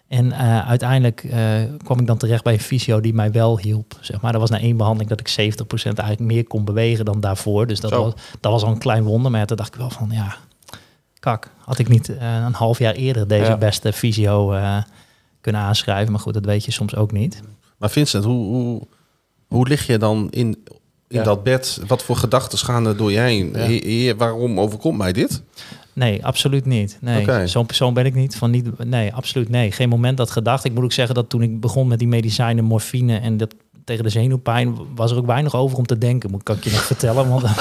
En 0.09 0.33
eh, 0.33 0.69
uiteindelijk 0.69 1.25
eh, 1.25 1.41
kwam 1.85 2.01
ik 2.01 2.07
dan 2.07 2.17
terecht 2.17 2.45
bij 2.45 2.53
een 2.53 2.61
fysio 2.61 3.01
die 3.01 3.15
mij 3.15 3.33
wel 3.33 3.59
hielp. 3.59 3.99
Zeg 4.01 4.21
maar. 4.21 4.35
Er 4.35 4.41
was 4.41 4.51
na 4.51 4.59
één 4.61 4.77
behandeling 4.77 5.11
dat 5.11 5.21
ik 5.21 5.29
70% 5.31 5.69
eigenlijk 5.83 6.21
meer 6.21 6.47
kon 6.47 6.65
bewegen 6.65 7.05
dan 7.05 7.21
daarvoor. 7.21 7.67
Dus 7.67 7.81
dat 7.81 7.91
Zo. 7.91 8.03
was, 8.03 8.13
dat 8.41 8.53
was 8.53 8.63
al 8.63 8.71
een 8.73 8.79
klein 8.79 9.03
wonder. 9.05 9.31
Maar 9.31 9.41
ja, 9.41 9.47
toen 9.47 9.57
dacht 9.57 9.75
ik 9.75 9.81
wel 9.81 9.91
van, 9.91 10.09
ja, 10.11 10.37
kak. 11.19 11.51
Had 11.59 11.79
ik 11.79 11.89
niet 11.89 12.09
een 12.09 12.53
half 12.53 12.79
jaar 12.79 12.95
eerder 12.95 13.29
deze 13.29 13.51
Ja. 13.51 13.57
beste 13.57 13.93
fysio 13.93 14.55
kunnen 15.41 15.61
aanschrijven. 15.61 16.13
Maar 16.13 16.21
goed, 16.21 16.35
dat 16.35 16.45
weet 16.45 16.65
je 16.65 16.71
soms 16.73 16.97
ook 16.97 17.13
niet. 17.13 17.43
Maar 17.77 17.91
Vincent, 17.91 18.25
hoe, 18.25 18.45
hoe, 18.47 18.87
hoe 19.47 19.69
lig 19.69 19.87
je 19.87 19.99
dan 19.99 20.31
in, 20.31 20.65
in 21.09 21.17
Ja. 21.19 21.23
dat 21.23 21.43
bed? 21.43 21.81
Wat 21.87 22.03
voor 22.03 22.17
gedachten 22.17 22.59
gaan 22.59 22.87
er 22.87 22.97
door 22.97 23.13
je 23.13 23.19
heen? 23.19 23.53
Ja. 23.83 24.15
Waarom 24.15 24.61
overkomt 24.61 24.99
mij 24.99 25.13
dit? 25.13 25.43
Nee, 25.93 26.25
absoluut 26.27 26.65
niet. 26.67 26.99
Nee, 27.01 27.47
zo'n 27.47 27.67
persoon 27.67 27.95
ben 27.95 28.05
ik 28.07 28.15
niet. 28.15 28.37
Van 28.37 28.51
niet. 28.51 28.85
Nee, 28.85 29.15
absoluut 29.15 29.49
nee. 29.49 29.73
Geen 29.73 29.89
moment 29.89 30.17
dat 30.17 30.31
gedacht. 30.31 30.65
Ik 30.65 30.73
moet 30.75 30.85
ook 30.85 30.93
zeggen 30.93 31.15
dat 31.15 31.29
toen 31.29 31.43
ik 31.43 31.61
begon 31.61 31.87
met 31.89 31.99
die 31.99 32.09
medicijnen, 32.09 32.65
morfine 32.65 33.17
en 33.19 33.37
dat 33.37 33.55
tegen 33.85 34.05
de 34.05 34.11
zenuwpijn, 34.11 34.77
was 34.95 35.11
er 35.11 35.17
ook 35.17 35.27
weinig 35.27 35.55
over 35.55 35.79
om 35.79 35.87
te 35.87 35.99
denken. 35.99 36.31
Moet 36.31 36.43
kan 36.43 36.57
ik 36.57 36.65
je 36.65 36.71
nog 36.71 36.85
vertellen? 36.85 37.29
Want 37.29 37.45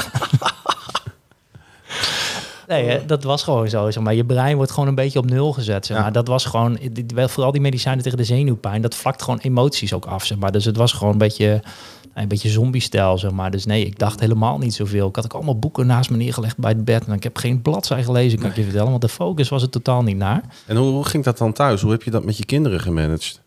Nee, 2.67 2.85
hè, 2.89 3.05
dat 3.05 3.23
was 3.23 3.43
gewoon 3.43 3.69
zo. 3.69 3.91
Zeg 3.91 4.03
maar. 4.03 4.13
Je 4.13 4.25
brein 4.25 4.55
wordt 4.55 4.71
gewoon 4.71 4.89
een 4.89 4.95
beetje 4.95 5.19
op 5.19 5.29
nul 5.29 5.53
gezet. 5.53 5.85
Zeg 5.85 5.97
Ja. 5.97 6.03
maar. 6.03 6.11
Dat 6.11 6.27
was 6.27 6.45
gewoon, 6.45 6.79
vooral 7.15 7.51
die 7.51 7.61
medicijnen 7.61 8.03
tegen 8.03 8.17
de 8.17 8.23
zenuwpijn, 8.23 8.81
dat 8.81 8.95
vlakt 8.95 9.21
gewoon 9.23 9.39
emoties 9.39 9.93
ook 9.93 10.05
af. 10.05 10.25
Zeg 10.25 10.37
maar. 10.37 10.51
Dus 10.51 10.65
het 10.65 10.77
was 10.77 10.91
gewoon 10.93 11.13
een 11.13 11.19
beetje, 11.19 11.61
een 12.23 12.27
beetje 12.27 12.49
zombie-stijl. 12.49 13.17
Zeg 13.17 13.31
maar. 13.31 13.51
Dus 13.51 13.65
nee, 13.65 13.85
ik 13.85 13.99
dacht 13.99 14.19
helemaal 14.19 14.57
niet 14.57 14.73
zoveel. 14.73 15.07
Ik 15.07 15.15
had 15.15 15.25
ook 15.25 15.33
allemaal 15.33 15.59
boeken 15.59 15.85
naast 15.87 16.09
me 16.09 16.17
neergelegd 16.17 16.57
bij 16.57 16.71
het 16.71 16.85
bed. 16.85 17.05
En 17.07 17.13
ik 17.13 17.23
heb 17.23 17.37
geen 17.37 17.61
bladzij 17.61 18.03
gelezen, 18.03 18.39
kan 18.39 18.49
ik 18.49 18.55
je 18.55 18.63
vertellen. 18.63 18.89
Want 18.89 19.01
de 19.01 19.09
focus 19.09 19.49
was 19.49 19.61
er 19.61 19.69
totaal 19.69 20.03
niet 20.03 20.17
naar. 20.17 20.41
En 20.65 20.75
hoe, 20.75 20.91
hoe 20.91 21.05
ging 21.05 21.23
dat 21.23 21.37
dan 21.37 21.53
thuis? 21.53 21.81
Hoe 21.81 21.91
heb 21.91 22.03
je 22.03 22.11
dat 22.11 22.25
met 22.25 22.37
je 22.37 22.45
kinderen 22.45 22.79
gemanaged? 22.79 23.41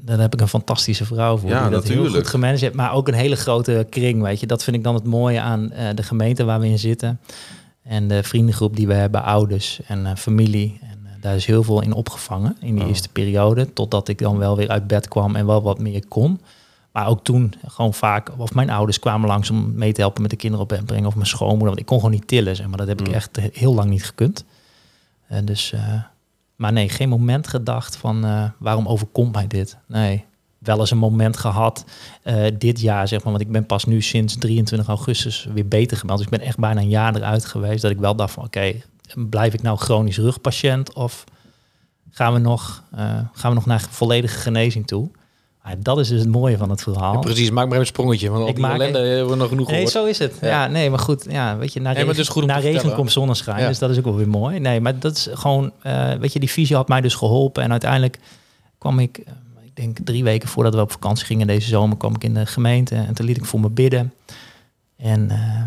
Daar 0.00 0.18
heb 0.18 0.32
ik 0.34 0.40
een 0.40 0.48
fantastische 0.48 1.04
vrouw 1.04 1.36
voor. 1.36 1.50
Ja, 1.50 1.62
die 1.62 1.70
dat 1.70 1.82
heel 1.84 1.94
natuurlijk. 1.94 2.16
goed 2.16 2.28
gemanaged 2.30 2.60
heeft. 2.60 2.74
Maar 2.74 2.92
ook 2.92 3.08
een 3.08 3.14
hele 3.14 3.36
grote 3.36 3.86
kring, 3.90 4.22
weet 4.22 4.40
je. 4.40 4.46
Dat 4.46 4.64
vind 4.64 4.76
ik 4.76 4.84
dan 4.84 4.94
het 4.94 5.04
mooie 5.04 5.40
aan 5.40 5.70
eh, 5.72 5.88
de 5.94 6.02
gemeente 6.02 6.44
waar 6.44 6.60
we 6.60 6.66
in 6.66 6.78
zitten. 6.78 7.20
En 7.82 8.08
de 8.08 8.22
vriendengroep 8.22 8.76
die 8.76 8.86
we 8.86 8.94
hebben, 8.94 9.22
ouders 9.22 9.80
en 9.86 10.06
eh, 10.06 10.12
familie. 10.16 10.78
En 10.82 10.98
eh, 11.04 11.12
daar 11.20 11.34
is 11.34 11.46
heel 11.46 11.62
veel 11.62 11.82
in 11.82 11.92
opgevangen 11.92 12.56
in 12.60 12.74
die 12.74 12.82
Oh. 12.82 12.88
eerste 12.88 13.08
periode. 13.08 13.72
Totdat 13.72 14.08
ik 14.08 14.18
dan 14.18 14.38
wel 14.38 14.56
weer 14.56 14.68
uit 14.68 14.86
bed 14.86 15.08
kwam 15.08 15.36
en 15.36 15.46
wel 15.46 15.62
wat 15.62 15.78
meer 15.78 16.02
kon. 16.08 16.40
Maar 16.94 17.06
ook 17.08 17.24
toen 17.24 17.54
gewoon 17.66 17.94
vaak, 17.94 18.30
of 18.36 18.54
mijn 18.54 18.70
ouders 18.70 18.98
kwamen 18.98 19.28
langs 19.28 19.50
om 19.50 19.74
mee 19.74 19.92
te 19.92 20.00
helpen 20.00 20.22
met 20.22 20.30
de 20.30 20.36
kinderen 20.36 20.66
op 20.70 20.80
brengen. 20.86 21.06
Of 21.06 21.14
mijn 21.14 21.26
schoonmoeder, 21.26 21.66
want 21.66 21.78
ik 21.78 21.86
kon 21.86 21.98
gewoon 21.98 22.14
niet 22.14 22.26
tillen, 22.28 22.56
zeg 22.56 22.66
maar. 22.66 22.76
Dat 22.76 22.86
heb 22.88 23.00
ik 23.00 23.08
Mm. 23.08 23.12
echt 23.14 23.38
eh, 23.38 23.44
heel 23.52 23.74
lang 23.74 23.90
niet 23.90 24.04
gekund. 24.04 24.44
En 25.26 25.44
dus, 25.44 25.72
eh, 25.72 25.94
maar 26.56 26.72
nee, 26.72 26.88
geen 26.88 27.08
moment 27.08 27.48
gedacht 27.48 27.96
van 27.96 28.24
eh, 28.24 28.44
waarom 28.58 28.86
overkomt 28.88 29.32
mij 29.34 29.46
dit? 29.46 29.76
Nee, 29.86 30.24
wel 30.58 30.78
eens 30.80 30.90
een 30.90 30.98
moment 30.98 31.36
gehad 31.36 31.84
eh, 32.22 32.44
dit 32.58 32.80
jaar, 32.80 33.08
zeg 33.08 33.22
maar. 33.22 33.32
Want 33.32 33.44
ik 33.44 33.52
ben 33.52 33.66
pas 33.66 33.84
nu 33.84 34.02
sinds 34.02 34.36
23 34.38 34.88
augustus 34.88 35.48
weer 35.54 35.68
beter 35.68 35.96
gemeld. 35.96 36.18
Dus 36.18 36.26
ik 36.26 36.38
ben 36.38 36.46
echt 36.46 36.58
bijna 36.58 36.80
een 36.80 36.88
jaar 36.88 37.14
eruit 37.16 37.44
geweest. 37.44 37.82
Dat 37.82 37.90
ik 37.90 37.98
wel 37.98 38.16
dacht 38.16 38.32
van 38.32 38.44
oké, 38.44 38.72
blijf 39.14 39.54
ik 39.54 39.62
nou 39.62 39.78
chronisch 39.78 40.18
rugpatiënt 40.18 40.92
of 40.92 41.24
gaan 42.10 42.32
we 42.32 42.38
nog, 42.38 42.82
eh, 42.90 43.18
gaan 43.32 43.50
we 43.50 43.54
nog 43.56 43.66
naar 43.66 43.80
volledige 43.90 44.38
genezing 44.38 44.86
toe? 44.86 45.10
Maar 45.64 45.76
dat 45.78 45.98
is 45.98 46.08
dus 46.08 46.20
het 46.20 46.28
mooie 46.28 46.56
van 46.56 46.70
het 46.70 46.82
verhaal. 46.82 47.12
Ja, 47.12 47.18
precies, 47.18 47.50
maak 47.50 47.56
maar 47.64 47.66
even 47.66 47.80
een 47.80 47.86
sprongetje. 47.86 48.28
Want 48.30 48.42
al 48.42 48.48
Ik 48.48 48.54
die 48.54 48.64
maak- 48.64 48.74
ellende 48.74 48.98
hebben 48.98 49.28
we 49.28 49.36
nog 49.36 49.48
genoeg 49.48 49.66
Nee, 49.66 49.74
gehoord. 49.76 49.92
zo 49.92 50.04
is 50.04 50.18
het. 50.18 50.36
Ja. 50.40 50.48
Ja, 50.48 50.66
nee, 50.66 50.90
maar 50.90 50.98
goed. 50.98 51.26
Ja, 51.28 51.56
weet 51.56 51.72
je, 51.72 51.80
na 51.80 51.92
Nee, 51.92 52.04
regen, 52.04 52.74
maar 52.74 52.84
na 52.84 52.94
komt 52.94 53.12
zonneschijn. 53.12 53.60
Ja. 53.60 53.68
Dus 53.68 53.78
dat 53.78 53.90
is 53.90 53.98
ook 53.98 54.04
wel 54.04 54.16
weer 54.16 54.28
mooi. 54.28 54.58
Nee, 54.58 54.80
maar 54.80 54.98
dat 54.98 55.16
is 55.16 55.28
gewoon... 55.32 55.72
eh, 55.82 56.12
weet 56.12 56.32
je, 56.32 56.38
die 56.40 56.48
fysio 56.48 56.76
had 56.76 56.88
mij 56.88 57.00
dus 57.00 57.14
geholpen. 57.14 57.62
En 57.62 57.70
uiteindelijk 57.70 58.18
kwam 58.78 58.98
ik... 58.98 59.18
eh, 59.18 59.32
ik 59.64 59.76
denk 59.76 59.98
drie 60.04 60.24
weken 60.24 60.48
voordat 60.48 60.74
we 60.74 60.80
op 60.80 60.92
vakantie 60.92 61.26
gingen 61.26 61.46
deze 61.46 61.68
zomer... 61.68 61.96
kwam 61.96 62.14
ik 62.14 62.24
in 62.24 62.34
de 62.34 62.46
gemeente. 62.46 62.94
En 62.94 63.14
toen 63.14 63.26
liet 63.26 63.36
ik 63.36 63.44
voor 63.44 63.60
me 63.60 63.70
bidden. 63.70 64.12
En 64.96 65.30
eh, 65.30 65.62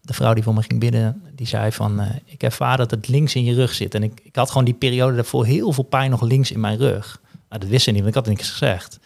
de 0.00 0.12
vrouw 0.12 0.34
die 0.34 0.42
voor 0.42 0.54
me 0.54 0.62
ging 0.62 0.80
bidden... 0.80 1.22
die 1.34 1.46
zei 1.46 1.72
van... 1.72 2.00
eh, 2.00 2.06
ik 2.24 2.42
ervaar 2.42 2.76
dat 2.76 2.90
het 2.90 3.08
links 3.08 3.34
in 3.34 3.44
je 3.44 3.54
rug 3.54 3.74
zit. 3.74 3.94
En 3.94 4.02
ik, 4.02 4.20
ik 4.22 4.36
had 4.36 4.48
gewoon 4.48 4.64
die 4.64 4.74
periode 4.74 5.14
daarvoor... 5.14 5.44
heel 5.44 5.72
veel 5.72 5.84
pijn 5.84 6.10
nog 6.10 6.20
links 6.22 6.50
in 6.52 6.60
mijn 6.60 6.76
rug. 6.78 7.20
Nou, 7.48 7.60
dat 7.60 7.70
wist 7.70 7.84
ze 7.84 7.90
niet, 7.90 8.02
want 8.02 8.16
ik 8.16 8.22
had 8.24 8.26
niks 8.34 8.50
gezegd. 8.50 8.98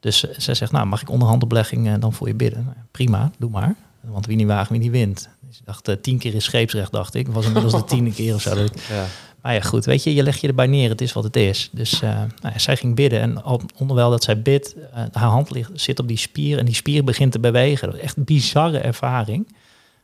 Dus 0.00 0.20
zij 0.36 0.54
zegt, 0.54 0.72
nou, 0.72 0.86
mag 0.86 1.02
ik 1.02 1.10
onderhandoplegging 1.10 1.88
eh, 1.88 1.94
dan 1.98 2.12
voor 2.12 2.28
je 2.28 2.34
bidden? 2.34 2.64
Nou, 2.64 2.76
prima, 2.90 3.30
doe 3.38 3.50
maar. 3.50 3.74
Want 4.00 4.26
wie 4.26 4.36
niet 4.36 4.46
waagt, 4.46 4.70
wie 4.70 4.80
niet 4.80 4.90
wint. 4.90 5.28
Dus 5.40 5.58
ik 5.58 5.66
dacht, 5.66 5.88
eh, 5.88 5.94
tien 6.00 6.18
keer 6.18 6.34
is 6.34 6.44
scheepsrecht, 6.44 6.92
dacht 6.92 7.14
ik. 7.14 7.26
Het 7.26 7.34
was 7.34 7.46
inmiddels 7.46 7.72
de 7.72 7.84
tiende 7.94 8.12
keer 8.12 8.34
of 8.34 8.40
zo. 8.40 8.54
Dat 8.54 8.70
ik, 8.74 8.82
Ja. 8.88 9.04
maar 9.42 9.54
ja, 9.54 9.60
goed, 9.60 9.84
weet 9.84 10.02
je, 10.02 10.14
je 10.14 10.22
legt 10.22 10.40
je 10.40 10.48
erbij 10.48 10.66
neer. 10.66 10.88
Het 10.88 11.00
is 11.00 11.12
wat 11.12 11.24
het 11.24 11.36
is. 11.36 11.68
Dus 11.72 12.02
eh, 12.02 12.10
nou 12.14 12.52
ja, 12.52 12.58
zij 12.58 12.76
ging 12.76 12.94
bidden. 12.94 13.20
En 13.20 13.42
al, 13.42 13.60
onderwijl 13.76 14.10
dat 14.10 14.24
zij 14.24 14.42
bidt, 14.42 14.76
eh, 14.92 15.04
haar 15.12 15.28
hand 15.28 15.50
ligt, 15.50 15.70
zit 15.74 15.98
op 15.98 16.08
die 16.08 16.16
spier. 16.16 16.58
En 16.58 16.64
die 16.64 16.74
spier 16.74 17.04
begint 17.04 17.32
te 17.32 17.40
bewegen. 17.40 17.86
Dat 17.88 17.96
is 17.96 18.02
echt 18.02 18.16
een 18.16 18.24
bizarre 18.24 18.78
ervaring. 18.78 19.54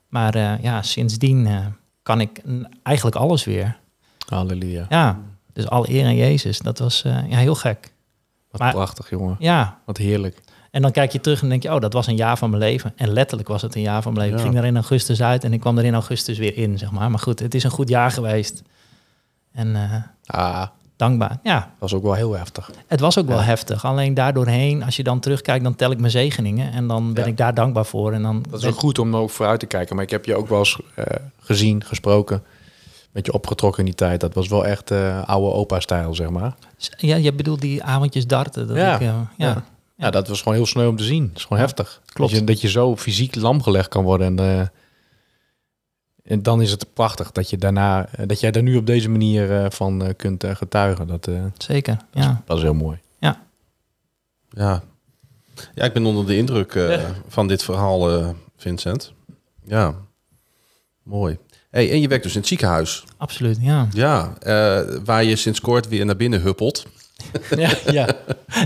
Maar 0.09 0.63
ja, 0.63 0.83
sindsdien 0.83 1.49
kan 2.03 2.21
ik 2.21 2.43
eigenlijk 2.83 3.17
alles 3.17 3.45
weer. 3.45 3.77
Halleluja. 4.27 4.87
Ja, 4.89 5.21
dus 5.53 5.69
alle 5.69 5.91
eer 5.91 6.05
aan 6.05 6.17
Jezus. 6.17 6.59
Dat 6.59 6.79
was 6.79 7.03
ja, 7.03 7.37
heel 7.39 7.55
gek. 7.55 7.92
Wat 8.53 8.61
Maar- 8.61 8.73
prachtig, 8.73 9.11
jongen. 9.11 9.37
Ja, 9.39 9.79
Wat 9.85 9.97
heerlijk. 9.97 10.41
en 10.71 10.83
dan 10.83 10.91
kijk 10.91 11.13
je 11.13 11.21
terug 11.21 11.43
en 11.43 11.49
denk 11.49 11.63
je, 11.63 11.75
oh, 11.75 11.81
dat 11.81 11.93
was 11.93 12.07
een 12.07 12.17
jaar 12.17 12.37
van 12.39 12.51
mijn 12.51 12.63
leven. 12.63 12.93
En 12.97 13.09
letterlijk 13.13 13.49
was 13.49 13.63
het 13.63 13.75
een 13.75 13.83
jaar 13.83 14.03
van 14.03 14.13
mijn 14.13 14.25
leven. 14.25 14.39
Ja. 14.41 14.45
Ik 14.47 14.51
ging 14.53 14.63
er 14.65 14.69
in 14.71 14.77
augustus 14.77 15.23
uit 15.23 15.45
en 15.45 15.53
ik 15.53 15.61
kwam 15.61 15.79
er 15.79 15.85
in 15.85 15.95
augustus 15.95 16.39
weer 16.39 16.57
in, 16.57 16.79
zeg 16.79 16.91
maar. 16.91 17.11
Maar 17.11 17.19
goed, 17.21 17.39
het 17.39 17.55
is 17.55 17.65
een 17.65 17.71
goed 17.71 17.89
jaar 17.89 18.11
geweest. 18.11 18.63
En 19.53 19.77
eh, 19.77 19.95
Ah, 20.27 20.67
dankbaar. 20.97 21.39
Ja, 21.43 21.71
was 21.79 21.95
ook 21.95 22.03
wel 22.03 22.15
heel 22.15 22.33
heftig. 22.33 22.71
het 22.87 23.01
was 23.01 23.19
ook 23.19 23.27
wel 23.27 23.41
heftig. 23.43 23.85
Alleen 23.85 24.15
daardoorheen, 24.15 24.83
als 24.85 24.97
je 24.97 25.03
dan 25.03 25.21
terugkijkt, 25.21 25.65
dan 25.65 25.75
tel 25.77 25.91
ik 25.91 25.99
mijn 25.99 26.11
zegeningen. 26.11 26.73
En 26.73 26.87
dan 26.87 27.13
ben 27.13 27.25
Ja. 27.25 27.31
ik 27.31 27.37
daar 27.37 27.55
dankbaar 27.55 27.85
voor. 27.87 28.13
En 28.13 28.23
dan 28.23 28.43
Dat 28.43 28.55
is 28.55 28.61
ben- 28.61 28.71
ook 28.73 28.79
goed 28.79 28.99
om 28.99 29.17
ook 29.17 29.31
vooruit 29.31 29.61
te 29.61 29.67
kijken. 29.67 29.95
Maar 29.95 30.05
ik 30.05 30.11
heb 30.11 30.25
je 30.25 30.37
ook 30.37 30.49
wel 30.49 30.59
eens 30.59 30.79
eh, 30.95 31.05
gezien, 31.41 31.85
gesproken. 31.85 32.43
Met 33.13 33.27
je 33.27 33.33
opgetrokken 33.33 33.79
in 33.79 33.85
die 33.85 33.95
tijd. 33.95 34.21
Dat 34.21 34.35
was 34.35 34.49
wel 34.49 34.67
echt 34.67 34.91
eh, 34.91 35.29
oude 35.29 35.53
opa-stijl, 35.55 36.15
zeg 36.15 36.31
maar. 36.31 36.55
Ja, 36.97 37.17
je 37.17 37.33
bedoelt 37.33 37.61
die 37.61 37.83
avondjes 37.83 38.27
darten. 38.27 38.67
Dat 38.67 38.77
Ja. 38.77 38.95
Ik, 38.95 39.01
eh, 39.01 39.07
ja. 39.07 39.31
Ja. 39.37 39.65
Ja, 39.97 40.11
dat 40.11 40.29
was 40.29 40.39
gewoon 40.39 40.55
heel 40.55 40.67
sneu 40.67 40.87
om 40.87 40.97
te 40.97 41.05
zien. 41.05 41.27
Dat 41.29 41.37
is 41.37 41.43
gewoon 41.45 41.59
heftig. 41.63 42.01
klopt. 42.05 42.31
Dat 42.31 42.41
je, 42.41 42.47
dat 42.47 42.61
je 42.61 42.69
zo 42.69 42.97
fysiek 42.97 43.35
lam 43.35 43.63
gelegd 43.63 43.89
kan 43.89 44.05
worden. 44.05 44.27
En, 44.39 44.59
eh, 44.61 44.67
En 46.25 46.43
dan 46.43 46.63
is 46.63 46.71
het 46.71 46.87
prachtig 46.95 47.33
dat 47.33 47.51
je 47.51 47.57
daarna, 47.59 48.09
dat 48.27 48.41
jij 48.41 48.51
daar 48.51 48.63
nu 48.63 48.77
op 48.77 48.87
deze 48.87 49.09
manier 49.09 49.63
eh, 49.63 49.71
van 49.71 50.15
kunt 50.17 50.45
getuigen. 50.47 51.07
Dat, 51.07 51.27
eh, 51.29 51.45
Zeker, 51.59 51.97
ja. 52.13 52.43
dat 52.45 52.57
is 52.57 52.63
heel 52.63 52.75
mooi. 52.75 52.99
Ja. 54.49 54.83
ja, 55.75 55.85
ik 55.85 55.93
ben 55.93 56.05
onder 56.07 56.27
de 56.27 56.37
indruk 56.37 56.75
eh, 56.75 57.01
van 57.29 57.47
dit 57.49 57.63
verhaal, 57.63 58.11
eh, 58.19 58.29
Vincent. 58.57 59.13
Ja, 59.65 59.95
mooi. 61.03 61.39
Hey, 61.73 61.91
en 61.91 62.01
je 62.01 62.09
werkt 62.09 62.23
dus 62.23 62.33
in 62.33 62.39
het 62.39 62.49
ziekenhuis. 62.49 63.05
Absoluut, 63.17 63.59
ja. 63.61 63.89
Ja, 63.93 64.35
eh, 64.41 64.81
waar 65.05 65.25
je 65.25 65.37
sinds 65.37 65.61
kort 65.61 65.89
weer 65.89 66.05
naar 66.05 66.17
binnen 66.17 66.41
huppelt. 66.41 66.87
Ja, 67.57 67.71
ja. 67.91 68.09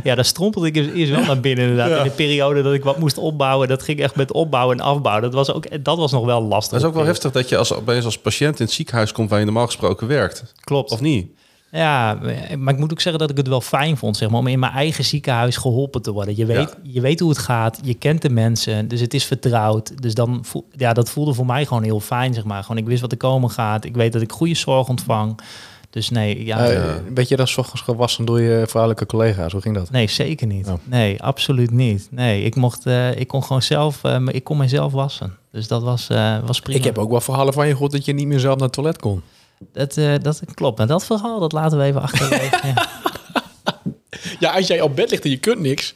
Ja, 0.02 0.14
daar 0.14 0.24
strompelde 0.24 0.66
ik 0.66 0.76
eerst 0.76 1.12
wel 1.12 1.24
naar 1.24 1.40
binnen 1.40 1.68
inderdaad. 1.68 1.98
In 1.98 2.04
de 2.04 2.16
periode 2.16 2.62
dat 2.62 2.74
ik 2.74 2.84
wat 2.84 2.98
moest 2.98 3.18
opbouwen, 3.18 3.68
dat 3.68 3.82
ging 3.82 4.00
echt 4.00 4.14
met 4.16 4.32
opbouwen 4.32 4.78
en 4.78 4.84
afbouwen. 4.84 5.22
Dat 5.22 5.32
was, 5.32 5.52
ook, 5.52 5.84
dat 5.84 5.96
was 5.96 6.12
nog 6.12 6.24
wel 6.24 6.42
lastig. 6.42 6.72
Dat 6.72 6.80
is 6.80 6.86
ook 6.86 6.94
wel 6.94 7.04
heftig 7.04 7.32
dat 7.32 7.48
je 7.48 7.56
als, 7.56 7.72
opeens 7.72 8.04
als 8.04 8.18
patiënt 8.18 8.58
in 8.58 8.64
het 8.64 8.74
ziekenhuis 8.74 9.12
komt 9.12 9.30
waar 9.30 9.38
je 9.38 9.44
normaal 9.44 9.66
gesproken 9.66 10.06
werkt. 10.06 10.54
Klopt. 10.60 10.90
Of 10.90 11.00
niet? 11.00 11.28
Ja, 11.76 12.18
maar 12.58 12.74
ik 12.74 12.80
moet 12.80 12.92
ook 12.92 13.00
zeggen 13.00 13.20
dat 13.20 13.30
ik 13.30 13.36
het 13.36 13.48
wel 13.48 13.60
fijn 13.60 13.96
vond, 13.96 14.16
zeg 14.16 14.28
maar, 14.30 14.38
om 14.38 14.46
in 14.46 14.58
mijn 14.58 14.72
eigen 14.72 15.04
ziekenhuis 15.04 15.56
geholpen 15.56 16.02
te 16.02 16.12
worden. 16.12 16.36
Je 16.36 16.46
weet, 16.46 16.76
je 16.82 17.00
weet 17.00 17.20
hoe 17.20 17.28
het 17.28 17.38
gaat, 17.38 17.80
je 17.82 17.94
kent 17.94 18.22
de 18.22 18.30
mensen, 18.30 18.88
dus 18.88 19.00
het 19.00 19.14
is 19.14 19.24
vertrouwd. 19.24 20.02
Dus 20.02 20.14
dan 20.14 20.38
voel, 20.42 20.68
ja, 20.76 20.92
dat 20.92 21.10
voelde 21.10 21.34
voor 21.34 21.46
mij 21.46 21.66
gewoon 21.66 21.82
heel 21.82 22.00
fijn, 22.00 22.34
zeg 22.34 22.44
maar. 22.44 22.62
Gewoon, 22.62 22.78
ik 22.78 22.86
wist 22.86 23.00
wat 23.00 23.12
er 23.12 23.18
komen 23.18 23.50
gaat. 23.50 23.84
Ik 23.84 23.94
weet 23.94 24.12
dat 24.12 24.22
ik 24.22 24.32
goede 24.32 24.54
zorg 24.54 24.88
ontvang. 24.88 25.40
Dus 25.90 26.10
nee, 26.10 26.44
ja, 26.44 26.56
Werd 27.14 27.28
je 27.28 27.36
dan 27.36 27.46
's 27.46 27.56
ochtends 27.56 27.82
gewassen 27.82 28.24
door 28.24 28.40
je 28.40 28.64
vrouwelijke 28.66 29.06
collega's? 29.06 29.52
Hoe 29.52 29.60
ging 29.60 29.74
dat? 29.74 29.90
nee, 29.90 30.08
zeker 30.08 30.46
niet. 30.46 30.66
Oh. 30.66 30.74
Nee, 30.84 31.22
absoluut 31.22 31.70
niet. 31.70 32.08
Nee, 32.10 32.42
ik 32.42 32.54
mocht, 32.54 32.86
eh, 32.86 33.20
ik 33.20 33.28
kon 33.28 33.42
gewoon 33.42 33.62
zelf, 33.62 34.04
eh, 34.04 34.20
ik 34.26 34.44
kon 34.44 34.56
mezelf 34.56 34.92
wassen. 34.92 35.36
Dus 35.52 35.68
dat 35.68 35.82
was, 35.82 36.06
was 36.46 36.60
prima. 36.60 36.78
Ik 36.78 36.84
heb 36.84 36.98
ook 36.98 37.10
wel 37.10 37.20
verhalen 37.20 37.52
van 37.52 37.66
je 37.66 37.72
gehoord 37.72 37.92
dat 37.92 38.04
je 38.04 38.12
niet 38.12 38.26
meer 38.26 38.40
zelf 38.40 38.54
naar 38.54 38.64
het 38.64 38.72
toilet 38.72 38.98
kon. 38.98 39.22
Dat, 39.72 39.96
eh, 39.96 40.14
dat 40.22 40.40
klopt. 40.54 40.78
Maar 40.78 40.86
dat 40.86 41.04
verhaal, 41.04 41.38
dat 41.40 41.52
laten 41.52 41.78
we 41.78 41.84
even 41.84 42.02
achterwege. 42.02 42.66
ja. 42.66 42.86
Ja, 44.38 44.50
als 44.52 44.66
jij 44.66 44.80
op 44.80 44.96
bed 44.96 45.10
ligt 45.10 45.24
en 45.24 45.30
je 45.30 45.36
kunt 45.36 45.60
niks. 45.60 45.94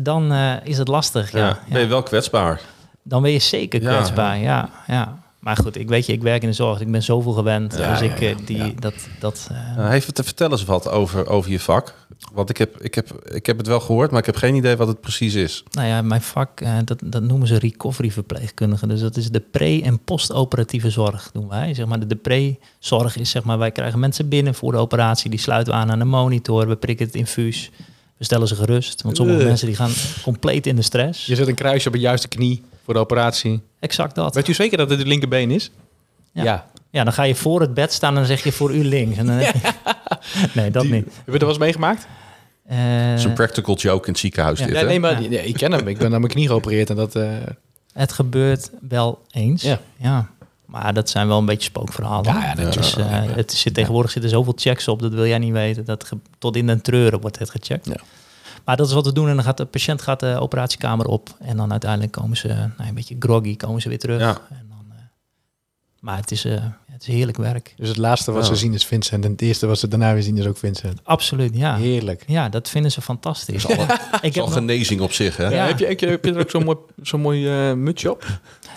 Dan 0.00 0.32
eh, 0.32 0.52
is 0.62 0.78
het 0.78 0.88
lastig. 0.88 1.32
Ja, 1.32 1.58
ben 1.68 1.80
je 1.80 1.86
wel 1.86 2.02
kwetsbaar. 2.02 2.60
Dan 3.02 3.22
ben 3.22 3.30
je 3.30 3.38
zeker 3.38 3.82
Ja, 3.82 3.96
kwetsbaar. 3.96 4.38
Ja, 4.38 4.68
ja. 4.86 5.18
Maar 5.44 5.56
goed, 5.56 5.76
ik 5.76 5.88
weet 5.88 6.06
je, 6.06 6.12
ik 6.12 6.22
werk 6.22 6.42
in 6.42 6.48
de 6.48 6.54
zorg. 6.54 6.80
Ik 6.80 6.90
ben 6.90 7.02
zoveel 7.02 7.32
gewend. 7.32 7.76
Ja, 7.78 7.90
dus 7.90 8.00
ja, 8.00 8.14
ik, 8.14 8.20
eh, 8.20 8.36
die, 8.44 8.74
dat, 8.74 8.94
dat, 9.20 9.48
Uh, 9.78 9.92
even 9.92 10.24
vertel 10.24 10.50
eens 10.50 10.64
wat 10.64 10.88
over, 10.88 11.28
over 11.28 11.50
je 11.50 11.60
vak. 11.60 11.94
Want 12.32 12.50
ik 12.50 12.56
heb, 12.56 12.80
ik, 12.80 12.94
heb, 12.94 13.12
ik 13.34 13.46
heb 13.46 13.58
het 13.58 13.66
wel 13.66 13.80
gehoord, 13.80 14.10
maar 14.10 14.20
ik 14.20 14.26
heb 14.26 14.36
geen 14.36 14.54
idee 14.54 14.76
wat 14.76 14.88
het 14.88 15.00
precies 15.00 15.34
is. 15.34 15.62
nou 15.70 15.88
ja, 15.88 16.02
mijn 16.02 16.22
vak, 16.22 16.60
eh, 16.60 16.72
dat, 16.84 17.00
dat 17.04 17.22
noemen 17.22 17.48
ze 17.48 17.58
recovery 17.58 18.10
verpleegkundige. 18.10 18.86
Dus 18.86 19.00
dat 19.00 19.16
is 19.16 19.30
de 19.30 19.40
pre- 19.40 19.80
en 19.82 19.98
postoperatieve 19.98 20.90
zorg, 20.90 21.30
doen 21.32 21.48
wij. 21.48 21.74
Zeg 21.74 21.86
maar, 21.86 22.00
de, 22.00 22.06
de 22.06 22.16
pre-zorg 22.16 23.16
is, 23.16 23.30
zeg 23.30 23.44
maar, 23.44 23.58
wij 23.58 23.70
krijgen 23.70 23.98
mensen 23.98 24.28
binnen 24.28 24.54
voor 24.54 24.72
de 24.72 24.78
operatie. 24.78 25.30
Die 25.30 25.38
sluiten 25.38 25.72
we 25.72 25.78
aan 25.78 25.90
aan 25.90 25.98
de 25.98 26.04
monitor. 26.04 26.68
We 26.68 26.76
prikken 26.76 27.06
het 27.06 27.14
infuus. 27.14 27.70
We 28.16 28.24
stellen 28.24 28.48
ze 28.48 28.54
gerust. 28.54 29.02
Want 29.02 29.16
sommige 29.16 29.38
Ugh. 29.38 29.46
mensen 29.48 29.66
die 29.66 29.76
gaan 29.76 29.90
compleet 30.22 30.66
in 30.66 30.76
de 30.76 30.82
stress. 30.82 31.26
Je 31.26 31.34
zet 31.34 31.48
een 31.48 31.54
kruisje 31.54 31.88
op 31.88 31.94
je 31.94 32.00
juiste 32.00 32.28
knie 32.28 32.62
voor 32.84 32.94
de 32.94 33.00
operatie. 33.00 33.60
Exact 33.80 34.14
dat. 34.14 34.34
Weet 34.34 34.48
u 34.48 34.54
zeker 34.54 34.76
dat 34.78 34.90
het 34.90 34.98
het 34.98 35.08
linkerbeen 35.08 35.50
is? 35.50 35.70
Ja. 36.32 36.66
Ja, 36.90 37.04
dan 37.04 37.12
ga 37.12 37.22
je 37.22 37.34
voor 37.34 37.60
het 37.60 37.74
bed 37.74 37.92
staan 37.92 38.10
en 38.10 38.16
dan 38.16 38.24
zeg 38.26 38.44
je 38.44 38.52
voor 38.52 38.74
u 38.74 38.84
links. 38.84 39.16
En 39.16 39.26
dan 39.26 39.36
Nee, 40.54 40.70
dat 40.70 40.82
Die- 40.82 40.92
niet. 40.92 41.04
Heb 41.04 41.12
je 41.26 41.32
er 41.32 41.38
wel 41.38 41.48
eens 41.48 41.58
meegemaakt? 41.58 42.06
Eh, 42.66 42.76
Het 42.80 43.18
is 43.18 43.24
een 43.24 43.32
practical 43.32 43.76
joke 43.76 44.06
in 44.06 44.12
het 44.12 44.20
ziekenhuis 44.20 44.58
Ja. 44.58 44.64
dit, 44.66 44.74
Nee, 44.74 44.84
nee, 44.84 45.00
maar 45.00 45.20
nee, 45.20 45.44
ik 45.46 45.54
ken 45.54 45.72
hem. 45.72 45.88
Ik 45.88 45.98
ben 45.98 46.12
aan 46.14 46.20
mijn 46.20 46.32
knie 46.32 46.46
geopereerd 46.46 46.90
en 46.90 46.96
dat... 46.96 47.16
eh, 47.16 47.28
het 47.92 48.12
gebeurt 48.12 48.70
wel 48.88 49.22
eens. 49.30 49.62
Ja. 49.62 49.80
ja. 49.96 50.30
Maar 50.66 50.94
dat 50.94 51.10
zijn 51.10 51.28
wel 51.28 51.38
een 51.38 51.44
beetje 51.46 51.68
spookverhalen. 51.68 52.32
Ja, 52.34 52.40
ja, 52.56 52.62
het 52.64 52.76
is, 52.76 52.96
eh, 52.96 53.06
het 53.24 53.52
zit, 53.52 53.74
tegenwoordig 53.74 54.10
zitten 54.10 54.30
zoveel 54.30 54.52
checks 54.56 54.88
op, 54.88 55.00
dat 55.02 55.12
wil 55.12 55.26
jij 55.26 55.38
niet 55.38 55.52
weten. 55.52 55.84
Dat 55.84 56.04
ge- 56.04 56.18
tot 56.38 56.56
in 56.56 56.66
den 56.66 56.80
treuren 56.80 57.20
wordt 57.20 57.38
het 57.38 57.50
gecheckt. 57.50 57.86
Ja. 57.86 57.96
Maar 58.64 58.76
dat 58.76 58.86
is 58.86 58.92
wat 58.92 59.06
we 59.06 59.12
doen. 59.12 59.28
En 59.28 59.34
dan 59.34 59.44
gaat 59.44 59.56
de 59.56 59.64
patiënt 59.64 60.02
gaat 60.02 60.20
de 60.20 60.36
operatiekamer 60.40 61.06
op. 61.06 61.36
En 61.40 61.56
dan 61.56 61.70
uiteindelijk 61.70 62.12
komen 62.12 62.36
ze, 62.36 62.48
nou, 62.48 62.88
een 62.88 62.94
beetje 62.94 63.16
groggy, 63.18 63.56
komen 63.56 63.80
ze 63.82 63.88
weer 63.88 63.98
terug. 63.98 64.20
Ja. 64.20 64.38
En 64.50 64.66
dan, 64.68 64.84
eh, 64.90 64.96
maar 66.00 66.16
het 66.16 66.30
is, 66.30 66.44
eh, 66.44 66.52
het 66.90 67.02
is 67.02 67.06
heerlijk 67.14 67.36
werk. 67.36 67.74
dus 67.76 67.88
het 67.88 67.96
laatste 67.96 68.32
wat 68.32 68.42
Ja. 68.42 68.48
ze 68.48 68.56
zien 68.56 68.74
is 68.74 68.84
Vincent. 68.86 69.24
En 69.24 69.30
het 69.30 69.40
eerste 69.42 69.66
wat 69.66 69.78
ze 69.78 69.88
daarna 69.88 70.12
weer 70.12 70.22
zien 70.22 70.36
is 70.38 70.46
ook 70.46 70.56
Vincent. 70.56 71.00
Absoluut, 71.02 71.56
ja. 71.56 71.76
Heerlijk. 71.76 72.24
Ja, 72.26 72.48
dat 72.48 72.68
vinden 72.68 72.90
ze 72.92 73.00
fantastisch. 73.02 73.64
ik 73.70 73.76
Dat 73.76 73.88
is 73.88 74.20
heb 74.20 74.36
al 74.36 74.44
nog- 74.44 74.52
genezing 74.52 75.00
op 75.00 75.12
zich, 75.12 75.36
hè? 75.36 75.44
Ja. 75.44 75.50
Ja. 75.50 75.66
Heb, 75.66 75.78
je, 75.78 75.86
heb, 75.86 76.00
je, 76.00 76.06
heb 76.06 76.24
je 76.24 76.32
er 76.32 76.40
ook 76.40 76.50
zo'n 76.50 76.64
mooi, 76.64 76.78
zo'n 77.02 77.20
mooi 77.20 77.48
eh, 77.68 77.72
mutsje 77.76 78.10
op? 78.10 78.24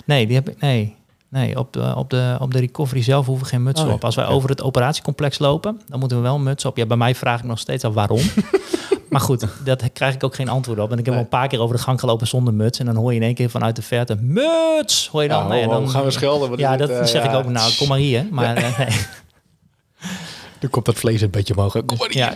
Nee, 0.05 0.25
die 0.27 0.35
heb 0.35 0.49
ik. 0.49 0.61
Nee. 0.61 0.95
Nee, 1.29 1.57
op 1.59 1.73
de, 1.73 1.93
op, 1.95 2.09
de, 2.09 2.37
op 2.39 2.51
de 2.53 2.59
recovery 2.59 3.01
zelf 3.01 3.25
hoeven 3.25 3.43
we 3.45 3.51
geen 3.51 3.63
muts 3.63 3.81
Oh, 3.81 3.91
op. 3.91 4.03
Als 4.03 4.15
wij 4.15 4.25
Ja. 4.25 4.31
over 4.31 4.49
het 4.49 4.61
operatiecomplex 4.61 5.39
lopen, 5.39 5.81
dan 5.87 5.99
moeten 5.99 6.17
we 6.17 6.23
wel 6.23 6.35
een 6.35 6.43
muts 6.43 6.65
op. 6.65 6.77
Ja, 6.77 6.85
bij 6.85 6.97
mij 6.97 7.15
vraag 7.15 7.39
ik 7.39 7.45
nog 7.45 7.59
steeds 7.59 7.83
af 7.83 7.93
waarom. 7.93 8.19
maar 9.09 9.21
goed, 9.21 9.47
dat 9.63 9.83
krijg 9.93 10.13
ik 10.13 10.23
ook 10.23 10.35
geen 10.35 10.49
antwoord 10.49 10.79
op. 10.79 10.91
En 10.91 10.97
ik 10.97 11.05
heb 11.05 11.13
Nee. 11.13 11.15
al 11.15 11.21
een 11.23 11.39
paar 11.39 11.47
keer 11.47 11.59
over 11.59 11.75
de 11.75 11.81
gang 11.81 11.99
gelopen 11.99 12.27
zonder 12.27 12.53
muts. 12.53 12.79
En 12.79 12.85
dan 12.85 12.95
hoor 12.95 13.11
je 13.11 13.17
in 13.19 13.23
één 13.25 13.33
keer 13.33 13.49
vanuit 13.49 13.75
de 13.75 13.81
verte, 13.81 14.15
muts! 14.21 15.07
Hoor 15.07 15.21
je 15.23 15.29
dan? 15.29 15.43
Ja, 15.43 15.47
nee, 15.47 15.61
en 15.61 15.69
dan 15.69 15.89
gaan 15.89 16.03
we 16.03 16.11
schelden? 16.11 16.57
Ja, 16.57 16.77
dat 16.77 16.89
het, 16.89 16.99
eh, 16.99 17.05
zeg 17.05 17.23
ik 17.23 17.33
ook. 17.33 17.45
Nou, 17.45 17.75
kom 17.77 17.87
maar 17.87 17.97
hier. 17.97 18.25
Maar 18.31 18.55
eh, 18.55 18.77
nee. 18.77 18.87
Dan 20.59 20.69
komt 20.69 20.85
dat 20.85 20.95
vlees 20.95 21.21
een 21.21 21.29
beetje 21.29 21.55
omhoog. 21.55 21.85
Kom 21.85 21.97
maar 21.97 22.17
Ja. 22.17 22.33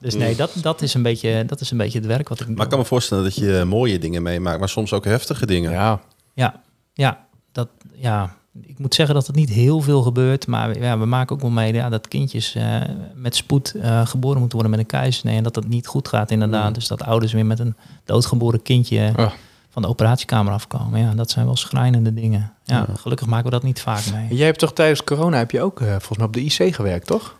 Dus 0.00 0.14
nee, 0.14 0.36
dat, 0.36 0.50
dat, 0.62 0.82
is 0.82 0.94
een 0.94 1.02
beetje, 1.02 1.44
dat 1.46 1.60
is 1.60 1.70
een 1.70 1.76
beetje 1.76 1.98
het 1.98 2.06
werk 2.06 2.28
wat 2.28 2.40
ik 2.40 2.46
doe. 2.46 2.54
Maar 2.54 2.64
ik 2.64 2.70
kan 2.70 2.78
me 2.78 2.84
voorstellen 2.84 3.24
dat 3.24 3.34
je 3.34 3.64
mooie 3.66 3.98
dingen 3.98 4.22
meemaakt, 4.22 4.58
maar 4.58 4.68
soms 4.68 4.92
ook 4.92 5.04
heftige 5.04 5.46
dingen. 5.46 5.70
Ja. 5.70 6.00
Ja, 6.34 6.60
ja, 6.92 7.26
dat, 7.52 7.68
ja, 7.94 8.34
ik 8.66 8.78
moet 8.78 8.94
zeggen 8.94 9.14
dat 9.14 9.26
het 9.26 9.36
niet 9.36 9.48
heel 9.48 9.80
veel 9.80 10.02
gebeurt, 10.02 10.46
maar 10.46 10.78
ja, 10.78 10.98
we 10.98 11.04
maken 11.06 11.34
ook 11.34 11.42
wel 11.42 11.50
mee 11.50 11.72
ja, 11.72 11.88
dat 11.88 12.08
kindjes 12.08 12.54
eh, 12.54 12.80
met 13.14 13.34
spoed 13.36 13.74
eh, 13.74 14.06
geboren 14.06 14.38
moeten 14.38 14.58
worden 14.58 14.76
met 14.76 14.80
een 14.80 14.98
keizersnee 14.98 15.36
en 15.36 15.42
dat 15.42 15.54
dat 15.54 15.68
niet 15.68 15.86
goed 15.86 16.08
gaat 16.08 16.30
inderdaad. 16.30 16.66
Mm. 16.66 16.72
Dus 16.72 16.88
dat 16.88 17.02
ouders 17.02 17.32
weer 17.32 17.46
met 17.46 17.58
een 17.58 17.74
doodgeboren 18.04 18.62
kindje 18.62 19.12
Oh. 19.16 19.30
van 19.70 19.82
de 19.82 19.88
operatiekamer 19.88 20.52
afkomen. 20.52 21.00
Ja, 21.00 21.14
dat 21.14 21.30
zijn 21.30 21.44
wel 21.44 21.56
schrijnende 21.56 22.14
dingen. 22.14 22.52
Ja, 22.64 22.86
gelukkig 22.96 23.26
maken 23.26 23.44
we 23.44 23.50
dat 23.50 23.62
niet 23.62 23.80
vaak 23.80 24.02
mee. 24.12 24.36
Jij 24.36 24.46
hebt 24.46 24.58
toch 24.58 24.72
tijdens 24.72 25.04
corona 25.04 25.36
heb 25.36 25.50
je 25.50 25.60
ook 25.60 25.80
eh, 25.80 25.88
volgens 25.88 26.18
mij 26.18 26.26
op 26.26 26.32
de 26.32 26.44
IC 26.44 26.74
gewerkt, 26.74 27.06
toch? 27.06 27.36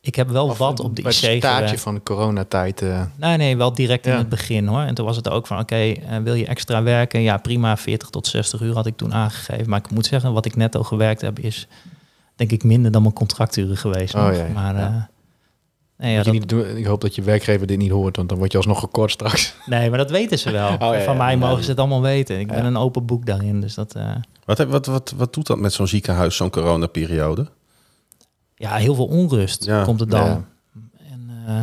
Ik 0.00 0.14
heb 0.14 0.28
wel 0.28 0.46
Of 0.46 0.58
wat 0.58 0.80
op 0.80 0.96
de 0.96 1.00
IC 1.02 1.06
het 1.06 1.14
staartje 1.14 1.48
gewerkt. 1.50 1.80
van 1.80 1.94
de 1.94 2.02
coronatijd. 2.02 2.82
eh 2.82 3.02
Nee, 3.16 3.36
nee, 3.36 3.56
wel 3.56 3.72
direct 3.72 4.06
in 4.06 4.12
het 4.12 4.28
begin 4.28 4.66
hoor. 4.66 4.80
En 4.80 4.94
toen 4.94 5.06
was 5.06 5.16
het 5.16 5.28
ook 5.28 5.46
van, 5.46 5.58
oké, 5.58 5.74
eh, 5.76 6.16
wil 6.22 6.34
je 6.34 6.46
extra 6.46 6.82
werken? 6.82 7.20
Ja, 7.20 7.36
prima, 7.36 7.76
40 7.76 8.08
tot 8.10 8.26
60 8.26 8.60
uur 8.60 8.74
had 8.74 8.86
ik 8.86 8.96
toen 8.96 9.14
aangegeven. 9.14 9.68
Maar 9.68 9.78
ik 9.78 9.90
moet 9.90 10.06
zeggen, 10.06 10.32
wat 10.32 10.44
ik 10.44 10.56
net 10.56 10.76
al 10.76 10.82
gewerkt 10.84 11.20
heb, 11.20 11.38
is 11.38 11.66
denk 12.36 12.50
ik 12.50 12.64
minder 12.64 12.90
dan 12.90 13.02
mijn 13.02 13.14
contracturen 13.14 13.76
geweest. 13.76 14.14
Oh, 14.14 14.28
ja. 14.34 14.46
Maar 14.54 14.74
Ja. 14.76 14.86
eh, 14.86 14.94
nee, 16.04 16.12
ja, 16.14 16.22
dat- 16.22 16.32
niet 16.32 16.48
doen- 16.48 16.76
ik 16.76 16.84
hoop 16.86 17.00
dat 17.00 17.14
je 17.14 17.22
werkgever 17.22 17.66
dit 17.66 17.78
niet 17.78 17.90
hoort, 17.90 18.16
want 18.16 18.28
dan 18.28 18.38
word 18.38 18.50
je 18.52 18.58
alsnog 18.58 18.80
gekort 18.80 19.10
straks. 19.10 19.54
nee, 19.66 19.88
maar 19.88 19.98
dat 19.98 20.10
weten 20.10 20.38
ze 20.38 20.50
wel. 20.50 20.72
Oh, 20.72 20.78
ja, 20.78 21.00
Van 21.00 21.16
ja, 21.16 21.22
mij 21.22 21.32
ja. 21.32 21.38
mogen 21.38 21.64
ze 21.64 21.70
het 21.70 21.78
allemaal 21.78 22.02
weten. 22.02 22.40
Ik 22.40 22.46
ben 22.48 22.64
een 22.64 22.76
open 22.76 23.06
boek 23.06 23.26
daarin. 23.26 23.60
Dus 23.60 23.74
dat, 23.74 23.94
eh, 23.94 24.10
Wat, 24.44 24.58
wat, 24.58 24.86
wat, 24.86 25.12
wat 25.16 25.34
doet 25.34 25.46
dat 25.46 25.58
met 25.58 25.72
zo'n 25.72 25.86
ziekenhuis, 25.86 26.36
zo'n 26.36 26.50
coronaperiode? 26.50 27.46
Ja, 28.58 28.74
heel 28.76 28.94
veel 28.94 29.06
onrust 29.06 29.64
Ja. 29.64 29.82
komt 29.84 30.00
het 30.00 30.10
dan. 30.10 30.24
Ja. 30.26 30.44
En, 31.10 31.30
eh, 31.46 31.60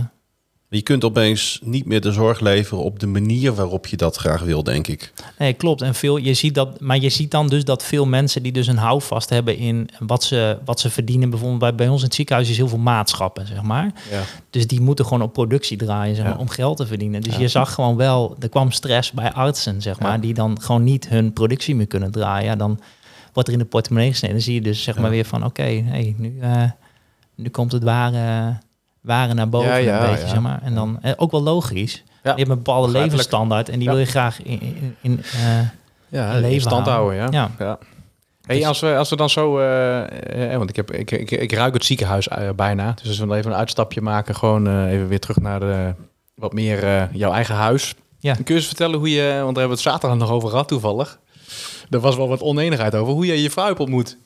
Je 0.70 0.82
kunt 0.82 1.04
opeens 1.04 1.60
niet 1.64 1.86
meer 1.86 2.02
de 2.02 2.12
zorg 2.12 2.40
leveren 2.40 2.84
op 2.84 3.00
de 3.00 3.08
manier 3.08 3.54
waarop 3.56 3.88
je 3.88 3.98
dat 3.98 4.16
graag 4.16 4.42
wil, 4.42 4.64
denk 4.64 4.88
ik. 4.88 5.14
Nee, 5.38 5.54
klopt. 5.54 5.82
En 5.82 5.96
veel, 5.96 6.18
je 6.18 6.34
ziet 6.34 6.56
dat, 6.56 6.80
maar 6.80 6.98
je 7.00 7.10
ziet 7.10 7.32
dan 7.32 7.48
dus 7.48 7.64
dat 7.66 7.84
veel 7.84 8.06
mensen 8.06 8.44
die 8.44 8.52
dus 8.52 8.68
een 8.68 8.78
houvast 8.78 9.30
hebben 9.30 9.58
in 9.58 9.90
wat 10.00 10.24
ze, 10.24 10.58
wat 10.66 10.80
ze 10.80 10.90
verdienen. 10.90 11.30
Bijvoorbeeld 11.30 11.60
bij, 11.60 11.76
bij 11.76 11.88
ons 11.88 12.00
in 12.00 12.06
het 12.06 12.16
ziekenhuis 12.16 12.50
is 12.50 12.58
heel 12.58 12.68
veel 12.68 12.78
maatschappen, 12.78 13.48
zeg 13.48 13.62
maar. 13.62 13.92
Ja. 14.12 14.22
Dus 14.50 14.68
die 14.68 14.82
moeten 14.82 15.06
gewoon 15.06 15.22
op 15.22 15.34
productie 15.34 15.78
draaien, 15.78 16.16
zeg 16.16 16.26
maar, 16.26 16.34
Ja. 16.34 16.40
om 16.40 16.50
geld 16.50 16.78
te 16.78 16.86
verdienen. 16.88 17.22
Dus 17.22 17.34
Ja. 17.34 17.40
je 17.40 17.48
zag 17.48 17.74
gewoon 17.74 17.96
wel, 17.96 18.36
er 18.40 18.50
kwam 18.50 18.72
stress 18.72 19.12
bij 19.12 19.32
artsen, 19.34 19.82
zeg 19.82 20.00
maar, 20.00 20.12
Ja. 20.12 20.18
die 20.18 20.34
dan 20.34 20.62
gewoon 20.62 20.84
niet 20.84 21.08
hun 21.10 21.34
productie 21.34 21.76
meer 21.76 21.88
kunnen 21.88 22.12
draaien. 22.12 22.58
Dan 22.58 22.80
wordt 23.34 23.48
er 23.50 23.54
in 23.56 23.62
de 23.62 23.66
portemonnee 23.70 24.10
gesneden. 24.10 24.36
Dan 24.36 24.46
zie 24.46 24.54
je 24.54 24.62
dus 24.62 24.84
zeg 24.84 24.96
Ja. 24.96 25.02
maar 25.02 25.10
weer 25.10 25.26
van, 25.26 25.46
oké, 25.46 25.64
hey, 25.86 26.16
nu, 26.18 26.38
eh, 26.42 26.64
nu 27.36 27.50
komt 27.50 27.72
het 27.72 27.84
ware, 27.84 28.58
ware 29.02 29.34
naar 29.34 29.50
boven 29.50 29.70
Ja, 29.70 29.76
ja, 29.76 30.02
een 30.04 30.10
beetje, 30.10 30.24
ja. 30.26 30.30
zeg 30.30 30.40
maar. 30.42 30.62
En 30.64 30.76
dan 30.76 30.98
eh, 31.02 31.12
ook 31.16 31.32
wel 31.32 31.44
logisch. 31.44 32.04
Je 32.24 32.30
hebt 32.30 32.42
een 32.42 32.48
bepaalde 32.48 32.92
levensstandaard 32.92 33.70
en 33.70 33.80
die 33.80 33.88
wil 33.90 33.98
je 33.98 34.06
graag 34.06 34.42
in, 34.44 34.62
in, 34.62 34.96
in, 35.02 35.24
eh, 35.34 35.60
Ja, 36.08 36.40
Leven 36.40 36.62
stand 36.62 36.88
houden. 36.88 37.20
houden, 37.20 37.32
ja. 37.32 37.52
Ja. 37.60 37.78
Hey, 38.42 38.56
Dus- 38.58 38.66
als, 38.66 38.80
we, 38.80 38.96
als 38.98 39.10
we 39.10 39.16
dan 39.16 39.30
zo, 39.30 39.60
eh, 39.60 40.52
eh, 40.52 40.58
want 40.58 40.70
ik, 40.70 40.76
heb, 40.76 40.92
ik, 40.92 41.12
ik, 41.12 41.32
ik 41.32 41.52
ruik 41.52 41.74
het 41.74 41.86
ziekenhuis 41.86 42.28
bijna. 42.56 42.92
Dus 42.94 43.08
als 43.08 43.18
we 43.20 43.26
dan 43.28 43.36
even 43.38 43.52
een 43.52 43.58
uitstapje 43.58 44.02
maken, 44.02 44.36
gewoon 44.36 44.86
even 44.88 45.08
weer 45.08 45.20
terug 45.20 45.40
naar 45.40 45.60
de, 45.60 45.94
wat 46.36 46.54
meer 46.54 47.10
jouw 47.12 47.32
eigen 47.32 47.56
huis. 47.56 47.96
Ja. 48.20 48.34
Kun 48.34 48.44
je 48.46 48.54
eens 48.54 48.66
vertellen 48.68 48.98
hoe 49.00 49.10
je, 49.12 49.22
want 49.24 49.36
daar 49.36 49.44
hebben 49.46 49.64
we 49.64 49.70
het 49.70 49.80
zaterdag 49.80 50.18
nog 50.18 50.30
over 50.32 50.50
gehad 50.50 50.68
toevallig. 50.68 51.20
Er 51.90 52.00
was 52.00 52.16
wel 52.16 52.28
wat 52.28 52.42
oneenigheid 52.42 52.96
over 52.96 53.14
hoe 53.14 53.26
je 53.26 53.42
je 53.42 53.50
vrouw 53.52 53.66
hebt 53.68 53.80
ontmoet. 53.80 54.18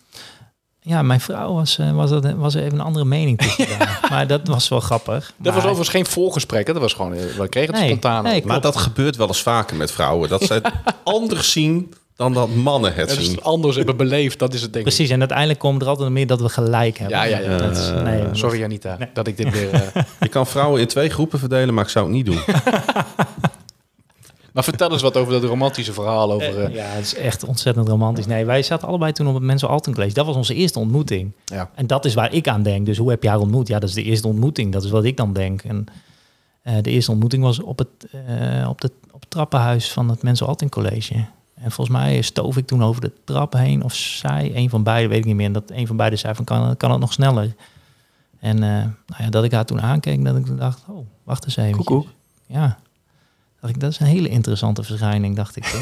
Ja, 0.82 1.02
mijn 1.02 1.20
vrouw 1.20 1.54
was, 1.54 1.78
eh, 1.78 1.92
was, 1.92 2.12
er, 2.12 2.38
was 2.38 2.56
er 2.56 2.62
even 2.64 2.74
een 2.80 2.86
andere 2.86 3.06
mening 3.06 3.38
daar. 3.78 4.08
maar 4.10 4.28
dat 4.28 4.48
was 4.48 4.70
wel 4.70 4.80
grappig. 4.80 5.34
Dat 5.38 5.54
was 5.54 5.64
overigens 5.64 5.90
geen 5.90 6.06
voorgesprek, 6.06 6.68
hè? 6.68 6.74
dat 6.74 6.82
was 6.82 6.94
gewoon, 6.94 7.14
eh, 7.14 7.20
we 7.38 7.48
kregen 7.50 7.70
het 7.74 7.80
Nee, 7.82 7.90
spontaan. 7.90 8.24
nee. 8.24 8.46
Maar 8.46 8.62
dat 8.62 8.76
gebeurt 8.78 9.16
wel 9.16 9.28
eens 9.28 9.42
vaker 9.42 9.76
met 9.76 9.92
vrouwen. 9.92 10.30
Dat 10.30 10.44
zij 10.44 10.56
het 10.56 10.72
anders 11.04 11.52
zien 11.52 11.94
dan 12.16 12.34
dat 12.34 12.50
mannen 12.56 12.94
het 12.94 13.10
Het 13.10 13.20
is 13.20 13.26
zien. 13.26 13.44
anders 13.44 13.76
hebben 13.76 13.98
beleefd, 13.98 14.40
dat 14.40 14.54
is 14.54 14.62
het 14.62 14.74
denk 14.74 14.86
ik. 14.86 14.94
Precies, 14.94 15.12
en 15.14 15.20
uiteindelijk 15.20 15.60
komt 15.60 15.82
er 15.82 15.88
altijd 15.88 16.10
meer 16.10 16.28
dat 16.28 16.42
we 16.42 16.50
gelijk 16.50 16.98
hebben. 16.98 17.18
Ja, 17.18 17.24
ja, 17.24 17.40
ja. 17.40 17.58
Dat 17.58 17.78
is- 17.78 17.92
nee, 18.04 18.24
dat- 18.24 18.38
Sorry 18.38 18.60
Janita, 18.60 18.96
Nee. 19.00 19.10
dat 19.14 19.28
ik 19.28 19.38
dit 19.38 19.50
weer... 19.50 19.74
eh, 19.94 20.04
Je 20.20 20.28
kan 20.28 20.48
vrouwen 20.48 20.82
in 20.82 20.88
twee 20.88 21.10
groepen 21.10 21.40
verdelen, 21.40 21.74
maar 21.74 21.84
ik 21.84 21.90
zou 21.90 22.06
het 22.06 22.14
niet 22.16 22.26
doen. 22.26 22.40
Maar 24.54 24.64
vertel 24.64 24.92
eens 24.92 25.02
wat 25.02 25.18
over 25.18 25.34
dat 25.34 25.44
romantische 25.44 25.94
verhaal 25.94 26.32
over... 26.32 26.64
eh, 26.64 26.74
Ja, 26.76 26.84
het 26.86 27.06
is 27.06 27.16
echt 27.16 27.44
ontzettend 27.44 27.88
romantisch. 27.88 28.26
Nee, 28.26 28.46
wij 28.46 28.64
zaten 28.64 28.88
allebei 28.88 29.12
toen 29.12 29.28
op 29.28 29.34
het 29.34 29.44
Mensen 29.44 29.68
Alten 29.70 29.94
College. 29.94 30.14
Dat 30.14 30.26
was 30.26 30.36
onze 30.36 30.54
eerste 30.54 30.80
ontmoeting. 30.80 31.32
ja. 31.46 31.70
En 31.76 31.88
dat 31.88 32.06
is 32.06 32.14
waar 32.14 32.34
ik 32.34 32.48
aan 32.48 32.64
denk. 32.64 32.86
Dus 32.86 32.98
hoe 32.98 33.10
heb 33.10 33.24
je 33.24 33.30
haar 33.30 33.40
ontmoet? 33.40 33.68
Ja, 33.68 33.80
dat 33.80 33.90
is 33.90 33.96
de 33.96 34.04
eerste 34.04 34.28
ontmoeting. 34.28 34.72
Dat 34.74 34.84
is 34.84 34.90
wat 34.90 35.04
ik 35.04 35.18
dan 35.18 35.34
denk. 35.34 35.62
En 35.64 35.86
eh, 36.62 36.74
de 36.82 36.90
eerste 36.90 37.12
ontmoeting 37.12 37.44
was 37.44 37.60
op 37.60 37.78
het, 37.78 37.88
eh, 38.28 38.70
op, 38.70 38.82
de, 38.82 38.92
op 39.12 39.20
het 39.20 39.30
trappenhuis 39.30 39.92
van 39.92 40.10
het 40.10 40.24
Mensen 40.24 40.48
Alten 40.48 40.70
College. 40.70 41.14
En 41.56 41.72
volgens 41.72 41.98
mij 41.98 42.22
stoof 42.22 42.58
ik 42.58 42.68
toen 42.68 42.84
over 42.84 43.02
de 43.02 43.12
trap 43.24 43.54
heen. 43.54 43.84
Of 43.84 43.94
zij, 43.94 44.52
een 44.56 44.70
van 44.70 44.84
beiden, 44.84 45.10
weet 45.10 45.20
ik 45.20 45.26
niet 45.26 45.36
meer. 45.36 45.46
En 45.46 45.54
dat 45.54 45.72
een 45.72 45.88
van 45.88 45.96
beiden 45.98 46.20
zei 46.20 46.36
van, 46.36 46.46
kan, 46.46 46.78
kan 46.78 46.92
het 46.92 47.00
nog 47.00 47.14
sneller? 47.14 47.56
En 48.40 48.56
eh, 48.64 48.70
nou 48.70 49.24
ja, 49.24 49.30
dat 49.30 49.44
ik 49.44 49.52
haar 49.52 49.66
toen 49.66 49.82
aankeek, 49.82 50.26
dat 50.26 50.36
ik 50.36 50.58
dacht, 50.58 50.82
oh, 50.88 51.06
wacht 51.24 51.46
eens 51.46 51.56
even. 51.58 51.76
Koekoek. 51.76 52.08
Ja. 52.46 52.78
Dacht 53.62 53.74
ik, 53.76 53.80
dat 53.80 53.92
is 53.92 54.00
een 54.00 54.06
hele 54.06 54.30
interessante 54.30 54.84
verschijning, 54.84 55.36
dacht 55.36 55.56
ik. 55.56 55.64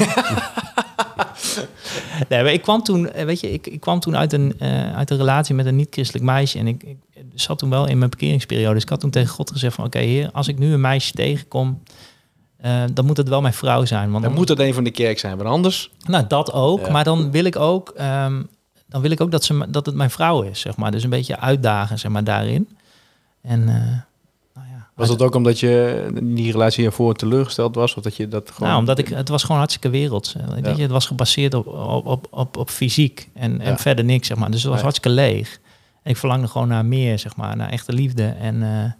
nee, 2.28 2.42
maar 2.42 2.52
ik 2.52 2.62
kwam 2.62 2.82
toen, 2.82 3.10
eh, 3.10 3.24
weet 3.24 3.40
je, 3.40 3.52
ik, 3.52 3.66
ik 3.66 3.80
kwam 3.80 4.00
toen 4.00 4.16
uit 4.16 4.32
een, 4.32 4.54
eh, 4.58 4.96
uit 4.96 5.10
een 5.10 5.16
relatie 5.16 5.54
met 5.54 5.66
een 5.66 5.76
niet-christelijk 5.76 6.24
meisje. 6.24 6.58
En 6.58 6.66
ik, 6.66 6.82
ik 6.82 6.96
zat 7.34 7.58
toen 7.58 7.70
wel 7.70 7.86
in 7.86 7.98
mijn 7.98 8.10
parkeringsperiode. 8.10 8.74
Dus 8.74 8.82
ik 8.82 8.88
had 8.88 9.00
toen 9.00 9.10
tegen 9.10 9.28
God 9.28 9.50
gezegd 9.50 9.74
van, 9.74 9.84
oké 9.84 9.98
heer, 9.98 10.30
als 10.32 10.48
ik 10.48 10.58
nu 10.58 10.72
een 10.72 10.80
meisje 10.80 11.12
tegenkom, 11.12 11.82
eh, 12.56 12.82
dan 12.92 13.04
moet 13.06 13.16
het 13.16 13.28
wel 13.28 13.40
mijn 13.40 13.54
vrouw 13.54 13.84
zijn. 13.84 14.10
Want 14.10 14.24
Dan 14.24 14.34
moet 14.34 14.48
het 14.48 14.58
een 14.58 14.74
van 14.74 14.84
de 14.84 14.90
kerk 14.90 15.18
zijn, 15.18 15.36
want 15.36 15.48
anders... 15.48 15.90
nou, 16.06 16.24
dat 16.28 16.52
ook. 16.52 16.86
Ja. 16.86 16.92
Maar 16.92 17.04
dan 17.04 17.30
wil 17.30 17.44
ik 17.44 17.56
ook, 17.56 17.88
ehm, 17.88 18.42
dan 18.88 19.00
wil 19.00 19.10
ik 19.10 19.20
ook 19.20 19.30
dat, 19.30 19.44
ze, 19.44 19.66
dat 19.68 19.86
het 19.86 19.94
mijn 19.94 20.10
vrouw 20.10 20.42
is, 20.42 20.60
zeg 20.60 20.76
maar. 20.76 20.90
Dus 20.90 21.02
een 21.04 21.10
beetje 21.10 21.38
uitdagen, 21.38 21.98
zeg 21.98 22.10
maar, 22.10 22.24
daarin. 22.24 22.68
En, 23.42 23.68
eh. 23.68 24.07
Was 24.98 25.08
dat 25.08 25.22
ook 25.22 25.34
omdat 25.34 25.60
je 25.60 26.06
in 26.14 26.34
die 26.34 26.52
relatie 26.52 26.82
hiervoor 26.82 27.14
teleurgesteld 27.14 27.74
was? 27.74 27.94
Of 27.94 28.02
dat 28.02 28.16
je 28.16 28.28
dat 28.28 28.50
gewoon... 28.50 28.68
Nou, 28.68 28.80
omdat 28.80 28.98
ik, 28.98 29.08
het 29.08 29.28
was 29.28 29.42
gewoon 29.42 29.56
hartstikke 29.58 29.88
werelds. 29.90 30.34
eh, 30.34 30.48
Weet 30.48 30.66
Ja. 30.66 30.72
je, 30.76 30.82
het 30.82 30.90
was 30.90 31.06
gebaseerd 31.06 31.54
op, 31.54 31.66
op, 32.04 32.26
op, 32.30 32.56
op, 32.56 32.70
fysiek 32.70 33.28
en, 33.34 33.60
en 33.60 33.70
Ja. 33.70 33.78
verder 33.78 34.04
niks, 34.04 34.26
zeg 34.26 34.36
maar. 34.36 34.50
Dus 34.50 34.62
het 34.62 34.72
was 34.72 34.80
hartstikke 34.80 35.10
leeg. 35.16 35.60
En 36.02 36.10
ik 36.10 36.16
verlangde 36.16 36.48
gewoon 36.48 36.68
naar 36.68 36.84
meer, 36.84 37.18
zeg 37.18 37.36
maar, 37.36 37.56
naar 37.56 37.68
echte 37.68 37.92
liefde. 37.92 38.24
En 38.26 38.54
eh, 38.54 38.68
nou 38.68 38.92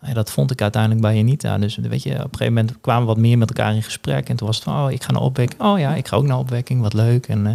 ja, 0.00 0.12
dat 0.14 0.30
vond 0.30 0.50
ik 0.50 0.62
uiteindelijk 0.62 1.02
bij 1.02 1.16
Janita. 1.16 1.58
Dus 1.58 1.76
weet 1.76 2.02
je, 2.02 2.10
op 2.10 2.16
een 2.18 2.22
gegeven 2.30 2.52
moment 2.52 2.80
kwamen 2.80 3.02
we 3.02 3.08
wat 3.08 3.16
meer 3.18 3.38
met 3.38 3.48
elkaar 3.48 3.74
in 3.74 3.82
gesprek. 3.82 4.28
En 4.28 4.36
toen 4.36 4.46
was 4.46 4.56
het 4.56 4.64
van, 4.64 4.84
oh, 4.84 4.90
ik 4.90 5.02
ga 5.02 5.12
naar 5.12 5.22
opwekking. 5.22 5.60
Oh 5.62 5.78
ja, 5.78 5.94
ik 5.94 6.08
ga 6.08 6.16
ook 6.16 6.26
naar 6.26 6.38
opwekking, 6.38 6.80
wat 6.80 6.92
leuk. 6.92 7.26
En 7.26 7.46
eh, 7.46 7.52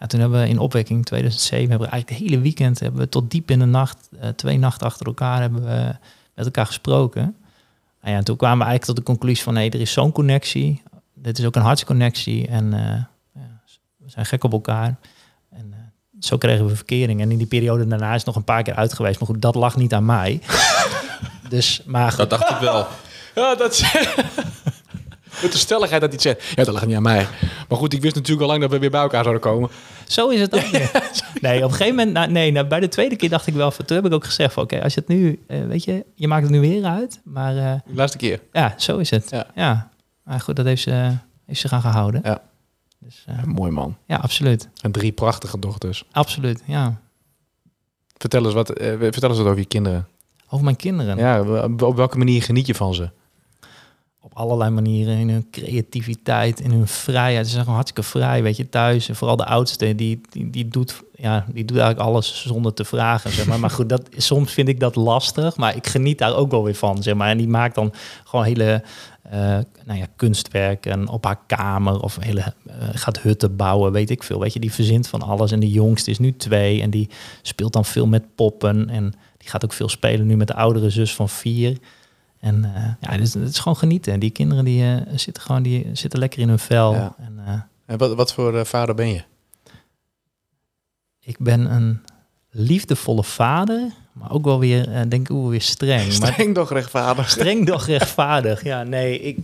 ja, 0.00 0.06
toen 0.06 0.20
hebben 0.20 0.40
we 0.40 0.48
in 0.48 0.58
opwekking 0.58 1.04
2007, 1.06 1.68
hebben 1.68 1.86
we 1.86 1.92
eigenlijk 1.92 2.22
het 2.22 2.30
hele 2.30 2.42
weekend, 2.42 2.80
hebben 2.80 3.00
we 3.00 3.08
tot 3.08 3.30
diep 3.30 3.50
in 3.50 3.58
de 3.58 3.64
nacht, 3.64 4.08
twee 4.36 4.58
nachten 4.58 4.86
achter 4.86 5.06
elkaar, 5.06 5.40
hebben 5.40 5.64
we 5.64 5.94
met 6.38 6.46
elkaar 6.46 6.66
gesproken. 6.66 7.22
Nou 8.00 8.12
ja, 8.12 8.16
en 8.16 8.24
toen 8.24 8.36
kwamen 8.36 8.58
we 8.58 8.64
eigenlijk 8.64 8.84
tot 8.84 9.06
de 9.06 9.12
conclusie 9.12 9.42
van, 9.42 9.54
nee, 9.54 9.70
er 9.70 9.80
is 9.80 9.92
zo'n 9.92 10.12
connectie. 10.12 10.82
Dit 11.14 11.38
is 11.38 11.44
ook 11.44 11.56
een 11.56 11.62
hartsconnectie. 11.62 12.48
En 12.48 12.72
eh, 12.72 13.02
ja, 13.34 13.60
we 13.96 14.10
zijn 14.10 14.26
gek 14.26 14.44
op 14.44 14.52
elkaar. 14.52 14.96
En 15.50 15.68
eh, 15.70 15.78
zo 16.20 16.36
kregen 16.36 16.66
we 16.66 16.76
verkering. 16.76 17.20
En 17.20 17.30
in 17.30 17.38
die 17.38 17.46
periode 17.46 17.86
daarna 17.86 18.10
is 18.10 18.16
het 18.16 18.26
nog 18.26 18.36
een 18.36 18.44
paar 18.44 18.62
keer 18.62 18.74
uit 18.74 18.92
geweest. 18.92 19.20
Maar 19.20 19.28
goed, 19.28 19.42
dat 19.42 19.54
lag 19.54 19.76
niet 19.76 19.94
aan 19.94 20.04
mij. 20.04 20.40
dus, 21.48 21.82
maar 21.86 22.08
goed, 22.08 22.18
Dat 22.18 22.30
dacht 22.30 22.50
ik 22.50 22.58
wel. 22.58 22.86
Ja, 23.34 23.54
dat 23.54 23.82
Met 25.42 25.52
de 25.52 25.58
stelligheid 25.58 26.00
dat 26.00 26.10
hij 26.12 26.20
het 26.22 26.22
zegt. 26.22 26.56
Ja, 26.56 26.64
dat 26.64 26.74
lag 26.74 26.86
niet 26.86 26.96
aan 26.96 27.02
mij. 27.02 27.26
Maar 27.68 27.78
goed, 27.78 27.92
ik 27.92 28.00
wist 28.00 28.14
natuurlijk 28.14 28.42
al 28.42 28.48
lang 28.48 28.60
dat 28.60 28.70
we 28.70 28.78
weer 28.78 28.90
bij 28.90 29.00
elkaar 29.00 29.22
zouden 29.22 29.42
komen. 29.42 29.70
Zo 30.12 30.28
is 30.28 30.40
het 30.40 30.54
ook. 30.54 30.60
weer. 30.66 30.90
Nee, 31.40 31.56
op 31.64 31.70
een 31.70 31.76
gegeven 31.76 31.94
moment, 31.94 32.12
nou, 32.12 32.30
nee, 32.30 32.52
nou, 32.52 32.66
bij 32.66 32.80
de 32.80 32.88
tweede 32.88 33.16
keer 33.16 33.28
dacht 33.28 33.46
ik 33.46 33.54
wel, 33.54 33.70
van, 33.70 33.84
toen 33.84 33.96
heb 33.96 34.06
ik 34.06 34.12
ook 34.12 34.24
gezegd 34.24 34.52
van, 34.52 34.62
oké, 34.62 34.82
als 34.82 34.94
je 34.94 35.00
het 35.00 35.08
nu, 35.08 35.42
eh, 35.46 35.64
weet 35.66 35.84
je, 35.84 36.04
je 36.14 36.28
maakt 36.28 36.42
het 36.42 36.50
nu 36.50 36.60
weer 36.60 36.84
uit. 36.84 37.20
Maar 37.24 37.56
eh, 37.56 37.72
De 37.86 37.94
laatste 37.94 38.18
keer. 38.18 38.40
ja, 38.52 38.74
zo 38.76 38.98
is 38.98 39.10
het. 39.10 39.30
Ja. 39.30 39.46
Ja. 39.54 39.90
Maar 40.24 40.40
goed, 40.40 40.56
dat 40.56 40.64
heeft 40.66 40.82
ze, 40.82 41.12
heeft 41.46 41.60
ze 41.60 41.68
gaan 41.68 41.80
gehouden. 41.80 42.20
Ja. 42.24 42.42
Dus, 42.98 43.24
eh, 43.26 43.34
Ja, 43.36 43.42
mooi 43.46 43.70
man. 43.70 43.96
ja, 44.06 44.16
absoluut. 44.16 44.68
En 44.82 44.92
drie 44.92 45.12
prachtige 45.12 45.58
dochters. 45.58 46.04
Absoluut, 46.12 46.62
ja. 46.66 47.00
Vertel 48.16 48.44
eens 48.44 48.54
wat, 48.54 48.70
eh, 48.70 48.88
vertel 48.98 49.28
eens 49.28 49.38
wat 49.38 49.46
over 49.46 49.58
je 49.58 49.64
kinderen. 49.66 50.06
Over 50.48 50.64
mijn 50.64 50.76
kinderen. 50.76 51.16
Ja, 51.16 51.40
op 51.86 51.96
welke 51.96 52.18
manier 52.18 52.42
geniet 52.42 52.66
je 52.66 52.74
van 52.74 52.94
ze? 52.94 53.10
Op 54.30 54.36
allerlei 54.36 54.70
manieren. 54.70 55.18
In 55.18 55.28
hun 55.28 55.46
creativiteit, 55.50 56.60
in 56.60 56.70
hun 56.70 56.86
vrijheid. 56.86 57.44
Ze 57.44 57.50
zijn 57.50 57.62
gewoon 57.62 57.78
hartstikke 57.78 58.10
vrij, 58.10 58.42
weet 58.42 58.56
je, 58.56 58.68
thuis. 58.68 59.08
En 59.08 59.16
vooral 59.16 59.36
de 59.36 59.44
oudste, 59.44 59.94
die, 59.94 60.20
die, 60.50 60.68
doet, 60.68 61.02
ja, 61.16 61.44
die 61.52 61.64
doet 61.64 61.78
eigenlijk 61.78 62.08
alles 62.08 62.44
zonder 62.46 62.74
te 62.74 62.84
vragen, 62.84 63.32
zeg 63.32 63.46
maar. 63.46 63.60
Maar 63.60 63.70
goed, 63.70 63.88
dat, 63.88 64.08
soms 64.16 64.52
vind 64.52 64.68
ik 64.68 64.80
dat 64.80 64.96
lastig, 64.96 65.56
maar 65.56 65.76
ik 65.76 65.86
geniet 65.86 66.18
daar 66.18 66.36
ook 66.36 66.50
wel 66.50 66.64
weer 66.64 66.74
van, 66.74 67.02
zeg 67.02 67.14
maar. 67.14 67.28
En 67.28 67.38
die 67.38 67.48
maakt 67.48 67.74
dan 67.74 67.92
gewoon 68.24 68.44
hele 68.44 68.82
eh, 69.30 69.58
nou 69.84 69.98
ja, 69.98 70.06
kunstwerken 70.16 71.08
op 71.08 71.24
haar 71.24 71.40
kamer 71.46 72.00
of 72.00 72.16
hele, 72.20 72.40
eh, 72.40 72.74
gaat 72.92 73.20
hutten 73.20 73.56
bouwen, 73.56 73.92
weet 73.92 74.10
ik 74.10 74.22
veel. 74.22 74.40
Weet 74.40 74.52
je, 74.52 74.60
die 74.60 74.72
verzint 74.72 75.08
van 75.08 75.22
alles. 75.22 75.52
En 75.52 75.60
de 75.60 75.70
jongste 75.70 76.10
is 76.10 76.18
nu 76.18 76.36
twee 76.36 76.82
en 76.82 76.90
die 76.90 77.08
speelt 77.42 77.72
dan 77.72 77.84
veel 77.84 78.06
met 78.06 78.34
poppen. 78.34 78.88
En 78.90 79.12
die 79.38 79.48
gaat 79.48 79.64
ook 79.64 79.72
veel 79.72 79.88
spelen 79.88 80.26
nu 80.26 80.36
met 80.36 80.46
de 80.46 80.54
oudere 80.54 80.90
zus 80.90 81.14
van 81.14 81.28
vier. 81.28 81.78
En 82.40 82.64
eh, 82.74 82.82
ja, 83.00 83.10
het 83.10 83.20
is, 83.20 83.34
het 83.34 83.48
is 83.48 83.58
gewoon 83.58 83.76
genieten. 83.78 84.20
Die 84.20 84.30
kinderen 84.30 84.64
die, 84.64 84.82
eh, 84.84 84.96
zitten 85.18 85.42
gewoon 85.42 85.62
die 85.62 85.86
zitten 85.92 86.18
lekker 86.18 86.40
in 86.40 86.48
hun 86.48 86.58
vel. 86.58 86.94
Ja. 86.94 87.14
En, 87.18 87.38
eh, 87.46 87.52
En 87.86 87.98
wat, 87.98 88.14
wat 88.14 88.32
voor 88.34 88.66
vader 88.66 88.94
ben 88.94 89.08
je? 89.08 89.22
ik 91.20 91.38
ben 91.38 91.74
een 91.74 92.00
liefdevolle 92.50 93.24
vader, 93.24 93.90
maar 94.12 94.30
ook 94.32 94.44
wel 94.44 94.58
weer, 94.58 94.84
denk 95.08 95.12
ik, 95.28 95.30
ook 95.30 95.40
wel 95.40 95.50
weer 95.50 95.60
streng. 95.62 96.18
Maar 96.18 96.32
Streng 96.32 96.54
toch 96.54 96.70
rechtvaardig. 96.72 97.30
streng 97.30 97.66
doch 97.66 97.86
rechtvaardig. 97.86 98.64
Ja, 98.64 98.82
nee, 98.82 99.20
ik 99.20 99.38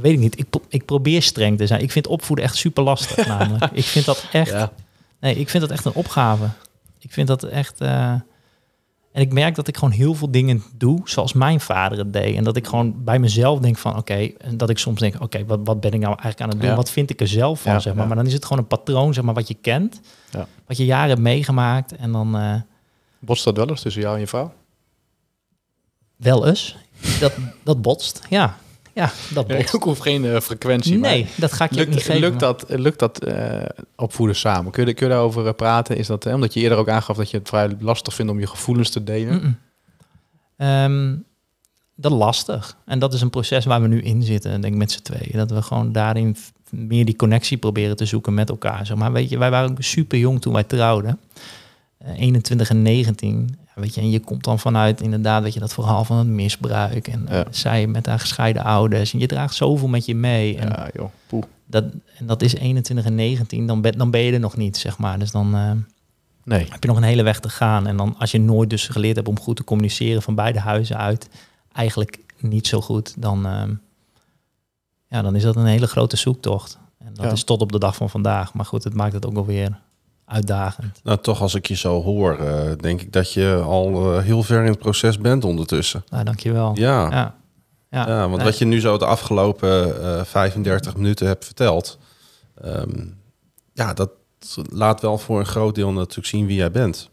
weet 0.00 0.12
ik 0.12 0.18
niet. 0.18 0.38
Ik, 0.38 0.46
ik 0.68 0.84
probeer 0.84 1.22
streng 1.22 1.58
te 1.58 1.66
zijn. 1.66 1.80
Ik 1.82 1.90
vind 1.92 2.06
opvoeden 2.06 2.44
echt 2.44 2.56
super 2.56 2.82
lastig 2.82 3.26
namelijk. 3.36 3.72
Ik 3.72 3.84
vind 3.84 4.04
dat 4.04 4.26
echt, 4.32 4.50
Ja. 4.50 4.72
nee, 5.20 5.34
ik 5.34 5.48
vind 5.48 5.62
dat 5.62 5.72
echt 5.72 5.84
een 5.84 5.94
opgave. 5.94 6.48
Ik 6.98 7.12
vind 7.12 7.28
dat 7.28 7.42
echt. 7.42 7.78
En 9.14 9.20
ik 9.20 9.32
merk 9.32 9.54
dat 9.54 9.68
ik 9.68 9.76
gewoon 9.76 9.94
heel 9.94 10.14
veel 10.14 10.30
dingen 10.30 10.62
doe 10.76 11.00
zoals 11.04 11.32
mijn 11.32 11.60
vader 11.60 11.98
het 11.98 12.12
deed. 12.12 12.36
En 12.36 12.44
dat 12.44 12.56
ik 12.56 12.66
gewoon 12.66 13.04
bij 13.04 13.18
mezelf 13.18 13.58
denk 13.58 13.78
van 13.78 13.96
oké, 13.96 14.30
en 14.38 14.56
dat 14.56 14.70
ik 14.70 14.78
soms 14.78 15.00
denk, 15.00 15.22
oké, 15.22 15.44
wat, 15.44 15.60
wat 15.64 15.80
ben 15.80 15.92
ik 15.92 16.00
nou 16.00 16.12
eigenlijk 16.12 16.40
aan 16.40 16.48
het 16.48 16.60
doen? 16.60 16.70
Ja. 16.70 16.76
Wat 16.76 16.90
vind 16.90 17.10
ik 17.10 17.20
er 17.20 17.28
zelf 17.28 17.60
van? 17.60 17.72
Ja, 17.72 17.78
zeg 17.78 17.92
maar. 17.92 18.02
ja. 18.02 18.08
maar 18.08 18.16
dan 18.16 18.26
is 18.26 18.32
het 18.32 18.44
gewoon 18.44 18.58
een 18.58 18.66
patroon, 18.68 19.14
zeg 19.14 19.24
maar, 19.24 19.34
wat 19.34 19.48
je 19.48 19.56
kent. 19.60 20.00
Ja. 20.30 20.46
Wat 20.66 20.76
je 20.76 20.84
jaren 20.84 21.08
hebt 21.08 21.20
meegemaakt. 21.20 21.96
En 21.96 22.12
dan 22.12 22.36
eh, 22.36 22.54
Botst 23.18 23.44
dat 23.44 23.56
wel 23.56 23.68
eens 23.68 23.80
tussen 23.82 24.02
jou 24.02 24.14
en 24.14 24.20
je 24.20 24.26
vrouw? 24.26 24.52
wel 26.16 26.46
eens. 26.46 26.76
Dat, 27.20 27.32
dat 27.62 27.82
botst. 27.82 28.20
Ja, 28.28 28.56
ja 28.94 29.12
dat 29.34 29.44
Ja, 29.48 29.56
botst. 29.56 29.74
ik 29.74 29.82
hoef 29.82 29.98
geen 29.98 30.24
eh, 30.24 30.40
frequentie. 30.40 30.98
nee, 30.98 31.26
dat 31.36 31.52
ga 31.52 31.64
ik 31.64 31.72
je 31.74 31.80
ook 31.80 31.86
niet 31.86 31.94
Lukt, 31.94 32.06
geven. 32.06 32.20
lukt 32.20 32.40
dat, 32.40 32.64
lukt 32.68 32.98
dat 32.98 33.18
eh, 33.24 33.62
opvoeden 33.96 34.36
samen? 34.36 34.72
Kun 34.72 34.86
je, 34.86 34.94
kun 34.94 35.06
je 35.06 35.12
daarover 35.12 35.46
eh, 35.46 35.52
praten? 35.54 35.96
Is 35.96 36.06
dat, 36.06 36.26
eh, 36.26 36.34
omdat 36.34 36.54
je 36.54 36.60
eerder 36.60 36.78
ook 36.78 36.88
aangaf 36.88 37.16
dat 37.16 37.30
je 37.30 37.36
het 37.38 37.48
vrij 37.48 37.76
lastig 37.78 38.14
vindt 38.14 38.30
om 38.32 38.40
je 38.40 38.46
gevoelens 38.46 38.90
te 38.90 39.04
delen? 39.04 39.58
Ehm, 40.56 41.14
dat 41.96 42.12
is 42.12 42.18
lastig. 42.18 42.76
En 42.86 42.98
dat 42.98 43.14
is 43.14 43.20
een 43.20 43.30
proces 43.30 43.64
waar 43.64 43.82
we 43.82 43.88
nu 43.88 44.02
in 44.02 44.22
zitten, 44.22 44.60
denk 44.60 44.72
ik, 44.72 44.78
met 44.78 44.92
z'n 44.92 45.02
tweeën. 45.02 45.30
Dat 45.32 45.50
we 45.50 45.62
gewoon 45.62 45.92
daarin 45.92 46.36
meer 46.70 47.04
die 47.04 47.16
connectie 47.16 47.56
proberen 47.56 47.96
te 47.96 48.04
zoeken 48.06 48.34
met 48.34 48.48
elkaar. 48.48 48.86
Zeg 48.86 48.96
maar 48.96 49.12
weet 49.12 49.30
je, 49.30 49.38
wij 49.38 49.50
waren 49.50 49.74
super 49.78 50.18
jong 50.18 50.40
toen 50.40 50.52
wij 50.52 50.64
trouwden. 50.64 51.18
Eh, 51.98 52.20
21 52.20 52.70
en 52.70 52.82
19. 52.82 53.58
Weet 53.74 53.94
je, 53.94 54.00
en 54.00 54.10
je 54.10 54.20
komt 54.20 54.44
dan 54.44 54.58
vanuit 54.58 55.00
inderdaad, 55.00 55.42
weet 55.42 55.54
je, 55.54 55.60
dat 55.60 55.72
verhaal 55.74 56.04
van 56.04 56.16
het 56.16 56.26
misbruik. 56.26 57.08
En 57.08 57.28
eh, 57.28 57.34
Ja. 57.36 57.44
zij 57.50 57.86
met 57.86 58.06
haar 58.06 58.18
gescheiden 58.20 58.64
ouders. 58.64 59.12
En 59.12 59.18
je 59.18 59.26
draagt 59.26 59.54
zoveel 59.54 59.88
met 59.88 60.04
je 60.06 60.14
mee. 60.14 60.58
En, 60.58 60.68
Ja, 60.68 60.88
joh. 60.94 61.10
Poeh. 61.26 61.44
dat, 61.66 61.84
en 62.18 62.26
dat 62.26 62.42
is 62.42 62.54
21 62.54 63.06
en 63.06 63.14
19. 63.14 63.66
Dan 63.66 63.80
ben, 63.80 63.98
dan 63.98 64.10
ben 64.10 64.20
je 64.20 64.32
er 64.32 64.40
nog 64.40 64.56
niet, 64.56 64.76
zeg 64.76 64.98
maar. 64.98 65.18
Dus 65.18 65.30
dan... 65.30 65.54
eh, 65.54 65.70
Nee. 66.44 66.66
heb 66.70 66.82
je 66.82 66.88
nog 66.88 66.96
een 66.96 67.02
hele 67.02 67.22
weg 67.22 67.40
te 67.40 67.48
gaan. 67.48 67.86
En 67.86 67.96
dan 67.96 68.14
als 68.18 68.30
je 68.30 68.40
nooit 68.40 68.70
dus 68.70 68.88
geleerd 68.88 69.16
hebt 69.16 69.28
om 69.28 69.38
goed 69.40 69.56
te 69.56 69.64
communiceren 69.64 70.22
van 70.22 70.34
beide 70.34 70.58
huizen 70.60 70.96
uit, 70.96 71.28
eigenlijk 71.72 72.18
niet 72.40 72.66
zo 72.66 72.80
goed, 72.80 73.14
dan, 73.22 73.46
ehm, 73.46 73.74
ja, 75.08 75.22
dan 75.22 75.34
is 75.36 75.42
dat 75.42 75.56
een 75.56 75.66
hele 75.66 75.86
grote 75.86 76.16
zoektocht. 76.16 76.78
En 76.98 77.14
dat 77.14 77.24
Ja. 77.24 77.30
is 77.32 77.44
tot 77.44 77.60
op 77.60 77.72
de 77.72 77.78
dag 77.78 77.96
van 77.96 78.10
vandaag. 78.10 78.54
Maar 78.54 78.64
goed, 78.64 78.84
het 78.84 78.94
maakt 78.94 79.12
het 79.12 79.26
ook 79.26 79.32
wel 79.34 79.46
weer 79.46 79.80
uitdagend. 80.26 81.00
Nou, 81.02 81.18
toch 81.18 81.40
als 81.40 81.54
ik 81.54 81.66
je 81.66 81.74
zo 81.76 82.02
hoor, 82.02 82.38
eh, 82.38 82.70
denk 82.80 83.00
ik 83.00 83.12
dat 83.12 83.32
je 83.32 83.60
al 83.64 84.16
eh, 84.16 84.22
heel 84.22 84.42
ver 84.42 84.60
in 84.64 84.70
het 84.70 84.78
proces 84.78 85.18
bent 85.18 85.44
ondertussen. 85.44 86.04
Nou, 86.08 86.24
dankjewel. 86.24 86.72
Ja, 86.74 87.10
ja. 87.10 87.34
Ja, 87.90 88.08
ja. 88.08 88.18
want 88.20 88.36
Nee. 88.36 88.44
wat 88.44 88.58
je 88.58 88.64
nu 88.64 88.80
zo 88.80 88.98
de 88.98 89.06
afgelopen 89.06 90.02
eh 90.18 90.24
35 90.24 90.96
minuten 90.96 91.26
hebt 91.26 91.44
verteld, 91.44 91.98
ehm, 92.62 93.06
ja, 93.72 93.92
dat 93.92 94.10
laat 94.70 95.00
wel 95.00 95.18
voor 95.18 95.38
een 95.38 95.46
groot 95.46 95.74
deel 95.74 95.92
natuurlijk 95.92 96.26
zien 96.26 96.46
wie 96.46 96.56
jij 96.56 96.70
bent. 96.70 97.10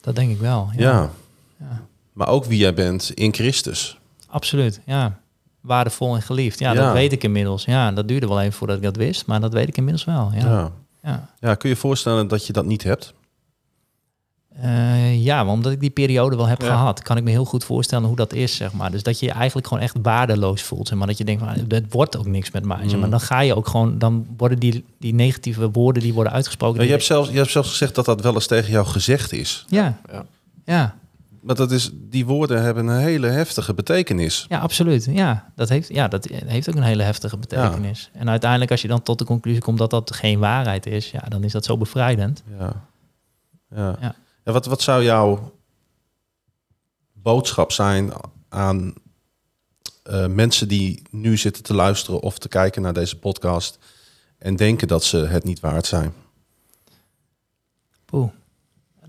dat 0.00 0.16
denk 0.16 0.30
ik 0.30 0.38
wel. 0.38 0.68
Ja, 0.76 0.82
Ja. 0.90 1.10
Ja. 1.58 1.86
Maar 2.12 2.28
ook 2.28 2.44
wie 2.44 2.58
jij 2.58 2.74
bent 2.74 3.10
in 3.14 3.34
Christus. 3.34 3.98
absoluut. 4.28 4.80
Ja. 4.86 5.18
waardevol 5.60 6.14
en 6.14 6.22
geliefd. 6.22 6.58
Ja, 6.58 6.72
Ja. 6.72 6.82
dat 6.84 6.92
weet 6.92 7.12
ik 7.12 7.24
inmiddels. 7.24 7.64
Ja, 7.64 7.92
dat 7.92 8.08
duurde 8.08 8.28
wel 8.28 8.40
even 8.40 8.52
voordat 8.52 8.76
ik 8.76 8.82
dat 8.82 8.96
wist, 8.96 9.26
maar 9.26 9.40
dat 9.40 9.52
weet 9.52 9.68
ik 9.68 9.76
inmiddels 9.76 10.04
wel. 10.04 10.30
Ja, 10.34 10.72
ja. 11.08 11.28
Ja. 11.40 11.54
kun 11.54 11.68
je 11.68 11.74
je 11.74 11.80
voorstellen 11.80 12.28
dat 12.28 12.46
je 12.46 12.52
dat 12.52 12.64
niet 12.66 12.82
hebt? 12.82 13.14
Eh, 14.60 15.24
ja, 15.24 15.44
maar 15.44 15.52
omdat 15.52 15.72
ik 15.72 15.80
die 15.80 15.90
periode 15.90 16.36
wel 16.36 16.46
heb 16.46 16.62
Ja. 16.62 16.66
gehad, 16.66 17.02
kan 17.02 17.16
ik 17.16 17.22
me 17.22 17.30
heel 17.30 17.44
goed 17.44 17.64
voorstellen 17.64 18.06
hoe 18.06 18.16
dat 18.16 18.32
is, 18.32 18.56
zeg 18.56 18.72
maar. 18.72 18.90
Dus 18.90 19.02
dat 19.02 19.18
je 19.20 19.26
je 19.26 19.32
eigenlijk 19.32 19.66
gewoon 19.66 19.82
echt 19.82 19.96
waardeloos 20.02 20.62
voelt, 20.62 20.88
zeg 20.88 20.98
maar. 20.98 21.06
Dat 21.06 21.18
je 21.18 21.24
denkt, 21.24 21.42
van, 21.42 21.54
dat 21.66 21.82
wordt 21.88 22.16
ook 22.16 22.26
niks 22.26 22.50
met 22.50 22.64
mij, 22.64 22.82
zeg 22.82 22.92
maar. 22.98 23.04
Mm. 23.04 23.10
Dan 23.10 23.20
ga 23.20 23.40
je 23.40 23.56
ook 23.56 23.68
gewoon, 23.68 23.98
dan 23.98 24.26
worden 24.36 24.58
die, 24.58 24.84
die 24.98 25.14
negatieve 25.14 25.70
woorden 25.70 26.02
die 26.02 26.14
worden 26.14 26.32
uitgesproken. 26.32 26.78
Ja, 26.80 26.84
je, 26.86 26.90
hebt 26.90 27.04
zelfs, 27.04 27.30
je 27.30 27.36
hebt 27.36 27.50
zelfs 27.50 27.68
gezegd 27.68 27.94
dat 27.94 28.04
dat 28.04 28.20
wel 28.20 28.34
eens 28.34 28.46
tegen 28.46 28.70
jou 28.70 28.86
gezegd 28.86 29.32
is. 29.32 29.64
ja. 29.68 29.98
Ja. 30.12 30.24
ja. 30.64 30.96
Maar 31.40 31.54
dat 31.54 31.70
is, 31.70 31.90
die 31.94 32.26
woorden 32.26 32.62
hebben 32.62 32.86
een 32.86 33.00
hele 33.00 33.26
heftige 33.26 33.74
betekenis. 33.74 34.46
Ja, 34.48 34.58
absoluut. 34.58 35.04
Ja, 35.10 35.52
dat 35.54 35.68
heeft, 35.68 35.88
ja, 35.88 36.08
dat 36.08 36.28
heeft 36.28 36.68
ook 36.68 36.74
een 36.74 36.82
hele 36.82 37.02
heftige 37.02 37.36
betekenis. 37.36 38.10
En 38.12 38.28
uiteindelijk, 38.30 38.70
als 38.70 38.82
je 38.82 38.88
dan 38.88 39.02
tot 39.02 39.18
de 39.18 39.24
conclusie 39.24 39.62
komt 39.62 39.78
dat 39.78 39.90
dat 39.90 40.14
geen 40.14 40.38
waarheid 40.38 40.86
is, 40.86 41.10
ja, 41.10 41.20
dan 41.28 41.44
is 41.44 41.52
dat 41.52 41.64
zo 41.64 41.76
bevrijdend. 41.76 42.42
Ja. 42.58 42.88
Ja. 43.70 43.96
Ja. 44.00 44.14
Ja, 44.44 44.52
wat, 44.52 44.66
wat 44.66 44.82
zou 44.82 45.02
jouw 45.02 45.52
boodschap 47.12 47.72
zijn 47.72 48.12
aan 48.48 48.94
eh, 50.02 50.26
mensen 50.26 50.68
die 50.68 51.02
nu 51.10 51.36
zitten 51.36 51.62
te 51.62 51.74
luisteren 51.74 52.20
of 52.20 52.38
te 52.38 52.48
kijken 52.48 52.82
naar 52.82 52.92
deze 52.92 53.18
podcast 53.18 53.78
en 54.38 54.56
denken 54.56 54.88
dat 54.88 55.04
ze 55.04 55.16
het 55.16 55.44
niet 55.44 55.60
waard 55.60 55.86
zijn? 55.86 56.12
Poeh, 58.04 58.30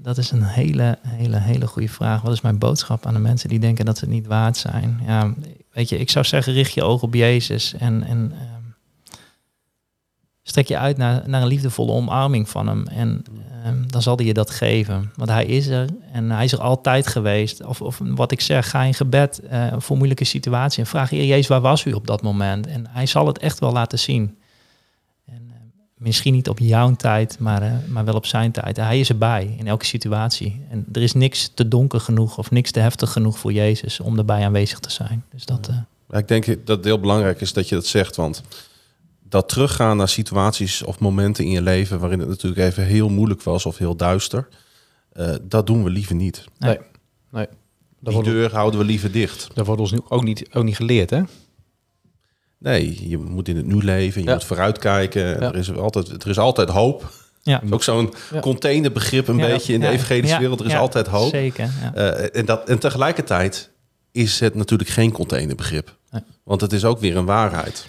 dat 0.02 0.18
is 0.18 0.32
een 0.32 0.44
hele, 0.44 0.98
hele, 1.08 1.38
hele 1.38 1.68
goede 1.68 1.90
vraag. 1.90 2.22
Wat 2.22 2.34
is 2.34 2.42
mijn 2.42 2.58
boodschap 2.58 3.06
aan 3.06 3.14
de 3.14 3.20
mensen 3.20 3.50
die 3.50 3.60
denken 3.60 3.86
dat 3.86 3.98
ze 3.98 4.06
het 4.06 4.14
niet 4.14 4.28
waard 4.28 4.58
zijn? 4.58 5.00
Ja, 5.06 5.34
weet 5.72 5.90
je, 5.90 5.98
ik 5.98 6.10
zou 6.10 6.26
zeggen, 6.26 6.54
richt 6.54 6.74
je 6.74 6.84
oog 6.84 7.02
op 7.02 7.14
Jezus 7.14 7.74
en, 7.74 8.04
en 8.04 8.32
ehm, 8.32 8.60
strek 10.44 10.68
je 10.68 10.78
uit 10.78 10.98
naar, 10.98 11.24
naar 11.26 11.42
een 11.42 11.48
liefdevolle 11.48 11.92
omarming 11.92 12.50
van 12.50 12.68
hem. 12.68 12.88
En 12.88 13.24
ehm, 13.64 13.88
dan 13.88 14.02
zal 14.02 14.16
hij 14.16 14.26
je 14.26 14.34
dat 14.34 14.50
geven. 14.50 15.12
Want 15.16 15.30
hij 15.30 15.46
is 15.46 15.68
er 15.68 15.90
en 16.12 16.32
hij 16.32 16.44
is 16.44 16.52
er 16.52 16.62
altijd 16.62 17.08
geweest. 17.08 17.64
Of, 17.64 17.82
of 17.82 18.02
wat 18.04 18.32
ik 18.32 18.42
zeg, 18.42 18.70
ga 18.70 18.84
in 18.84 18.94
gebed 18.94 19.40
eh, 19.40 19.74
voor 19.78 19.98
moeilijke 19.98 20.24
situatie 20.24 20.80
en 20.80 20.90
vraag, 20.90 21.10
Heer 21.10 21.26
Jezus, 21.26 21.48
waar 21.48 21.62
was 21.62 21.86
u 21.86 21.94
op 21.94 22.08
dat 22.08 22.22
moment? 22.22 22.68
En 22.68 22.86
hij 22.90 23.06
zal 23.06 23.28
het 23.28 23.38
echt 23.38 23.60
wel 23.60 23.72
laten 23.72 24.00
zien. 24.00 24.38
En, 26.00 26.06
misschien 26.06 26.34
niet 26.34 26.50
op 26.50 26.60
jouw 26.60 26.96
tijd, 26.96 27.40
maar, 27.40 27.62
eh, 27.62 27.74
maar 27.88 28.06
wel 28.06 28.16
op 28.16 28.26
zijn 28.26 28.52
tijd. 28.52 28.78
Hij 28.78 29.00
is 29.00 29.10
erbij 29.10 29.56
in 29.58 29.68
elke 29.68 29.86
situatie. 29.86 30.62
En 30.70 30.86
er 30.94 31.02
is 31.02 31.14
niks 31.14 31.52
te 31.54 31.68
donker 31.68 32.00
genoeg 32.00 32.38
of 32.38 32.52
niks 32.52 32.72
te 32.72 32.80
heftig 32.80 33.12
genoeg 33.12 33.40
voor 33.40 33.54
Jezus 33.54 34.00
om 34.00 34.18
erbij 34.18 34.46
aanwezig 34.46 34.80
te 34.80 34.92
zijn. 34.92 35.24
Dus 35.34 35.46
dat, 35.46 35.68
eh, 35.68 35.76
Ja, 36.10 36.18
ik 36.18 36.28
denk 36.28 36.46
dat 36.46 36.78
het 36.78 36.86
heel 36.86 37.00
belangrijk 37.00 37.42
is 37.42 37.54
dat 37.54 37.70
je 37.70 37.76
dat 37.76 37.86
zegt, 37.86 38.16
want 38.16 38.44
dat 39.30 39.50
teruggaan 39.50 39.98
naar 39.98 40.10
situaties 40.10 40.84
of 40.84 41.00
momenten 41.00 41.44
in 41.44 41.52
je 41.52 41.62
leven 41.62 42.00
waarin 42.00 42.20
het 42.20 42.28
natuurlijk 42.28 42.62
even 42.62 42.84
heel 42.84 43.10
moeilijk 43.10 43.44
was 43.44 43.66
of 43.66 43.78
heel 43.78 43.96
duister, 43.96 44.48
eh, 45.12 45.36
dat 45.42 45.68
doen 45.68 45.84
we 45.84 45.90
liever 45.90 46.16
niet. 46.16 46.46
Nee. 46.58 46.78
nee. 47.32 47.48
Dat 48.00 48.14
Die 48.14 48.24
deur 48.24 48.54
houden 48.54 48.80
we 48.80 48.86
liever 48.86 49.12
dicht. 49.12 49.48
dat 49.54 49.66
wordt 49.66 49.82
ons 49.82 49.92
nu 49.92 50.00
ook 50.08 50.24
niet, 50.24 50.50
ook 50.54 50.64
niet 50.64 50.76
geleerd, 50.76 51.10
hè? 51.10 51.22
Nee, 52.60 53.10
je 53.10 53.18
moet 53.18 53.48
in 53.48 53.56
het 53.56 53.66
nu 53.66 53.84
leven, 53.84 54.22
je 54.22 54.28
Ja. 54.28 54.34
moet 54.34 54.44
vooruitkijken. 54.44 55.22
Ja. 55.28 55.36
Er, 55.36 55.56
is 55.56 55.76
altijd, 55.76 56.24
er 56.24 56.30
is 56.30 56.38
altijd 56.40 56.70
hoop. 56.70 57.12
ja. 57.44 57.62
Ook 57.70 57.84
zo'n 57.84 58.14
Ja. 58.34 58.40
containerbegrip 58.40 59.28
een 59.28 59.38
Ja, 59.38 59.46
beetje 59.46 59.74
in 59.74 59.80
de 59.80 59.88
evangelische 59.88 60.34
ja, 60.34 60.40
wereld. 60.40 60.60
Er 60.60 60.66
is 60.66 60.72
ja, 60.72 60.78
altijd 60.80 61.08
hoop. 61.08 61.30
Zeker, 61.30 61.70
ja. 61.82 61.94
Eh, 61.94 62.40
en, 62.40 62.46
dat, 62.46 62.70
en 62.70 62.80
tegelijkertijd 62.80 63.70
is 64.12 64.40
het 64.40 64.56
natuurlijk 64.56 64.90
geen 64.90 65.12
containerbegrip. 65.12 65.96
Nee. 66.12 66.22
Want 66.44 66.62
het 66.62 66.74
is 66.74 66.86
ook 66.86 67.00
weer 67.00 67.18
een 67.18 67.26
waarheid. 67.26 67.88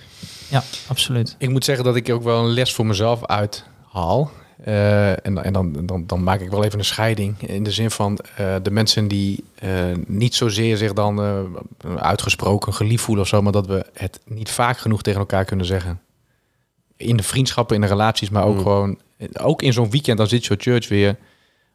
ja, 0.48 0.62
absoluut. 0.88 1.34
Ik 1.38 1.48
moet 1.48 1.64
zeggen 1.64 1.84
dat 1.84 1.96
ik 1.96 2.10
ook 2.10 2.22
wel 2.22 2.44
een 2.44 2.50
les 2.52 2.72
voor 2.72 2.86
mezelf 2.86 3.26
uithaal. 3.26 4.30
Eh, 4.64 5.10
en 5.26 5.34
dan- 5.34 5.42
en 5.44 5.52
dan, 5.52 5.86
dan, 5.86 6.06
dan 6.06 6.22
maak 6.22 6.40
ik 6.40 6.50
wel 6.50 6.64
even 6.64 6.78
een 6.78 6.84
scheiding. 6.84 7.42
In 7.42 7.62
de 7.62 7.70
zin 7.70 7.90
van 7.90 8.18
eh, 8.36 8.54
de 8.62 8.70
mensen 8.70 9.08
die 9.08 9.44
eh, 9.54 9.70
niet 10.06 10.34
zozeer 10.34 10.76
zich 10.76 10.92
dan 10.92 11.20
uitgesproken 11.96 12.74
geliefd 12.74 13.02
voelen 13.04 13.24
of 13.24 13.30
zo, 13.30 13.42
maar 13.42 13.52
dat 13.52 13.66
we 13.66 13.86
het 13.92 14.20
niet 14.24 14.50
vaak 14.50 14.78
genoeg 14.78 15.02
tegen 15.02 15.20
elkaar 15.20 15.44
kunnen 15.44 15.66
zeggen. 15.66 16.00
In 16.96 17.16
de 17.16 17.22
vriendschappen, 17.22 17.74
in 17.74 17.80
de 17.82 17.86
relaties, 17.86 18.30
maar 18.30 18.44
ook 18.44 18.54
Mm. 18.56 18.62
gewoon, 18.62 18.98
ook 19.40 19.62
in 19.62 19.72
zo'n 19.72 19.90
weekend, 19.90 20.18
dan 20.18 20.26
zit 20.26 20.44
je 20.46 20.54
church 20.58 20.88
weer, 20.88 21.16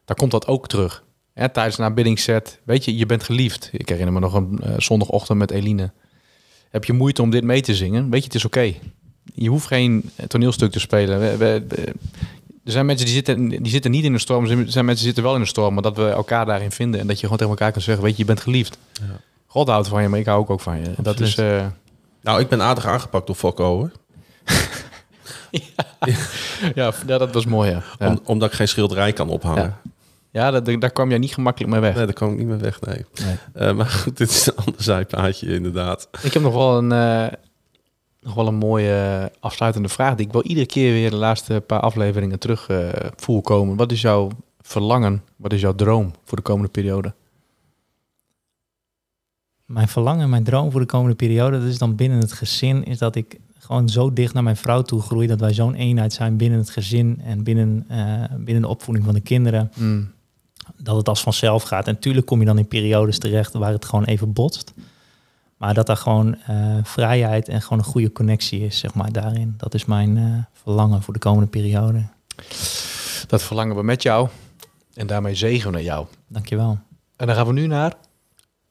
daar 0.04 0.16
komt 0.16 0.30
dat 0.30 0.46
ook 0.46 0.68
terug. 0.68 1.04
Hè, 1.32 1.48
tijdens 1.48 1.78
een 1.78 1.84
aanbiddingset, 1.84 2.60
weet 2.64 2.84
je, 2.84 2.96
je 2.96 3.06
bent 3.06 3.22
geliefd. 3.22 3.68
Ik 3.72 3.88
herinner 3.88 4.12
me 4.12 4.20
nog 4.20 4.34
een 4.34 4.60
zondagochtend 4.76 5.38
met 5.38 5.50
Eline. 5.50 5.90
Heb 6.70 6.84
je 6.84 6.92
moeite 6.92 7.22
om 7.22 7.30
dit 7.30 7.44
mee 7.44 7.60
te 7.60 7.74
zingen? 7.74 8.10
Weet 8.10 8.20
je, 8.20 8.26
het 8.26 8.34
is 8.34 8.44
oké. 8.44 8.72
Je 9.34 9.48
hoeft 9.48 9.66
geen 9.66 10.10
toneelstuk 10.28 10.72
te 10.72 10.80
spelen. 10.80 11.20
We- 11.20 11.36
we- 11.36 11.64
we- 11.68 11.92
er 12.66 12.72
zijn 12.72 12.86
mensen 12.86 13.04
die 13.06 13.14
zitten, 13.14 13.48
die 13.48 13.68
zitten 13.68 13.90
niet 13.90 14.04
in 14.04 14.12
een 14.12 14.20
storm. 14.20 14.42
Er 14.42 14.48
zijn 14.48 14.64
mensen 14.64 14.84
die 14.86 14.96
zitten 15.04 15.22
wel 15.22 15.34
in 15.34 15.40
een 15.40 15.46
storm. 15.46 15.74
Maar 15.74 15.82
dat 15.82 15.96
we 15.96 16.08
elkaar 16.08 16.46
daarin 16.46 16.70
vinden. 16.70 17.00
En 17.00 17.06
dat 17.06 17.16
je 17.16 17.22
gewoon 17.22 17.38
tegen 17.38 17.52
elkaar 17.52 17.72
kan 17.72 17.82
zeggen, 17.82 18.04
weet 18.04 18.12
je, 18.12 18.18
je 18.18 18.24
bent 18.24 18.40
geliefd. 18.40 18.78
Ja. 18.92 19.02
God 19.46 19.68
houdt 19.68 19.88
van 19.88 20.02
je, 20.02 20.08
maar 20.08 20.18
ik 20.18 20.26
hou 20.26 20.38
ook, 20.40 20.50
ook 20.50 20.60
van 20.60 20.78
je. 20.80 20.84
En 20.96 21.02
Dat 21.02 21.20
is... 21.20 21.36
eh, 21.36 21.66
Nou, 22.20 22.40
ik 22.40 22.48
ben 22.48 22.62
aardig 22.62 22.86
aangepakt 22.86 23.26
door 23.26 23.36
Fokko 23.36 23.76
hoor. 23.76 23.90
ja, 26.74 26.92
ja, 27.06 27.18
dat 27.18 27.32
was 27.32 27.46
mooi, 27.46 27.70
ja. 27.70 27.82
Ja, 27.98 28.08
Om- 28.08 28.20
omdat 28.24 28.48
ik 28.50 28.54
geen 28.56 28.68
schilderij 28.68 29.12
kan 29.12 29.28
ophangen. 29.28 29.76
Ja. 30.32 30.50
dat, 30.50 30.80
daar 30.80 30.90
kwam 30.90 31.08
jij 31.08 31.18
niet 31.18 31.34
gemakkelijk 31.34 31.72
mee 31.72 31.80
weg. 31.80 31.94
Nee, 31.94 32.04
daar 32.04 32.14
kan 32.14 32.30
ik 32.32 32.38
niet 32.38 32.46
meer 32.46 32.58
weg, 32.58 32.80
nee. 32.80 33.04
Nee. 33.24 33.36
Eh, 33.68 33.72
maar 33.74 33.86
goed, 33.86 34.16
dit 34.16 34.30
is 34.30 34.46
een 34.46 34.56
ander 34.64 34.82
zijpaadje 34.82 35.54
inderdaad. 35.54 36.08
Ik 36.22 36.32
heb 36.32 36.42
nog 36.42 36.54
wel 36.54 36.78
een, 36.78 36.92
eh, 36.92 37.32
nog 38.26 38.34
wel 38.34 38.46
een 38.46 38.54
mooie 38.54 39.30
afsluitende 39.40 39.88
vraag... 39.88 40.14
die 40.14 40.26
ik 40.26 40.32
wel 40.32 40.42
iedere 40.42 40.66
keer 40.66 40.92
weer 40.92 41.10
de 41.10 41.16
laatste 41.16 41.62
paar 41.66 41.80
afleveringen 41.80 42.38
terug 42.38 42.68
eh, 42.68 42.88
voel 43.16 43.40
komen. 43.40 43.76
Wat 43.76 43.92
is 43.92 44.00
jouw 44.00 44.30
verlangen? 44.60 45.22
Wat 45.36 45.52
is 45.52 45.60
jouw 45.60 45.74
droom 45.74 46.12
voor 46.24 46.36
de 46.36 46.42
komende 46.42 46.70
periode? 46.70 47.14
Mijn 49.64 49.88
verlangen, 49.88 50.30
mijn 50.30 50.44
droom 50.44 50.70
voor 50.70 50.80
de 50.80 50.86
komende 50.86 51.16
periode, 51.16 51.58
dat 51.58 51.68
is 51.68 51.78
dan 51.78 51.94
binnen 51.94 52.18
het 52.18 52.32
gezin, 52.32 52.84
is 52.84 52.98
dat 52.98 53.14
ik 53.14 53.40
gewoon 53.58 53.88
zo 53.88 54.12
dicht 54.12 54.34
naar 54.34 54.42
mijn 54.42 54.56
vrouw 54.56 54.82
toe 54.82 55.00
groei, 55.00 55.26
dat 55.26 55.40
wij 55.40 55.54
zo'n 55.54 55.74
eenheid 55.74 56.12
zijn 56.12 56.36
binnen 56.36 56.58
het 56.58 56.70
gezin 56.70 57.20
en 57.24 57.42
binnen, 57.42 57.84
eh, 57.88 58.36
binnen 58.38 58.62
de 58.62 58.68
opvoeding 58.68 59.06
van 59.06 59.14
de 59.14 59.20
kinderen, 59.20 59.70
Hmm. 59.74 60.10
dat 60.76 60.96
het 60.96 61.08
als 61.08 61.22
vanzelf 61.22 61.62
gaat. 61.62 61.86
En 61.86 61.92
natuurlijk 61.92 62.26
kom 62.26 62.40
je 62.40 62.46
dan 62.46 62.58
in 62.58 62.68
periodes 62.68 63.18
terecht 63.18 63.52
waar 63.52 63.72
het 63.72 63.84
gewoon 63.84 64.04
even 64.04 64.32
botst. 64.32 64.74
Maar 65.56 65.74
dat 65.74 65.88
er 65.88 65.96
gewoon 65.96 66.36
eh, 66.46 66.76
vrijheid 66.82 67.48
en 67.48 67.62
gewoon 67.62 67.78
een 67.78 67.84
goede 67.84 68.12
connectie 68.12 68.60
is, 68.60 68.78
zeg 68.78 68.94
maar, 68.94 69.12
daarin. 69.12 69.54
Dat 69.56 69.74
is 69.74 69.84
mijn 69.84 70.16
eh, 70.16 70.60
verlangen 70.62 71.02
voor 71.02 71.14
de 71.14 71.20
komende 71.20 71.46
periode. 71.46 72.02
Dat 73.26 73.42
verlangen 73.42 73.76
we 73.76 73.82
met 73.82 74.02
jou. 74.02 74.28
En 74.94 75.06
daarmee 75.06 75.34
zegenen 75.34 75.74
we 75.74 75.82
jou. 75.82 76.06
Dankjewel. 76.28 76.78
En 77.16 77.26
dan 77.26 77.36
gaan 77.36 77.46
we 77.46 77.52
nu 77.52 77.66
naar... 77.66 77.94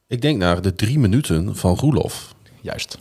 Ik 0.06 0.20
denk 0.20 0.38
naar 0.38 0.62
de 0.62 0.74
drie 0.74 0.98
minuten 0.98 1.56
van 1.56 1.76
Roelof. 1.76 2.34
Juist. 2.60 2.98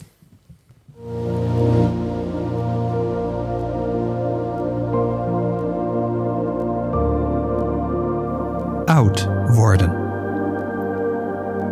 oud 8.95 9.27
worden. 9.47 10.03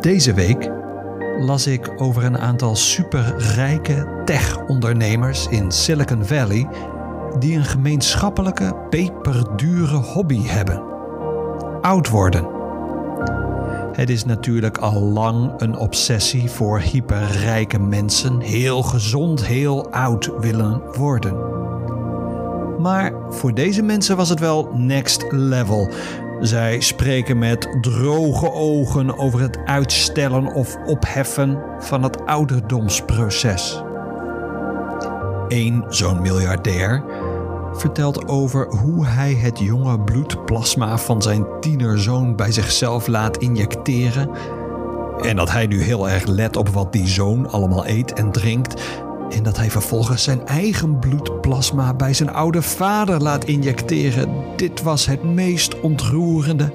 Deze 0.01 0.33
week 0.33 0.69
las 1.39 1.67
ik 1.67 1.91
over 1.97 2.23
een 2.23 2.37
aantal 2.37 2.75
superrijke 2.75 4.21
tech-ondernemers 4.25 5.47
in 5.47 5.71
Silicon 5.71 6.25
Valley 6.25 6.67
die 7.39 7.57
een 7.57 7.65
gemeenschappelijke 7.65 8.75
peperdure 8.89 9.95
hobby 9.95 10.41
hebben: 10.43 10.83
oud 11.81 12.09
worden. 12.09 12.47
Het 13.93 14.09
is 14.09 14.25
natuurlijk 14.25 14.77
al 14.77 15.01
lang 15.01 15.51
een 15.57 15.77
obsessie 15.77 16.49
voor 16.49 16.79
hyperrijke 16.79 17.79
mensen 17.79 18.39
heel 18.39 18.83
gezond, 18.83 19.45
heel 19.45 19.91
oud 19.91 20.31
willen 20.39 20.81
worden. 20.97 21.61
Maar 22.79 23.13
voor 23.29 23.53
deze 23.53 23.81
mensen 23.81 24.17
was 24.17 24.29
het 24.29 24.39
wel 24.39 24.69
next 24.73 25.25
level. 25.29 25.89
Zij 26.43 26.79
spreken 26.79 27.37
met 27.37 27.77
droge 27.81 28.51
ogen 28.51 29.17
over 29.17 29.41
het 29.41 29.57
uitstellen 29.65 30.53
of 30.53 30.77
opheffen 30.85 31.59
van 31.79 32.03
het 32.03 32.25
ouderdomsproces. 32.25 33.83
Eén 35.47 35.85
zo'n 35.89 36.21
miljardair 36.21 37.03
vertelt 37.73 38.27
over 38.27 38.67
hoe 38.67 39.05
hij 39.05 39.33
het 39.33 39.59
jonge 39.59 39.99
bloedplasma 39.99 40.97
van 40.97 41.21
zijn 41.21 41.45
tienerzoon 41.59 42.35
bij 42.35 42.51
zichzelf 42.51 43.07
laat 43.07 43.37
injecteren. 43.37 44.29
En 45.21 45.35
dat 45.35 45.51
hij 45.51 45.67
nu 45.67 45.81
heel 45.81 46.09
erg 46.09 46.25
let 46.25 46.57
op 46.57 46.69
wat 46.69 46.91
die 46.91 47.07
zoon 47.07 47.49
allemaal 47.49 47.87
eet 47.87 48.13
en 48.13 48.31
drinkt. 48.31 48.81
En 49.33 49.43
dat 49.43 49.57
hij 49.57 49.71
vervolgens 49.71 50.23
zijn 50.23 50.47
eigen 50.47 50.99
bloedplasma 50.99 51.93
bij 51.93 52.13
zijn 52.13 52.33
oude 52.33 52.61
vader 52.61 53.21
laat 53.21 53.45
injecteren. 53.45 54.35
Dit 54.55 54.81
was 54.81 55.05
het 55.05 55.23
meest 55.23 55.79
ontroerende 55.79 56.71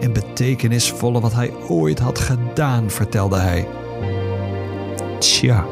en 0.00 0.12
betekenisvolle 0.12 1.20
wat 1.20 1.32
hij 1.32 1.52
ooit 1.68 1.98
had 1.98 2.18
gedaan, 2.18 2.90
vertelde 2.90 3.38
hij. 3.38 3.68
Tja, 5.18 5.66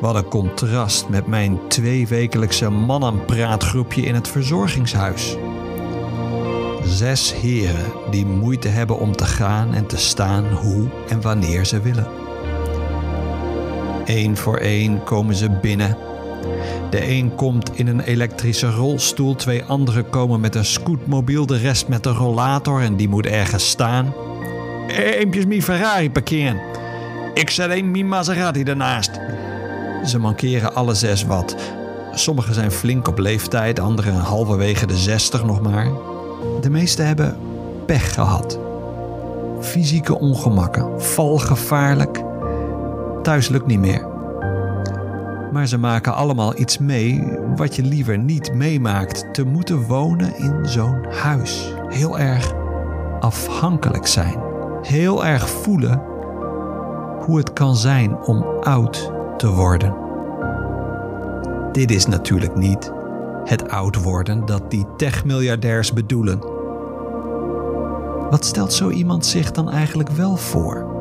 Wat 0.00 0.14
een 0.14 0.28
contrast 0.28 1.08
met 1.08 1.26
mijn 1.26 1.58
tweewekelijkse 1.68 2.70
mannenpraatgroepje 2.70 4.02
in 4.02 4.14
het 4.14 4.28
verzorgingshuis. 4.28 5.36
Zes 6.84 7.34
heren 7.34 7.92
die 8.10 8.26
moeite 8.26 8.68
hebben 8.68 8.98
om 8.98 9.16
te 9.16 9.24
gaan 9.24 9.74
en 9.74 9.86
te 9.86 9.96
staan 9.96 10.44
hoe 10.52 10.88
en 11.08 11.20
wanneer 11.20 11.64
ze 11.64 11.80
willen. 11.80 12.23
Eén 14.04 14.36
voor 14.36 14.56
één 14.56 15.04
komen 15.04 15.34
ze 15.34 15.50
binnen. 15.50 15.96
De 16.90 17.10
een 17.10 17.34
komt 17.34 17.78
in 17.78 17.86
een 17.86 18.00
elektrische 18.00 18.70
rolstoel, 18.70 19.34
twee 19.34 19.64
anderen 19.64 20.10
komen 20.10 20.40
met 20.40 20.54
een 20.54 20.64
scootmobiel, 20.64 21.46
de 21.46 21.56
rest 21.56 21.88
met 21.88 22.06
een 22.06 22.14
rollator 22.14 22.82
en 22.82 22.96
die 22.96 23.08
moet 23.08 23.26
ergens 23.26 23.68
staan. 23.68 24.14
Eempjes 24.88 25.46
mi 25.46 25.62
Ferrari 25.62 26.10
parkeren. 26.10 26.60
Ik 27.34 27.50
zet 27.50 27.70
een 27.70 27.90
mi 27.90 28.04
Maserati 28.04 28.62
ernaast. 28.62 29.10
Ze 30.04 30.18
mankeren 30.18 30.74
alle 30.74 30.94
zes 30.94 31.24
wat. 31.24 31.56
Sommigen 32.14 32.54
zijn 32.54 32.70
flink 32.70 33.08
op 33.08 33.18
leeftijd, 33.18 33.80
anderen 33.80 34.14
halverwege 34.14 34.86
de 34.86 34.96
zestig 34.96 35.44
nog 35.44 35.60
maar. 35.60 35.88
De 36.60 36.70
meeste 36.70 37.02
hebben 37.02 37.36
pech 37.86 38.14
gehad. 38.14 38.58
Fysieke 39.60 40.18
ongemakken, 40.18 41.02
valgevaarlijk. 41.02 42.22
Thuis 43.24 43.48
lukt 43.48 43.66
niet 43.66 43.78
meer. 43.78 44.08
Maar 45.52 45.66
ze 45.66 45.78
maken 45.78 46.14
allemaal 46.14 46.58
iets 46.58 46.78
mee 46.78 47.38
wat 47.56 47.76
je 47.76 47.82
liever 47.82 48.18
niet 48.18 48.54
meemaakt. 48.54 49.34
Te 49.34 49.44
moeten 49.44 49.82
wonen 49.82 50.38
in 50.38 50.58
zo'n 50.62 51.06
huis. 51.10 51.74
Heel 51.88 52.18
erg 52.18 52.52
afhankelijk 53.20 54.06
zijn. 54.06 54.40
Heel 54.82 55.24
erg 55.24 55.48
voelen 55.48 56.02
hoe 57.20 57.38
het 57.38 57.52
kan 57.52 57.76
zijn 57.76 58.16
om 58.16 58.42
oud 58.60 59.12
te 59.36 59.50
worden. 59.50 59.94
Dit 61.72 61.90
is 61.90 62.06
natuurlijk 62.06 62.56
niet 62.56 62.92
het 63.44 63.68
oud 63.68 64.02
worden 64.02 64.46
dat 64.46 64.70
die 64.70 64.86
techmiljardairs 64.96 65.92
bedoelen. 65.92 66.38
Wat 68.30 68.44
stelt 68.44 68.72
zo 68.72 68.90
iemand 68.90 69.26
zich 69.26 69.50
dan 69.50 69.70
eigenlijk 69.70 70.08
wel 70.08 70.36
voor? 70.36 70.93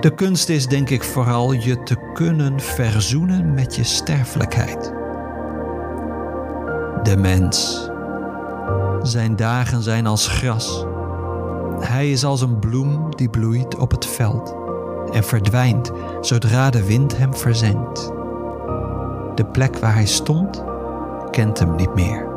De 0.00 0.14
kunst 0.14 0.48
is 0.48 0.66
denk 0.66 0.90
ik 0.90 1.02
vooral 1.02 1.52
je 1.52 1.82
te 1.82 1.96
kunnen 2.12 2.60
verzoenen 2.60 3.54
met 3.54 3.76
je 3.76 3.84
sterfelijkheid. 3.84 4.92
De 7.02 7.16
mens. 7.18 7.88
Zijn 9.02 9.36
dagen 9.36 9.82
zijn 9.82 10.06
als 10.06 10.28
gras. 10.28 10.86
Hij 11.80 12.10
is 12.10 12.24
als 12.24 12.40
een 12.40 12.58
bloem 12.58 13.16
die 13.16 13.28
bloeit 13.28 13.76
op 13.76 13.90
het 13.90 14.06
veld 14.06 14.54
en 15.12 15.24
verdwijnt 15.24 15.90
zodra 16.20 16.70
de 16.70 16.84
wind 16.84 17.16
hem 17.16 17.34
verzengt. 17.34 18.06
De 19.34 19.46
plek 19.52 19.78
waar 19.78 19.94
hij 19.94 20.06
stond 20.06 20.64
kent 21.30 21.58
hem 21.58 21.74
niet 21.74 21.94
meer. 21.94 22.29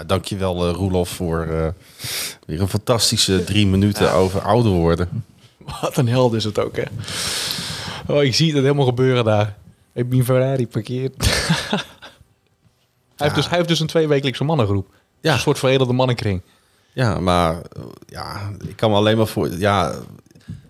Ja, 0.00 0.06
dankjewel 0.06 0.68
uh, 0.68 0.74
Roelof 0.74 1.08
voor 1.08 1.46
uh, 1.46 1.66
weer 2.46 2.60
een 2.60 2.68
fantastische 2.68 3.44
drie 3.44 3.66
minuten 3.66 4.12
over 4.12 4.40
ouder 4.40 4.72
worden. 4.72 5.24
Wat 5.80 5.96
een 5.96 6.08
held 6.08 6.32
is 6.32 6.44
het 6.44 6.58
ook, 6.58 6.76
hè? 6.76 6.82
Oh, 8.06 8.22
ik 8.22 8.34
zie 8.34 8.52
het 8.54 8.62
helemaal 8.62 8.84
gebeuren 8.84 9.24
daar. 9.24 9.56
Ik 9.92 10.08
ben 10.08 10.24
Ferrari 10.24 10.66
parkeerd. 10.66 11.14
hij, 11.26 11.78
heeft 13.16 13.34
dus, 13.34 13.48
hij 13.48 13.56
heeft 13.56 13.68
dus 13.68 13.80
een 13.80 13.86
tweewekelijkse 13.86 14.44
mannengroep. 14.44 14.88
Ja. 15.20 15.32
Een 15.32 15.38
soort 15.38 15.58
veredelde 15.58 15.92
mannenkring. 15.92 16.42
Ja, 16.92 17.20
maar 17.20 17.62
ja, 18.06 18.50
ik 18.68 18.76
kan 18.76 18.90
me 18.90 18.96
alleen 18.96 19.16
maar 19.16 19.26
voor... 19.26 19.48
Ja, 19.58 19.94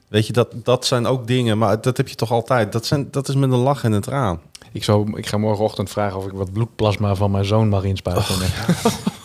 weet 0.08 0.26
je, 0.26 0.32
dat, 0.32 0.52
dat 0.54 0.86
zijn 0.86 1.06
ook 1.06 1.26
dingen, 1.26 1.58
maar 1.58 1.80
dat 1.80 1.96
heb 1.96 2.08
je 2.08 2.14
toch 2.14 2.30
altijd. 2.30 2.72
Dat, 2.72 2.86
zijn, 2.86 3.08
dat 3.10 3.28
is 3.28 3.34
met 3.34 3.52
een 3.52 3.58
lach 3.58 3.84
en 3.84 3.92
een 3.92 4.00
traan. 4.00 4.40
Ik, 4.72 4.84
zou, 4.84 5.18
ik 5.18 5.26
ga 5.26 5.36
morgenochtend 5.36 5.90
vragen 5.90 6.18
of 6.18 6.26
ik 6.26 6.32
wat 6.32 6.52
bloedplasma 6.52 7.14
van 7.14 7.30
mijn 7.30 7.44
zoon 7.44 7.68
mag 7.68 7.84
inspuiten. 7.84 8.34
Oh, 8.34 8.40
ja. 8.40 8.90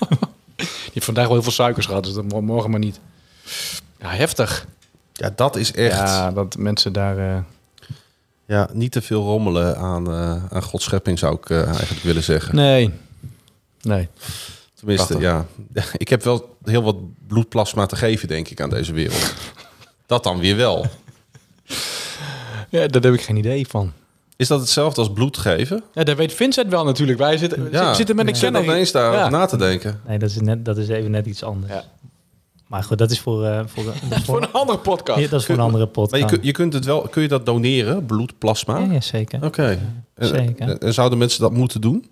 Vandaag 1.05 1.23
wel 1.23 1.33
heel 1.33 1.43
veel 1.43 1.51
suikers 1.51 1.85
gehad, 1.85 2.03
dus 2.03 2.13
dat 2.13 2.41
morgen 2.41 2.71
maar 2.71 2.79
niet. 2.79 2.99
Ja, 3.99 4.09
heftig. 4.09 4.65
Ja, 5.13 5.33
dat 5.35 5.55
is 5.55 5.71
echt... 5.71 5.97
Ja, 5.97 6.31
dat 6.31 6.57
mensen 6.57 6.93
daar... 6.93 7.17
Uh... 7.17 7.37
Ja, 8.47 8.69
niet 8.73 8.91
te 8.91 9.01
veel 9.01 9.23
rommelen 9.23 9.77
aan, 9.77 10.09
uh, 10.09 10.45
aan 10.49 10.63
Gods 10.63 10.83
schepping, 10.83 11.19
zou 11.19 11.35
ik 11.35 11.49
uh, 11.49 11.67
eigenlijk 11.67 12.01
willen 12.01 12.23
zeggen. 12.23 12.55
Nee, 12.55 12.91
nee. 13.81 14.09
Tenminste, 14.73 15.19
ja. 15.19 15.45
Ik 15.97 16.09
heb 16.09 16.23
wel 16.23 16.57
heel 16.63 16.83
wat 16.83 17.27
bloedplasma 17.27 17.85
te 17.85 17.95
geven, 17.95 18.27
denk 18.27 18.47
ik, 18.47 18.61
aan 18.61 18.69
deze 18.69 18.93
wereld. 18.93 19.33
dat 20.05 20.23
dan 20.23 20.39
weer 20.39 20.55
wel. 20.55 20.85
Ja, 22.69 22.87
daar 22.87 23.01
heb 23.01 23.13
ik 23.13 23.21
geen 23.21 23.35
idee 23.35 23.67
van. 23.67 23.93
Is 24.37 24.47
dat 24.47 24.59
hetzelfde 24.59 25.01
als 25.01 25.13
bloed 25.13 25.37
geven? 25.37 25.83
Ja, 25.93 26.03
dat 26.03 26.17
weet 26.17 26.33
Vincent 26.33 26.71
wel 26.71 26.85
natuurlijk. 26.85 27.17
Wij 27.17 27.37
zitten, 27.37 27.67
ja. 27.71 27.93
zitten 27.93 28.15
met 28.15 28.27
een 28.27 28.33
kenner. 28.33 28.61
Ik 28.61 28.67
ineens 28.67 28.91
daar 28.91 29.13
ja. 29.13 29.29
na 29.29 29.45
te 29.45 29.57
denken. 29.57 30.01
Nee, 30.07 30.19
dat 30.19 30.29
is, 30.29 30.41
net, 30.41 30.65
dat 30.65 30.77
is 30.77 30.87
even 30.87 31.11
net 31.11 31.25
iets 31.25 31.43
anders. 31.43 31.73
Ja. 31.73 31.83
Maar 32.67 32.83
goed, 32.83 32.97
dat 32.97 33.11
is 33.11 33.19
voor, 33.19 33.43
uh, 33.43 33.59
voor, 33.65 33.83
dat 34.09 34.17
is 34.17 34.25
voor, 34.25 34.41
een 34.41 34.51
andere 34.51 34.77
podcast. 34.77 35.19
Ja, 35.19 35.27
dat 35.27 35.39
is 35.39 35.45
voor 35.45 35.55
een 35.55 35.61
andere 35.61 35.87
podcast. 35.87 36.23
Maar 36.23 36.31
je, 36.31 36.39
je 36.41 36.51
kunt 36.51 36.73
het 36.73 36.85
wel, 36.85 37.01
kun 37.01 37.21
je 37.21 37.27
dat 37.27 37.45
doneren, 37.45 38.05
bloedplasma? 38.05 38.77
Ja, 38.77 38.91
ja 38.91 39.01
zeker. 39.01 39.37
Oké. 39.43 39.45
Okay. 39.47 39.79
En, 40.57 40.79
en, 40.79 40.93
zouden 40.93 41.17
mensen 41.17 41.41
dat 41.41 41.51
moeten 41.51 41.81
doen? 41.81 42.05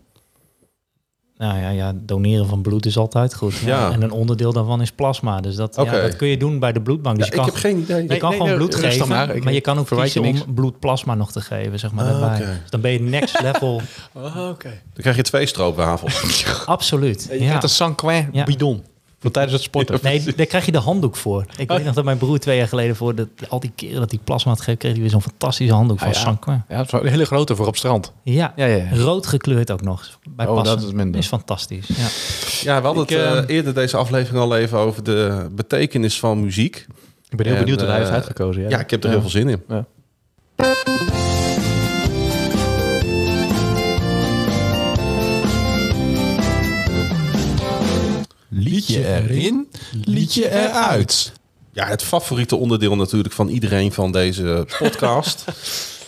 Nou 1.44 1.60
ja, 1.60 1.70
ja, 1.70 1.94
doneren 1.96 2.48
van 2.48 2.62
bloed 2.62 2.86
is 2.86 2.98
altijd 2.98 3.36
goed. 3.36 3.56
Ja. 3.56 3.92
En 3.92 4.02
een 4.02 4.12
onderdeel 4.12 4.54
daarvan 4.54 4.82
is 4.82 4.92
plasma. 4.92 5.42
Dus 5.42 5.56
dat, 5.56 5.76
ja, 5.76 6.02
dat 6.02 6.16
kun 6.16 6.28
je 6.28 6.38
doen 6.38 6.60
bij 6.60 6.72
de 6.72 6.82
bloedbank. 6.82 7.18
Dus 7.18 7.28
ja, 7.28 7.32
je 7.32 7.38
kan, 7.38 7.48
ik 7.48 7.54
heb 7.54 7.62
geen 7.62 7.80
idee. 7.80 8.08
Je 8.08 8.18
kan 8.18 8.32
gewoon 8.32 8.56
bloed 8.56 8.76
geven, 8.76 9.08
maar, 9.08 9.38
maar, 9.44 9.54
je 9.54 9.62
kan 9.62 9.80
ook 9.80 9.88
kiezen 9.88 10.24
om 10.24 10.54
bloedplasma 10.54 11.16
nog 11.16 11.32
te 11.32 11.42
geven, 11.42 11.80
zeg 11.80 11.92
maar, 11.92 12.06
daarbij. 12.06 12.36
Okay. 12.36 12.60
Dus 12.62 12.70
dan 12.70 12.82
ben 12.82 12.92
je 12.92 13.00
next 13.00 13.42
level. 13.42 13.82
oh, 14.14 14.34
Dan 14.34 14.56
krijg 14.94 15.16
je 15.16 15.22
twee 15.22 15.46
stroopwafels. 15.46 16.46
Absoluut. 16.66 17.28
Je 17.32 17.44
ja. 17.44 17.64
een 17.64 17.70
sanquin 17.70 18.30
bidon. 18.46 18.84
Voor 19.24 19.32
tijdens 19.32 19.54
het 19.54 19.64
sporten. 19.64 20.00
Nee, 20.02 20.24
daar 20.36 20.46
krijg 20.46 20.66
je 20.66 20.72
de 20.72 20.78
handdoek 20.78 21.16
voor. 21.16 21.46
Ik 21.58 21.68
weet 21.68 21.86
nog 21.86 21.94
dat 21.94 22.04
mijn 22.04 22.18
broer 22.18 22.40
twee 22.40 22.58
jaar 22.58 22.68
geleden 22.68 22.96
voor 22.96 23.16
de, 23.16 23.28
al 23.50 23.60
die 23.60 23.72
keren 23.76 24.00
dat 24.00 24.12
hij 24.12 24.20
plasma 24.24 24.52
had 24.52 24.60
gegeven, 24.60 24.80
kreeg 24.80 24.92
hij 24.92 25.02
weer 25.02 25.10
zo'n 25.10 25.22
fantastische 25.22 25.74
handdoek 25.74 26.00
van 26.00 26.08
ah, 26.08 26.38
ja. 26.46 26.66
Ja, 26.68 26.86
een 26.90 27.08
hele 27.08 27.26
grote 27.26 27.56
voor 27.56 27.68
op 27.68 27.76
strand. 27.76 28.14
Ja, 28.24 28.54
ja, 28.56 28.66
ja, 28.66 28.96
rood 28.96 29.28
gekleurd 29.28 29.72
ook 29.72 29.82
nog. 29.82 30.20
Bij 30.30 30.48
oh, 30.48 30.64
dat 30.64 30.82
is 30.82 30.92
minder. 30.92 31.20
Is 31.20 31.28
fantastisch. 31.28 31.88
Ja, 31.88 32.08
ja 32.62 32.80
we 32.80 32.86
hadden 32.86 33.04
het 33.04 33.48
uh, 33.48 33.56
eerder 33.56 33.74
deze 33.74 33.98
aflevering 33.98 34.44
al 34.44 34.58
even 34.58 34.78
over 34.78 35.04
de 35.04 35.48
betekenis 35.52 36.20
van 36.20 36.42
muziek. 36.42 36.86
Ik 37.30 37.38
ben 37.38 37.48
heel 37.48 37.58
benieuwd 37.58 37.80
wat 37.80 37.90
hij 37.90 37.98
heeft 37.98 38.10
uitgekozen. 38.10 38.62
Ja, 38.62 38.70
ja 38.70 38.80
ik 38.80 38.90
heb 38.90 39.04
er 39.04 39.10
heel 39.10 39.22
veel 39.22 39.30
zin 39.30 39.50
in. 39.50 39.62
Liedje 48.88 49.08
erin, 49.08 49.68
liedje 50.06 50.52
eruit. 50.52 51.32
Ja, 51.72 51.88
het 51.88 52.04
favoriete 52.04 52.56
onderdeel 52.56 52.96
natuurlijk 52.96 53.34
van 53.34 53.48
iedereen 53.48 53.92
van 53.92 54.12
deze 54.12 54.68
podcast. 54.80 55.46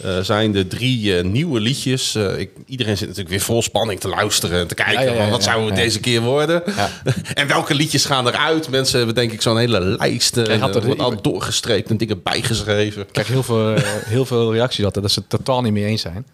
uh, 0.05 0.19
zijn 0.32 0.51
de 0.51 0.67
drie 0.67 1.17
uh, 1.17 1.23
nieuwe 1.23 1.59
liedjes. 1.59 2.15
Uh, 2.15 2.39
ik, 2.39 2.51
iedereen 2.65 2.97
zit 2.97 3.07
natuurlijk 3.07 3.36
weer 3.36 3.45
vol 3.45 3.61
spanning 3.61 3.99
te 3.99 4.07
luisteren 4.07 4.59
en 4.59 4.67
te 4.67 4.76
kijken. 4.76 5.03
Ja, 5.03 5.11
ja, 5.11 5.23
ja, 5.23 5.30
wat 5.30 5.43
zouden 5.43 5.69
we 5.69 5.76
deze 5.76 5.99
keer 5.99 6.21
worden? 6.21 6.63
en 7.34 7.47
welke 7.47 7.76
liedjes 7.76 8.05
gaan 8.05 8.28
eruit? 8.28 8.69
Mensen 8.69 8.97
hebben 8.97 9.15
denk 9.15 9.32
ik 9.32 9.41
zo'n 9.41 9.57
hele 9.57 9.80
lijst. 9.80 10.38
En 10.38 10.59
had 10.59 10.76
er 10.76 10.97
al 10.97 11.21
doorgestreept 11.21 11.89
en 11.89 11.97
dingen 11.97 12.23
bijgeschreven. 12.23 13.01
Ik 13.01 13.07
krijg 13.11 13.28
heel 13.28 13.43
veel, 13.43 13.76
heel 14.05 14.26
veel 14.26 14.53
reacties 14.53 14.86
altijd 14.86 15.03
dat 15.03 15.13
ze 15.13 15.19
het 15.19 15.30
totaal 15.30 15.61
niet 15.61 15.73
mee 15.73 15.86
eens 15.86 16.01
zijn. 16.01 16.26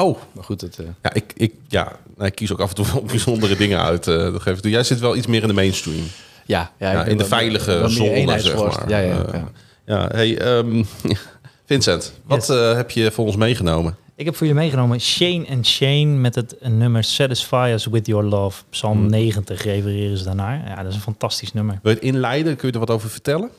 Oh, 0.00 0.18
maar 0.32 0.44
goed. 0.44 0.60
Het, 0.60 0.78
uh... 0.78 0.86
Ja, 1.02 1.14
ik, 1.14 1.32
ik, 1.36 1.54
ja, 1.68 1.92
ik 2.18 2.34
kies 2.34 2.52
ook 2.52 2.60
af 2.60 2.68
en 2.68 2.74
toe 2.74 2.86
wel 2.92 3.02
bijzondere 3.14 3.56
dingen 3.56 3.80
uit. 3.80 4.06
Uh, 4.06 4.32
dat 4.32 4.42
geef 4.42 4.58
Jij 4.62 4.82
zit 4.82 4.98
wel 4.98 5.16
iets 5.16 5.26
meer 5.26 5.42
in 5.42 5.48
de 5.48 5.54
mainstream. 5.54 6.04
Ja, 6.46 6.72
ja, 6.78 6.92
ja 6.92 7.04
in 7.04 7.18
de 7.18 7.24
veilige 7.24 7.84
zone, 7.88 8.40
zeg 8.40 8.56
maar. 8.56 8.88
Ja, 8.88 8.98
ja, 8.98 9.06
ja. 9.06 9.34
Uh, 9.34 9.42
ja 9.84 10.08
hey, 10.12 10.56
um, 10.56 10.86
Vincent, 11.66 12.12
wat 12.24 12.46
yes. 12.46 12.76
heb 12.76 12.90
je 12.90 13.10
voor 13.10 13.26
ons 13.26 13.36
meegenomen? 13.36 13.96
Ik 14.20 14.24
heb 14.26 14.36
voor 14.36 14.46
jullie 14.46 14.62
meegenomen 14.62 15.00
Shane 15.00 15.46
and 15.50 15.66
Shane 15.66 16.04
met 16.04 16.34
het 16.34 16.56
nummer 16.60 17.04
Satisfy 17.04 17.70
Us 17.74 17.86
With 17.86 18.06
Your 18.06 18.24
Love. 18.24 18.62
Psalm 18.70 18.98
hmm. 18.98 19.10
90 19.10 19.62
refereren 19.62 20.18
ze 20.18 20.24
daarnaar. 20.24 20.68
Ja, 20.68 20.74
dat 20.74 20.86
is 20.86 20.94
een 20.94 21.00
fantastisch 21.00 21.52
nummer. 21.52 21.78
Wil 21.82 21.92
je 21.92 21.98
het 21.98 22.06
inleiden? 22.06 22.56
Kun 22.56 22.68
je 22.68 22.74
er 22.74 22.80
wat 22.80 22.90
over 22.90 23.10
vertellen? 23.10 23.50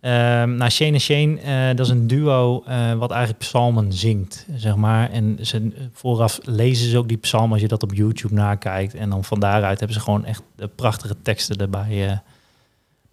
Uh, 0.00 0.10
nou, 0.42 0.70
Shane 0.70 0.92
en 0.92 1.00
Shane, 1.00 1.38
uh, 1.42 1.76
dat 1.76 1.86
is 1.86 1.92
een 1.92 2.06
duo 2.06 2.64
uh, 2.68 2.92
wat 2.92 3.10
eigenlijk 3.10 3.40
psalmen 3.40 3.92
zingt, 3.92 4.46
zeg 4.56 4.76
maar. 4.76 5.10
En 5.10 5.38
ze, 5.40 5.88
vooraf 5.92 6.38
lezen 6.42 6.90
ze 6.90 6.98
ook 6.98 7.08
die 7.08 7.16
psalmen 7.16 7.52
als 7.52 7.60
je 7.60 7.68
dat 7.68 7.82
op 7.82 7.94
YouTube 7.94 8.34
nakijkt. 8.34 8.94
En 8.94 9.10
dan 9.10 9.24
van 9.24 9.40
daaruit 9.40 9.78
hebben 9.78 9.96
ze 9.96 10.02
gewoon 10.02 10.24
echt 10.24 10.42
prachtige 10.74 11.16
teksten 11.22 11.56
erbij 11.56 12.10
uh, 12.10 12.16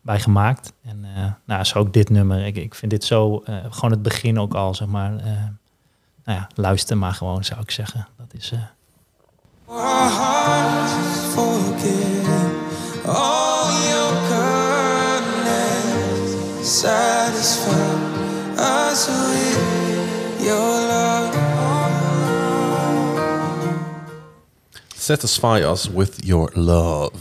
bij 0.01 0.19
gemaakt. 0.19 0.73
En 0.83 1.05
nou, 1.45 1.63
zo 1.63 1.79
ook 1.79 1.93
dit 1.93 2.09
nummer. 2.09 2.45
Ik, 2.45 2.55
ik 2.55 2.75
vind 2.75 2.91
dit 2.91 3.03
zo, 3.03 3.43
gewoon 3.69 3.91
het 3.91 4.01
begin 4.01 4.39
ook 4.39 4.53
al, 4.53 4.73
zeg 4.73 4.87
maar. 4.87 5.11
nou 6.23 6.39
ja, 6.39 6.47
luister 6.55 6.97
maar 6.97 7.13
gewoon, 7.13 7.43
zou 7.43 7.61
ik 7.61 7.71
zeggen. 7.71 8.07
Dat 8.17 8.33
is... 8.33 8.53
Satisfied 16.65 18.57
I 18.57 18.93
swear 18.95 19.55
your 20.39 20.87
love. 20.87 21.33
Satisfy 24.95 25.61
us 25.61 25.87
with 25.87 26.25
your 26.25 26.49
love. 26.53 27.11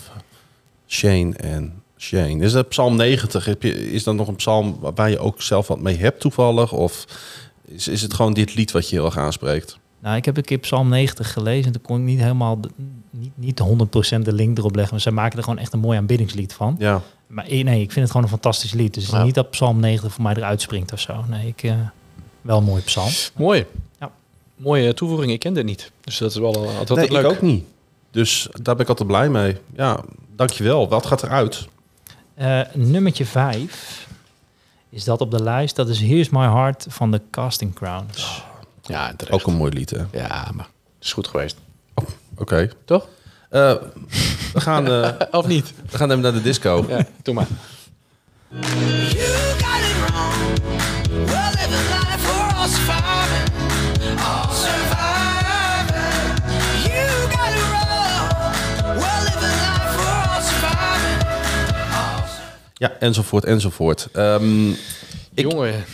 Shane 0.87 1.37
en 1.37 1.83
Shane. 1.97 2.45
Is 2.45 2.53
dat 2.53 2.69
psalm 2.69 2.97
90? 2.97 3.45
Heb 3.45 3.63
je, 3.63 3.93
is 3.93 4.05
dat 4.05 4.15
nog 4.15 4.29
een 4.29 4.37
psalm 4.37 4.79
waar 4.95 5.11
je 5.11 5.19
ook 5.19 5.43
zelf 5.43 5.67
wat 5.67 5.81
mee 5.81 5.97
hebt 5.97 6.21
toevallig? 6.21 6.73
Of 6.73 7.05
is, 7.65 7.89
is 7.89 8.03
het 8.03 8.15
gewoon 8.15 8.33
dit 8.33 8.55
lied 8.55 8.73
wat 8.73 8.89
je 8.89 8.97
heel 8.97 9.05
erg 9.05 9.19
aanspreekt? 9.19 9.79
Nou, 10.01 10.17
ik 10.17 10.25
heb 10.25 10.37
een 10.37 10.45
keer 10.45 10.59
Psalm 10.59 10.89
90 10.89 11.33
gelezen. 11.33 11.67
En 11.67 11.73
toen 11.73 11.83
kon 11.83 11.99
ik 11.99 12.05
niet 12.05 12.19
helemaal, 12.19 12.61
niet, 13.19 13.31
niet 13.35 13.61
100% 14.19 14.19
de 14.23 14.33
link 14.33 14.59
erop 14.59 14.75
leggen. 14.75 14.93
Maar 14.95 15.03
zij 15.03 15.13
maken 15.13 15.39
er 15.39 15.45
gewoon 15.45 15.59
echt 15.59 15.73
een 15.73 15.79
mooi 15.79 15.99
aanbiddingslied 15.99 16.53
van. 16.53 16.77
Ja. 16.79 17.01
Maar 17.27 17.45
eh, 17.47 17.65
nee, 17.65 17.81
ik 17.81 17.93
vind 17.93 17.95
het 18.01 18.07
gewoon 18.07 18.23
een 18.23 18.29
fantastisch 18.33 18.73
lied. 18.73 18.95
Dus 18.95 19.07
het 19.07 19.13
Ja. 19.13 19.23
niet 19.23 19.35
dat 19.35 19.51
Psalm 19.51 19.81
90 19.81 20.13
voor 20.13 20.23
mij 20.23 20.35
eruit 20.35 20.61
springt 20.61 20.93
of 20.93 21.01
zo. 21.01 21.25
Nee, 21.29 21.47
ik, 21.47 21.63
eh, 21.63 21.75
wel 22.41 22.59
een 22.59 22.65
mooie 22.65 22.83
psalm. 22.83 23.11
Mooi. 23.35 23.67
Ja. 24.01 24.11
Mooie 24.57 24.95
toevoeging. 24.95 25.33
Ik 25.33 25.39
ken 25.41 25.55
dit 25.55 25.65
niet. 25.65 25.91
Dus 26.01 26.19
dat 26.19 26.31
is 26.31 26.37
wel 26.37 26.47
altijd, 26.55 26.79
altijd 26.79 26.99
nee, 26.99 27.11
leuk. 27.23 27.31
ik 27.31 27.37
ook 27.37 27.43
niet. 27.43 27.65
Dus 28.11 28.49
daar 28.53 28.75
ben 28.75 28.83
ik 28.85 28.89
altijd 28.89 29.09
blij 29.09 29.29
mee. 29.29 29.57
Ja, 29.77 30.01
dankjewel. 30.37 30.89
Wat 30.89 31.07
gaat 31.07 31.23
eruit? 31.23 31.69
Eh 32.35 32.61
nummertje 32.75 33.27
5 33.27 34.09
is 34.89 35.05
dat 35.05 35.21
op 35.21 35.31
de 35.31 35.43
lijst. 35.43 35.77
Dat 35.77 35.89
is 35.89 36.01
Here's 36.01 36.29
My 36.29 36.41
Heart 36.47 36.87
van 36.89 37.11
de 37.11 37.21
Casting 37.31 37.75
Crowns. 37.75 38.43
Ja, 38.83 39.15
terecht. 39.17 39.41
Ook 39.41 39.47
een 39.47 39.57
mooi 39.57 39.73
lied, 39.73 39.91
hè? 39.91 40.03
Ja, 40.13 40.51
maar 40.55 40.67
het 40.97 41.05
is 41.05 41.13
goed 41.13 41.29
geweest. 41.29 41.57
Oké. 42.37 42.71
Toch? 42.85 43.09
Eh, 43.51 43.73
we, 44.53 44.61
gaan, 44.61 44.87
eh, 44.93 45.11
Of 45.31 45.47
niet? 45.47 45.73
we 45.91 45.97
gaan 45.99 46.11
even 46.11 46.23
naar 46.23 46.33
de 46.33 46.43
disco. 46.43 46.85
Ja, 46.89 47.07
doe 47.23 47.35
maar. 47.35 47.47
Ja, 62.75 62.93
enzovoort, 62.99 63.45
enzovoort. 63.45 64.09
Ehm, 64.13 64.69
Ik- 64.71 65.51
Jongen. 65.51 65.85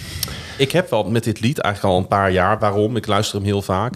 ik 0.58 0.72
heb 0.72 0.90
wel 0.90 1.04
met 1.04 1.24
dit 1.24 1.40
lied 1.40 1.58
eigenlijk 1.58 1.94
al 1.94 2.00
een 2.00 2.08
paar 2.08 2.30
jaar. 2.30 2.58
Waarom? 2.58 2.96
Ik 2.96 3.06
luister 3.06 3.36
hem 3.36 3.44
heel 3.46 3.62
vaak. 3.62 3.94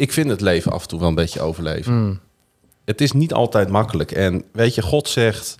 Ik 0.00 0.12
vind 0.12 0.30
het 0.30 0.40
leven 0.40 0.72
af 0.72 0.82
en 0.82 0.88
toe 0.88 0.98
wel 0.98 1.08
een 1.08 1.14
beetje 1.14 1.40
overleven. 1.40 2.02
Mm. 2.02 2.20
Het 2.84 3.00
is 3.00 3.12
niet 3.12 3.32
altijd 3.32 3.68
makkelijk. 3.68 4.12
En 4.12 4.44
weet 4.52 4.74
je, 4.74 4.82
God 4.82 5.08
zegt 5.08 5.54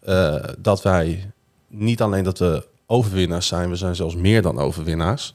eh, 0.00 0.44
dat 0.58 0.82
wij 0.82 1.30
niet 1.68 2.02
alleen 2.02 2.24
dat 2.24 2.38
we 2.38 2.66
overwinnaars 2.86 3.46
zijn, 3.46 3.70
we 3.70 3.76
zijn 3.76 3.96
zelfs 3.96 4.14
meer 4.14 4.42
dan 4.42 4.58
overwinnaars. 4.58 5.34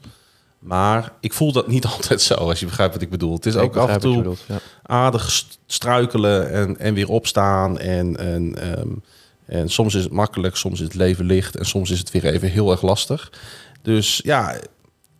Maar 0.58 1.12
ik 1.20 1.32
voel 1.32 1.52
dat 1.52 1.66
niet 1.66 1.86
altijd 1.94 2.20
zo, 2.20 2.34
als 2.34 2.60
je 2.60 2.66
begrijpt 2.66 2.92
wat 2.92 3.02
ik 3.02 3.10
bedoel. 3.10 3.34
Het 3.34 3.46
is 3.46 3.56
ook 3.56 3.76
af 3.76 3.90
en 3.90 4.00
toe 4.00 4.34
aardig 4.82 5.30
st- 5.30 5.58
struikelen 5.66 6.50
en, 6.50 6.78
en 6.78 6.94
weer 6.94 7.08
opstaan. 7.08 7.78
En, 7.78 8.16
en, 8.16 8.54
ehm, 8.62 8.88
en 9.46 9.68
soms 9.68 9.94
is 9.94 10.02
het 10.02 10.12
makkelijk, 10.12 10.56
soms 10.56 10.78
is 10.78 10.84
het 10.84 10.94
leven 10.94 11.24
licht 11.24 11.56
en 11.56 11.64
soms 11.64 11.90
is 11.90 11.98
het 11.98 12.10
weer 12.10 12.24
even 12.24 12.50
heel 12.50 12.70
erg 12.70 12.82
lastig. 12.82 13.32
Dus 13.82 14.20
ja, 14.24 14.56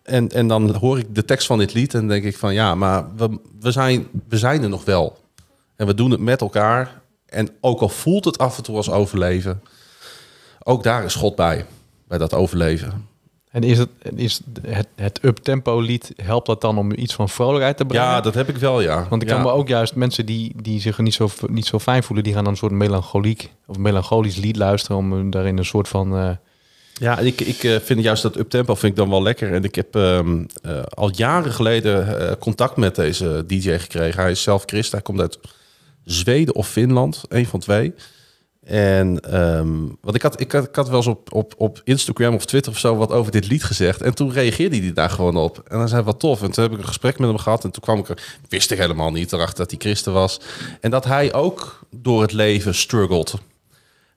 en, 0.08 0.28
en 0.28 0.48
dan 0.48 0.74
hoor 0.74 0.98
ik 0.98 1.14
de 1.14 1.24
tekst 1.24 1.46
van 1.46 1.58
dit 1.58 1.74
lied 1.74 1.94
en 1.94 2.08
denk 2.08 2.24
ik 2.24 2.36
van 2.36 2.54
ja, 2.54 2.74
maar 2.74 3.06
we, 3.16 3.38
we, 3.60 3.70
zijn, 3.70 4.06
we 4.28 4.38
zijn 4.38 4.62
er 4.62 4.68
nog 4.68 4.84
wel. 4.84 5.18
En 5.76 5.86
we 5.86 5.94
doen 5.94 6.10
het 6.10 6.20
met 6.20 6.40
elkaar. 6.40 7.00
En 7.26 7.48
ook 7.60 7.80
al 7.80 7.88
voelt 7.88 8.24
het 8.24 8.38
af 8.38 8.56
en 8.56 8.62
toe 8.62 8.76
als 8.76 8.90
overleven, 8.90 9.62
ook 10.62 10.82
daar 10.82 11.04
is 11.04 11.14
God 11.14 11.36
bij, 11.36 11.66
bij 12.08 12.18
dat 12.18 12.34
overleven. 12.34 13.06
En 13.50 13.62
is 13.62 13.78
het, 13.78 13.88
is 14.14 14.40
het, 14.62 14.88
het 14.94 15.18
up-tempo 15.22 15.80
lied, 15.80 16.12
helpt 16.22 16.46
dat 16.46 16.60
dan 16.60 16.78
om 16.78 16.92
iets 16.92 17.14
van 17.14 17.28
vrolijkheid 17.28 17.76
te 17.76 17.84
brengen? 17.84 18.06
Ja, 18.06 18.20
dat 18.20 18.34
heb 18.34 18.48
ik 18.48 18.56
wel, 18.56 18.80
ja. 18.80 19.06
Want 19.08 19.22
ik 19.22 19.28
ja. 19.28 19.34
kan 19.34 19.44
me 19.44 19.50
ook 19.50 19.68
juist 19.68 19.94
mensen 19.94 20.26
die, 20.26 20.52
die 20.62 20.80
zich 20.80 20.98
niet 20.98 21.14
zo, 21.14 21.28
niet 21.46 21.66
zo 21.66 21.78
fijn 21.78 22.02
voelen, 22.02 22.24
die 22.24 22.34
gaan 22.34 22.44
dan 22.44 22.52
een 22.52 22.58
soort 22.58 22.72
melancholiek 22.72 23.52
of 23.66 23.78
melancholisch 23.78 24.36
lied 24.36 24.56
luisteren 24.56 24.96
om 24.96 25.30
daarin 25.30 25.58
een 25.58 25.64
soort 25.64 25.88
van. 25.88 26.16
eh, 26.16 26.30
Ja, 26.98 27.18
ik, 27.18 27.40
ik 27.40 27.64
eh, 27.64 27.76
vind 27.76 28.02
juist 28.02 28.22
dat 28.22 28.36
uptempo 28.36 28.74
vind 28.74 28.92
ik 28.92 28.98
dan 28.98 29.10
wel 29.10 29.22
lekker. 29.22 29.52
En 29.52 29.64
ik 29.64 29.74
heb 29.74 29.96
ehm, 29.96 30.44
eh, 30.62 30.82
al 30.82 31.10
jaren 31.14 31.52
geleden 31.52 32.20
eh, 32.20 32.36
contact 32.38 32.76
met 32.76 32.94
deze 32.94 33.44
DJ 33.46 33.78
gekregen. 33.78 34.22
Hij 34.22 34.30
is 34.30 34.42
zelf 34.42 34.62
christen. 34.66 34.92
Hij 34.92 35.02
komt 35.02 35.20
uit 35.20 35.38
Zweden 36.04 36.54
of 36.54 36.68
Finland, 36.68 37.24
een 37.28 37.46
van 37.46 37.60
twee. 37.60 37.94
En 38.64 39.20
ehm, 39.20 39.76
want 40.00 40.14
ik 40.14 40.22
had, 40.22 40.40
ik 40.40 40.52
had, 40.52 40.68
ik 40.68 40.74
had 40.74 40.88
wel 40.88 40.96
eens 40.96 41.06
op, 41.06 41.34
op, 41.34 41.54
op 41.56 41.80
Instagram 41.84 42.34
of 42.34 42.44
Twitter 42.44 42.72
of 42.72 42.78
zo 42.78 42.96
wat 42.96 43.12
over 43.12 43.32
dit 43.32 43.48
lied 43.48 43.64
gezegd. 43.64 44.02
En 44.02 44.14
toen 44.14 44.32
reageerde 44.32 44.78
hij 44.78 44.92
daar 44.92 45.10
gewoon 45.10 45.36
op. 45.36 45.62
En 45.68 45.78
dan 45.78 45.88
zei 45.88 46.02
wat 46.02 46.20
tof. 46.20 46.42
En 46.42 46.50
toen 46.50 46.64
heb 46.64 46.72
ik 46.72 46.78
een 46.78 46.86
gesprek 46.86 47.18
met 47.18 47.28
hem 47.28 47.38
gehad. 47.38 47.64
En 47.64 47.70
toen 47.70 47.82
kwam 47.82 47.98
ik 47.98 48.38
wist 48.48 48.70
ik 48.70 48.78
helemaal 48.78 49.10
niet 49.10 49.32
erachter 49.32 49.58
dat 49.58 49.70
hij 49.70 49.80
christen 49.80 50.12
was. 50.12 50.40
En 50.80 50.90
dat 50.90 51.04
hij 51.04 51.32
ook 51.32 51.86
door 51.90 52.22
het 52.22 52.32
leven 52.32 52.74
struggled. 52.74 53.34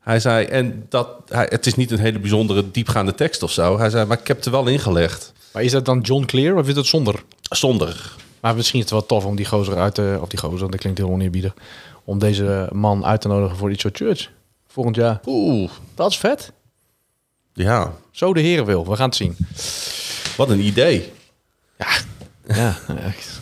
Hij 0.02 0.20
zei, 0.20 0.46
en 0.46 0.86
dat 0.90 1.08
hij, 1.28 1.48
het 1.50 1.66
is 1.66 1.76
niet 1.76 1.92
een 1.92 2.00
hele 2.00 2.20
bijzondere 2.20 2.72
diepgaande 2.72 3.16
tekst 3.16 3.44
of 3.44 3.52
zo. 3.52 3.78
Hij 3.78 3.90
zei, 3.90 4.06
maar 4.06 4.20
ik 4.20 4.28
heb 4.28 4.38
het 4.38 4.46
er 4.46 4.52
wel 4.52 4.68
ingelegd. 4.68 5.34
Maar 5.54 5.64
is 5.64 5.72
dat 5.72 5.86
dan 5.86 6.00
John 6.00 6.26
Clear 6.26 6.56
of 6.58 6.68
is 6.68 6.74
dat 6.74 6.86
zonder? 6.86 7.24
Zonder. 7.42 8.16
Maar 8.40 8.56
misschien 8.56 8.80
is 8.80 8.86
het 8.86 8.94
wel 8.94 9.06
tof 9.06 9.26
om 9.26 9.36
die 9.36 9.46
gozer 9.46 9.78
uit 9.78 9.96
te... 9.96 10.18
Of 10.22 10.30
die 10.30 10.40
gozer, 10.40 10.72
dat 10.72 10.80
klinkt 10.80 10.98
heel 11.00 11.10
oneerbiedig. 11.10 11.54
Om 12.04 12.20
deze 12.20 12.70
man 12.72 13.06
uit 13.06 13.22
te 13.22 13.28
nodigen 13.28 13.58
voor 13.58 13.72
iets 13.72 13.82
soort 13.82 13.98
church. 13.98 14.30
Volgend 14.68 14.96
jaar. 14.96 15.20
Oeh, 15.26 15.72
Dat 15.96 16.12
is 16.12 16.18
vet. 16.18 16.52
ja, 17.54 17.94
Zo 18.12 18.34
de 18.34 18.40
heren 18.42 18.66
wil. 18.66 18.88
We 18.90 18.96
gaan 18.96 19.08
het 19.10 19.16
zien. 19.16 19.38
wat 20.38 20.50
een 20.50 20.60
idee. 20.66 21.12
Ja. 21.78 21.88
ja, 22.48 22.78
echt, 22.88 22.88
ja. 22.88 23.41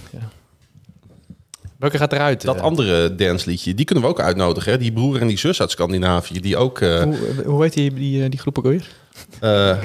Welke 1.80 1.97
gaat 1.97 2.13
eruit? 2.13 2.41
Dat 2.41 2.55
eh? 2.55 2.61
andere 2.61 3.15
dansliedje, 3.15 3.73
die 3.73 3.86
kunnen 3.86 4.03
we 4.03 4.09
ook 4.09 4.19
uitnodigen. 4.19 4.71
Hè? 4.71 4.77
Die 4.77 4.91
broer 4.91 5.21
en 5.21 5.27
die 5.27 5.38
zus 5.38 5.61
uit 5.61 5.71
Scandinavië, 5.71 6.39
die 6.39 6.57
ook... 6.57 6.82
eh, 6.82 7.01
Hoe, 7.03 7.17
hoe 7.45 7.63
heet 7.63 7.73
die, 7.73 7.93
die, 7.93 8.23
eh, 8.23 8.30
die 8.30 8.39
groep 8.39 8.57
ook 8.57 8.73
eh, 9.39 9.77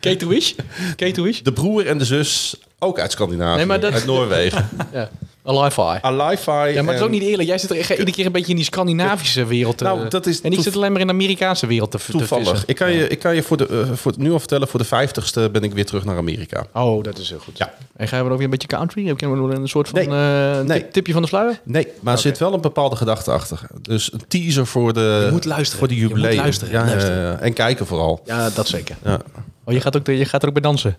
Wish? 0.28 0.52
Kate 0.96 1.22
Wish? 1.22 1.40
de 1.40 1.52
broer 1.52 1.86
en 1.86 1.98
de 1.98 2.04
zus 2.04 2.54
ook 2.78 2.98
uit 2.98 3.10
Scandinavië, 3.12 3.56
Nee, 3.56 3.66
maar 3.66 3.80
dat- 3.80 3.92
uit 3.92 4.04
Noorwegen. 4.06 4.68
Ja. 4.92 5.10
Eye. 5.44 6.02
Alifi. 6.02 6.50
Ja, 6.50 6.82
maar 6.82 6.84
het 6.84 6.94
is 6.94 7.00
ook 7.00 7.10
niet 7.10 7.22
eerlijk. 7.22 7.48
Jij 7.48 7.58
zit 7.58 7.70
er 7.70 7.76
echt 7.78 7.90
iedere 7.90 8.10
keer 8.12 8.26
een 8.26 8.32
beetje 8.32 8.50
in 8.50 8.56
die 8.56 8.64
Scandinavische 8.64 9.44
wereld 9.46 9.78
te... 9.78 9.84
Nou, 9.84 10.08
dat 10.08 10.26
is 10.26 10.40
en 10.40 10.52
ik 10.52 10.60
zit 10.60 10.76
alleen 10.76 10.92
maar 10.92 11.00
in 11.00 11.06
de 11.06 11.12
Amerikaanse 11.12 11.66
wereld 11.66 11.90
te, 11.90 11.98
Toevallig. 12.10 12.66
Ik 12.66 12.76
kan 12.76 12.92
je, 12.92 13.08
ik 13.08 13.18
kan 13.18 13.34
je 13.34 13.42
voor 13.42 13.56
de, 13.56 13.66
eh, 13.66 13.92
voor, 13.92 14.12
nu 14.16 14.32
al 14.32 14.38
vertellen, 14.38 14.68
voor 14.68 14.78
de 14.80 14.86
vijftigste 14.86 15.48
ben 15.52 15.62
ik 15.62 15.72
weer 15.72 15.86
terug 15.86 16.04
naar 16.04 16.16
Amerika. 16.16 16.66
Oh, 16.72 17.02
dat 17.04 17.18
is 17.18 17.28
heel 17.30 17.38
goed. 17.38 17.58
Ja. 17.58 17.74
En 17.96 18.08
gaan 18.08 18.18
we 18.18 18.22
dan 18.24 18.32
ook 18.32 18.36
weer 18.38 18.44
een 18.44 18.50
beetje 18.50 18.68
country? 18.68 19.06
Heb 19.06 19.20
je 19.20 19.26
een 19.26 19.68
soort 19.68 19.88
van 19.88 19.98
Nee. 19.98 20.08
eh, 20.08 20.60
Nee. 20.60 20.88
tipje 20.88 21.12
van 21.12 21.22
de 21.22 21.28
sluier? 21.28 21.60
Nee, 21.64 21.86
maar 22.00 22.14
er 22.14 22.20
zit 22.20 22.38
wel 22.38 22.54
een 22.54 22.60
bepaalde 22.60 22.96
gedachte 22.96 23.30
achter. 23.30 23.60
Dus 23.82 24.12
een 24.12 24.22
teaser 24.28 24.66
voor 24.66 24.92
de, 24.92 25.22
Je 25.26 25.32
moet 25.32 25.44
luisteren. 25.44 25.78
voor 25.78 25.88
de 25.88 25.94
Je 25.94 26.00
moet 26.00 26.10
jubileum. 26.10 26.36
luisteren, 26.36 26.72
Ja, 26.74 26.84
luisteren. 26.84 27.40
en 27.40 27.52
kijken 27.52 27.86
vooral. 27.86 28.20
Ja, 28.24 28.50
dat 28.50 28.68
zeker. 28.68 28.96
Ja. 29.04 29.20
Oh, 29.64 29.74
je 29.74 29.80
gaat, 29.80 29.96
ook, 29.96 30.06
je 30.06 30.24
gaat 30.24 30.42
er 30.42 30.48
ook 30.48 30.54
bij 30.54 30.62
dansen? 30.62 30.96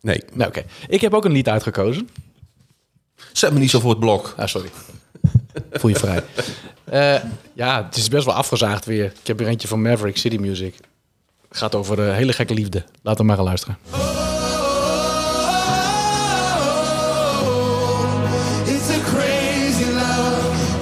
Nee, 0.00 0.22
Nou, 0.32 0.48
oké. 0.50 0.62
Ik 0.88 1.00
heb 1.00 1.14
ook 1.14 1.24
een 1.24 1.32
lied 1.32 1.48
uitgekozen. 1.48 2.08
Zet 3.32 3.52
me 3.52 3.58
niet 3.58 3.70
zo 3.70 3.80
voor 3.80 3.90
het 3.90 4.00
blok. 4.00 4.34
Ah, 4.36 4.46
sorry. 4.46 4.70
Voel 5.72 5.90
je 5.90 5.96
vrij. 5.98 6.22
Eh, 6.84 7.22
ja, 7.52 7.84
het 7.84 7.96
is 7.96 8.08
best 8.08 8.24
wel 8.24 8.34
afgezaagd 8.34 8.84
weer. 8.84 9.04
Ik 9.04 9.26
heb 9.26 9.40
er 9.40 9.46
eentje 9.46 9.68
van 9.68 9.82
Maverick 9.82 10.16
City 10.16 10.36
Music. 10.36 10.74
Het 11.48 11.58
gaat 11.58 11.74
over 11.74 11.96
de 11.96 12.02
hele 12.02 12.32
gekke 12.32 12.54
liefde. 12.54 12.84
Laten 13.02 13.20
we 13.20 13.26
maar 13.26 13.36
gaan 13.36 13.44
luisteren. 13.44 13.76
It's 18.66 18.90
a 18.90 18.98
crazy 19.04 19.84
love. 19.84 20.80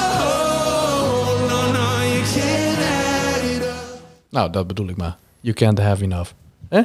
Oh, 0.00 1.46
no, 1.48 1.72
no, 1.72 2.02
you 2.12 2.22
can't 2.34 2.78
add 2.78 3.44
it 3.44 3.62
up. 3.62 4.00
Nou, 4.30 4.50
dat 4.50 4.66
bedoel 4.66 4.88
ik 4.88 4.96
maar. 4.96 5.16
You 5.40 5.54
can't 5.54 5.78
have 5.78 6.02
enough. 6.02 6.30
Hè? 6.68 6.82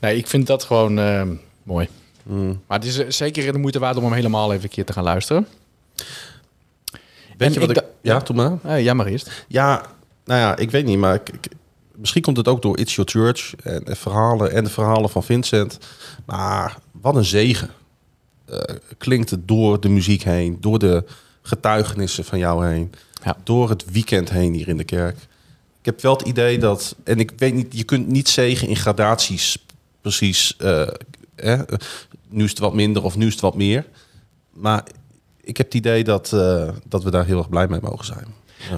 Nee, 0.00 0.16
ik 0.16 0.26
vind 0.26 0.46
dat 0.46 0.64
gewoon 0.64 0.98
eh, 0.98 1.22
mooi. 1.62 1.88
Maar 2.66 2.78
het 2.78 2.84
is 2.84 2.98
eh, 2.98 3.10
zeker 3.10 3.52
de 3.52 3.58
moeite 3.58 3.78
waard 3.78 3.96
om 3.96 4.04
hem 4.04 4.12
helemaal 4.12 4.52
even 4.52 4.64
een 4.64 4.70
keer 4.70 4.84
te 4.84 4.92
gaan 4.92 5.04
luisteren. 5.04 5.46
Weet 7.36 7.48
En 7.48 7.52
je 7.52 7.60
wat 7.66 7.70
ik 7.76 7.84
ja, 8.02 8.18
doe 8.18 8.36
maar. 8.36 8.58
Eh, 8.62 8.84
ja, 8.84 8.94
maar 8.94 9.06
eerst. 9.06 9.44
Ja, 9.48 9.82
nou 10.24 10.40
ja, 10.40 10.56
ik 10.56 10.70
weet 10.70 10.84
niet, 10.84 10.98
maar 10.98 11.14
ik, 11.14 11.28
ik- 11.28 11.52
misschien 11.96 12.22
komt 12.22 12.36
het 12.36 12.48
ook 12.48 12.62
door 12.62 12.78
It's 12.78 12.94
Your 12.94 13.10
Church 13.10 13.54
en 13.56 13.96
verhalen 13.96 14.52
en 14.52 14.64
de 14.64 14.70
verhalen 14.70 15.10
van 15.10 15.22
Vincent. 15.24 15.78
Maar 16.24 16.78
wat 17.00 17.16
een 17.16 17.24
zegen 17.24 17.70
eh, 18.46 18.58
klinkt 18.98 19.30
het 19.30 19.48
door 19.48 19.80
de 19.80 19.88
muziek 19.88 20.22
heen, 20.22 20.56
door 20.60 20.78
de 20.78 21.04
getuigenissen 21.42 22.24
van 22.24 22.38
jou 22.38 22.66
heen, 22.66 22.92
Ja. 23.24 23.36
door 23.44 23.68
het 23.68 23.84
weekend 23.90 24.30
heen 24.30 24.52
hier 24.54 24.68
in 24.68 24.76
de 24.76 24.84
kerk. 24.84 25.16
Ik 25.78 25.84
heb 25.88 26.00
wel 26.00 26.12
het 26.16 26.26
idee 26.28 26.58
dat, 26.58 26.96
en 27.04 27.18
ik 27.20 27.32
weet 27.36 27.54
niet, 27.54 27.66
je 27.76 27.84
kunt 27.84 28.08
niet 28.08 28.28
zegen 28.28 28.68
in 28.68 28.76
gradaties 28.76 29.64
precies. 30.00 30.56
eh, 30.56 30.88
eh, 31.34 31.60
nu 32.28 32.44
is 32.44 32.50
het 32.50 32.58
wat 32.58 32.74
minder 32.74 33.04
of 33.04 33.16
nu 33.16 33.26
is 33.26 33.32
het 33.32 33.40
wat 33.40 33.54
meer. 33.56 33.84
Maar 34.52 34.84
ik 35.40 35.56
heb 35.56 35.66
het 35.66 35.74
idee 35.74 36.04
dat, 36.04 36.32
eh, 36.32 36.68
dat 36.88 37.02
we 37.02 37.10
daar 37.10 37.24
heel 37.26 37.38
erg 37.38 37.48
blij 37.48 37.68
mee 37.68 37.80
mogen 37.82 38.04
zijn. 38.04 38.26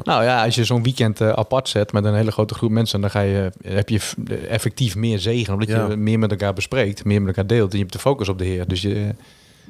Nou 0.04 0.24
ja, 0.24 0.44
als 0.44 0.54
je 0.54 0.64
zo'n 0.64 0.82
weekend 0.82 1.20
eh, 1.20 1.28
apart 1.28 1.68
zet 1.68 1.92
met 1.92 2.04
een 2.04 2.14
hele 2.14 2.30
grote 2.32 2.54
groep 2.54 2.70
mensen, 2.70 3.00
dan 3.00 3.10
ga 3.10 3.20
je, 3.20 3.52
heb 3.64 3.88
je 3.88 4.00
effectief 4.48 4.96
meer 4.96 5.18
zegen. 5.18 5.52
Omdat 5.52 5.68
Ja. 5.68 5.86
je 5.88 5.96
meer 5.96 6.18
met 6.18 6.30
elkaar 6.30 6.52
bespreekt, 6.52 7.04
meer 7.04 7.18
met 7.22 7.28
elkaar 7.28 7.46
deelt. 7.46 7.70
En 7.70 7.76
je 7.76 7.82
hebt 7.82 7.92
de 7.94 8.00
focus 8.00 8.28
op 8.28 8.38
de 8.38 8.44
Heer. 8.44 8.68
Dus, 8.68 8.82
je, 8.82 9.14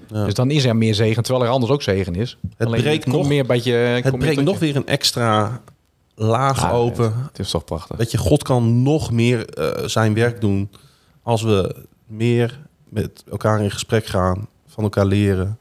Ja. 0.09 0.25
dus 0.25 0.35
dan 0.35 0.51
is 0.51 0.65
er 0.65 0.77
meer 0.77 0.95
zegen, 0.95 1.23
terwijl 1.23 1.45
er 1.45 1.51
anders 1.51 1.73
ook 1.73 1.83
zegen 1.83 2.15
is. 2.15 2.37
Het 2.57 2.71
breekt 2.71 3.07
nog- 3.07 3.29
meer 3.29 3.47
bij 3.47 3.61
je, 3.65 3.73
Het 3.73 4.05
tot 4.35 4.45
nog 4.45 4.59
weer 4.59 4.77
een 4.77 4.87
extra 4.87 5.61
laag 6.15 6.65
Ah, 6.65 6.75
open. 6.75 7.13
Het 7.29 7.39
is 7.39 7.51
toch 7.51 7.65
prachtig. 7.65 7.97
Weet 7.97 8.11
je, 8.11 8.19
God 8.19 8.43
kan 8.43 8.83
nog 8.83 9.11
meer 9.11 9.49
eh, 9.49 9.87
zijn 9.89 10.15
werk 10.15 10.41
doen 10.41 10.71
als 11.23 11.43
we 11.43 11.75
meer 12.07 12.59
met 12.95 13.25
elkaar 13.31 13.61
in 13.63 13.71
gesprek 13.71 14.07
gaan, 14.07 14.47
van 14.67 14.85
elkaar 14.85 15.07
leren. 15.07 15.59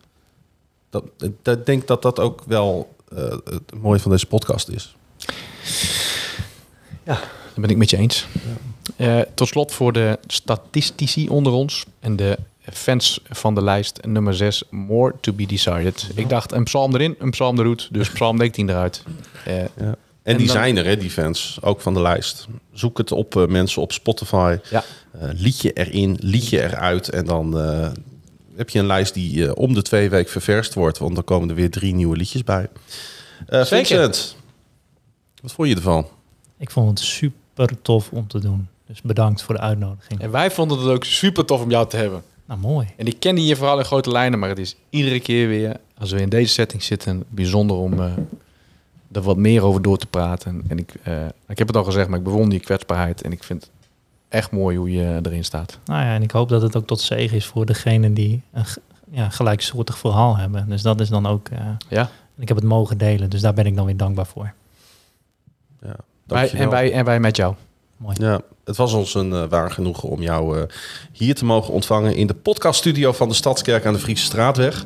Dat, 0.90 1.04
dat- 1.42 1.58
ik 1.58 1.66
denk 1.66 1.88
dat 1.88 2.02
dat 2.02 2.20
ook 2.20 2.44
wel 2.48 2.96
eh, 3.16 3.24
het 3.44 3.74
mooie 3.82 4.00
van 4.00 4.12
deze 4.12 4.26
podcast 4.26 4.70
is. 4.70 4.96
Dat 7.04 7.62
ben 7.62 7.70
ik 7.70 7.78
met 7.78 7.90
je 7.90 7.98
eens. 7.98 8.28
Eh, 8.96 9.20
tot 9.34 9.48
slot 9.48 9.72
voor 9.74 9.94
de 9.94 10.20
statistici 10.28 11.30
onder 11.30 11.54
ons 11.54 11.86
en 12.00 12.16
de 12.16 12.38
fans 12.72 13.20
van 13.30 13.56
de 13.56 13.64
lijst 13.64 14.00
nummer 14.06 14.36
6, 14.36 14.64
More 14.70 15.14
to 15.20 15.34
be 15.34 15.46
decided. 15.46 16.10
Ik 16.16 16.30
dacht 16.30 16.52
een 16.52 16.64
psalm 16.64 16.94
erin, 16.96 17.16
een 17.20 17.30
psalm 17.30 17.60
eruit, 17.60 17.88
dus 17.92 18.10
psalm 18.12 18.38
19 18.44 18.70
eruit. 18.70 19.04
Eh, 19.46 19.64
En, 20.24 20.32
En 20.32 20.38
die 20.38 20.48
dan- 20.48 20.56
zijn 20.56 20.78
er, 20.78 20.86
hè, 20.86 20.98
die 20.98 21.10
fans, 21.12 21.58
ook 21.62 21.82
van 21.82 21.94
de 21.94 22.02
lijst. 22.02 22.48
Zoek 22.74 22.98
het 22.98 23.12
op 23.12 23.36
eh, 23.36 23.46
mensen 23.48 23.82
op 23.82 23.92
Spotify. 23.92 24.58
Ja. 24.70 24.84
Eh, 25.12 25.30
liedje 25.34 25.74
erin, 25.74 26.18
liedje 26.22 26.62
eruit. 26.64 27.10
En 27.10 27.26
dan 27.26 27.60
eh, 27.60 27.92
heb 28.56 28.70
je 28.70 28.80
een 28.80 28.86
lijst 28.86 29.14
die 29.14 29.56
om 29.56 29.74
de 29.74 29.82
twee 29.82 30.10
weken 30.10 30.32
ververst 30.32 30.74
wordt. 30.74 30.98
Want 30.98 31.16
dan 31.16 31.24
komen 31.24 31.50
er 31.50 31.56
weer 31.56 31.72
drie 31.72 31.94
nieuwe 31.96 32.16
liedjes 32.18 32.44
bij. 32.44 32.68
Eh. 33.48 33.66
Vincent, 33.66 34.36
wat 35.42 35.52
vond 35.52 35.70
je 35.70 35.76
ervan? 35.76 36.08
Ik 36.58 36.72
vond 36.72 36.90
het 36.90 37.08
super 37.08 37.82
tof 37.82 38.10
om 38.12 38.28
te 38.28 38.40
doen. 38.40 38.68
Dus 38.88 39.02
bedankt 39.02 39.42
voor 39.42 39.56
de 39.56 39.62
uitnodiging. 39.62 40.20
en 40.22 40.32
wij 40.32 40.52
vonden 40.52 40.78
het 40.80 40.88
ook 40.88 41.04
super 41.04 41.46
tof 41.46 41.62
om 41.62 41.70
jou 41.70 41.90
te 41.90 41.98
hebben. 41.98 42.24
Nou, 42.46 42.60
mooi. 42.60 42.88
En 42.98 43.06
ik 43.08 43.20
ken 43.20 43.44
je 43.46 43.56
vooral 43.56 43.80
in 43.80 43.86
grote 43.86 44.12
lijnen, 44.12 44.40
maar 44.40 44.50
het 44.50 44.58
is 44.60 44.76
iedere 44.90 45.20
keer 45.20 45.48
weer, 45.48 45.78
als 45.98 46.12
we 46.12 46.22
in 46.22 46.30
deze 46.30 46.54
setting 46.54 46.84
zitten, 46.84 47.24
bijzonder 47.30 47.76
om 47.78 47.94
eh, 48.02 48.12
er 49.14 49.22
wat 49.22 49.38
meer 49.38 49.64
over 49.64 49.82
door 49.82 49.98
te 49.98 50.08
praten. 50.08 50.64
En 50.68 50.78
ik, 50.78 50.94
eh, 51.04 51.26
ik 51.48 51.58
heb 51.58 51.68
het 51.68 51.78
al 51.78 51.84
gezegd, 51.84 52.08
maar 52.08 52.18
ik 52.18 52.24
bewonder 52.24 52.54
je 52.54 52.60
kwetsbaarheid 52.64 53.22
en 53.22 53.32
ik 53.32 53.44
vind 53.44 53.62
het 53.62 53.72
echt 54.30 54.52
mooi 54.52 54.78
hoe 54.78 54.92
je 54.92 55.20
erin 55.24 55.44
staat. 55.46 55.80
Nou 55.86 56.04
ja, 56.04 56.14
en 56.14 56.22
ik 56.22 56.32
hoop 56.32 56.50
dat 56.50 56.62
het 56.62 56.76
ook 56.76 56.88
tot 56.88 57.02
zegen 57.02 57.38
is 57.38 57.46
voor 57.46 57.66
degenen 57.66 58.14
die 58.14 58.42
een 58.54 58.66
ja, 59.12 59.30
gelijksoortig 59.30 59.98
verhaal 59.98 60.38
hebben. 60.38 60.70
Dus 60.70 60.82
dat 60.82 61.00
is 61.00 61.10
dan 61.10 61.26
ook... 61.26 61.50
eh, 61.50 61.60
Ja. 61.90 62.10
ik 62.38 62.48
heb 62.48 62.58
het 62.58 62.66
mogen 62.66 62.98
delen, 62.98 63.30
dus 63.30 63.42
daar 63.42 63.54
ben 63.54 63.66
ik 63.66 63.76
dan 63.76 63.86
weer 63.86 63.98
dankbaar 63.98 64.26
voor. 64.26 64.54
Ja, 65.82 65.96
Wij, 66.26 66.52
en, 66.52 66.70
wij, 66.70 66.92
en 66.94 67.06
wij 67.06 67.20
met 67.20 67.36
jou. 67.36 67.56
Mooi. 67.98 68.16
Ja, 68.20 68.42
het 68.66 68.78
was 68.78 68.94
ons 68.94 69.14
een 69.14 69.34
eh, 69.34 69.44
waar 69.44 69.72
genoegen 69.72 70.10
om 70.10 70.22
jou 70.22 70.60
eh, 70.60 70.64
hier 71.12 71.36
te 71.36 71.46
mogen 71.46 71.74
ontvangen 71.74 72.16
in 72.16 72.28
de 72.28 72.34
podcaststudio 72.34 73.12
van 73.12 73.28
de 73.30 73.36
Stadskerk 73.36 73.86
aan 73.86 73.94
de 73.94 74.00
Friese 74.00 74.24
Straatweg. 74.26 74.84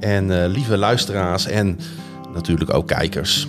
En 0.00 0.42
eh, 0.42 0.48
lieve 0.50 0.76
luisteraars 0.76 1.46
en 1.46 1.78
natuurlijk 2.34 2.74
ook 2.74 2.86
kijkers. 2.86 3.46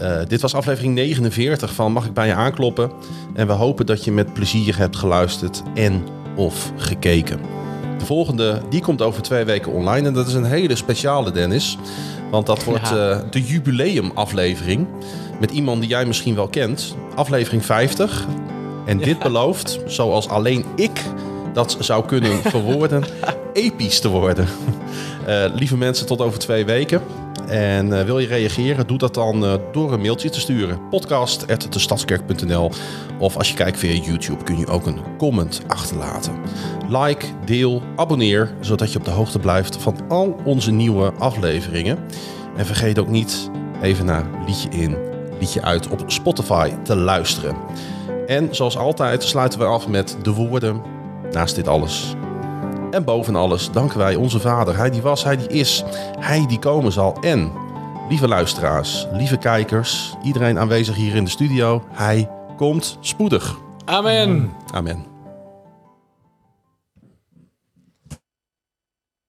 Eh, 0.00 0.18
dit 0.28 0.40
was 0.40 0.54
aflevering 0.54 0.94
49 0.94 1.74
van 1.74 1.92
Mag 1.92 2.06
ik 2.06 2.12
bij 2.14 2.26
je 2.26 2.34
aankloppen? 2.34 2.90
En 3.34 3.46
we 3.46 3.52
hopen 3.52 3.86
dat 3.86 4.04
je 4.04 4.12
met 4.12 4.32
plezier 4.32 4.78
hebt 4.78 4.96
geluisterd 4.96 5.62
en 5.74 6.04
of 6.36 6.72
gekeken. 6.76 7.40
De 7.98 8.04
volgende, 8.04 8.60
die 8.70 8.80
komt 8.80 9.02
over 9.02 9.22
twee 9.22 9.44
weken 9.44 9.72
online. 9.72 10.06
En 10.06 10.14
dat 10.14 10.26
is 10.26 10.34
een 10.34 10.44
hele 10.44 10.76
speciale, 10.76 11.30
Dennis. 11.30 11.78
Want 12.30 12.46
dat 12.46 12.64
wordt 12.64 12.88
Ja. 12.88 13.10
eh, 13.10 13.18
de 13.30 13.42
jubileumaflevering. 13.42 14.86
Met 15.40 15.50
iemand 15.50 15.80
die 15.80 15.90
jij 15.90 16.04
misschien 16.06 16.34
wel 16.34 16.48
kent. 16.48 16.94
Aflevering 17.14 17.64
50. 17.64 18.26
En 18.86 18.98
dit 18.98 19.18
belooft, 19.18 19.78
zoals 19.86 20.28
alleen 20.28 20.64
ik 20.76 21.02
dat 21.52 21.76
zou 21.80 22.06
kunnen 22.06 22.38
verwoorden, 22.42 23.04
episch 23.52 24.00
te 24.00 24.08
worden. 24.08 24.46
Eh, 25.26 25.44
lieve 25.54 25.76
mensen, 25.76 26.06
tot 26.06 26.20
over 26.20 26.38
twee 26.38 26.64
weken. 26.64 27.00
En 27.46 27.98
eh, 27.98 28.04
wil 28.04 28.18
je 28.18 28.26
reageren, 28.26 28.86
doe 28.86 28.98
dat 28.98 29.14
dan 29.14 29.44
eh, 29.44 29.54
door 29.72 29.92
een 29.92 30.00
mailtje 30.00 30.30
te 30.30 30.40
sturen. 30.40 30.88
podcast.destadskerk.nl 30.88 32.70
Of 33.18 33.36
als 33.36 33.48
je 33.48 33.54
kijkt 33.54 33.78
via 33.78 34.02
YouTube 34.02 34.44
kun 34.44 34.58
je 34.58 34.66
ook 34.66 34.86
een 34.86 34.98
comment 35.18 35.60
achterlaten. 35.66 36.34
Like, 36.88 37.26
deel, 37.44 37.82
abonneer, 37.96 38.54
zodat 38.60 38.92
je 38.92 38.98
op 38.98 39.04
de 39.04 39.10
hoogte 39.10 39.38
blijft 39.38 39.76
van 39.76 39.96
al 40.08 40.36
onze 40.44 40.70
nieuwe 40.70 41.12
afleveringen. 41.18 41.98
En 42.56 42.66
vergeet 42.66 42.98
ook 42.98 43.08
niet 43.08 43.50
even 43.82 44.04
naar 44.04 44.24
liedje 44.46 44.68
in, 44.68 44.96
liedje 45.40 45.62
uit 45.62 45.88
op 45.88 46.04
Spotify 46.06 46.70
te 46.82 46.96
luisteren. 46.96 47.56
En 48.26 48.54
zoals 48.54 48.76
altijd 48.76 49.22
sluiten 49.22 49.58
we 49.58 49.64
af 49.64 49.88
met 49.88 50.16
de 50.22 50.32
woorden 50.32 50.82
naast 51.30 51.54
dit 51.54 51.68
alles. 51.68 52.14
En 52.96 53.04
boven 53.04 53.36
alles 53.36 53.70
danken 53.70 53.98
wij 53.98 54.14
onze 54.14 54.40
Vader. 54.40 54.76
Hij 54.76 54.90
die 54.90 55.02
was, 55.02 55.24
hij 55.24 55.36
die 55.36 55.48
is, 55.48 55.84
hij 56.18 56.46
die 56.46 56.58
komen 56.58 56.92
zal. 56.92 57.16
En, 57.20 57.52
lieve 58.08 58.28
luisteraars, 58.28 59.06
lieve 59.12 59.36
kijkers, 59.36 60.14
iedereen 60.22 60.58
aanwezig 60.58 60.96
hier 60.96 61.14
in 61.14 61.24
de 61.24 61.30
studio, 61.30 61.82
hij 61.90 62.30
komt 62.56 62.98
spoedig. 63.00 63.58
Amen. 63.84 64.52
Amen. 64.72 65.15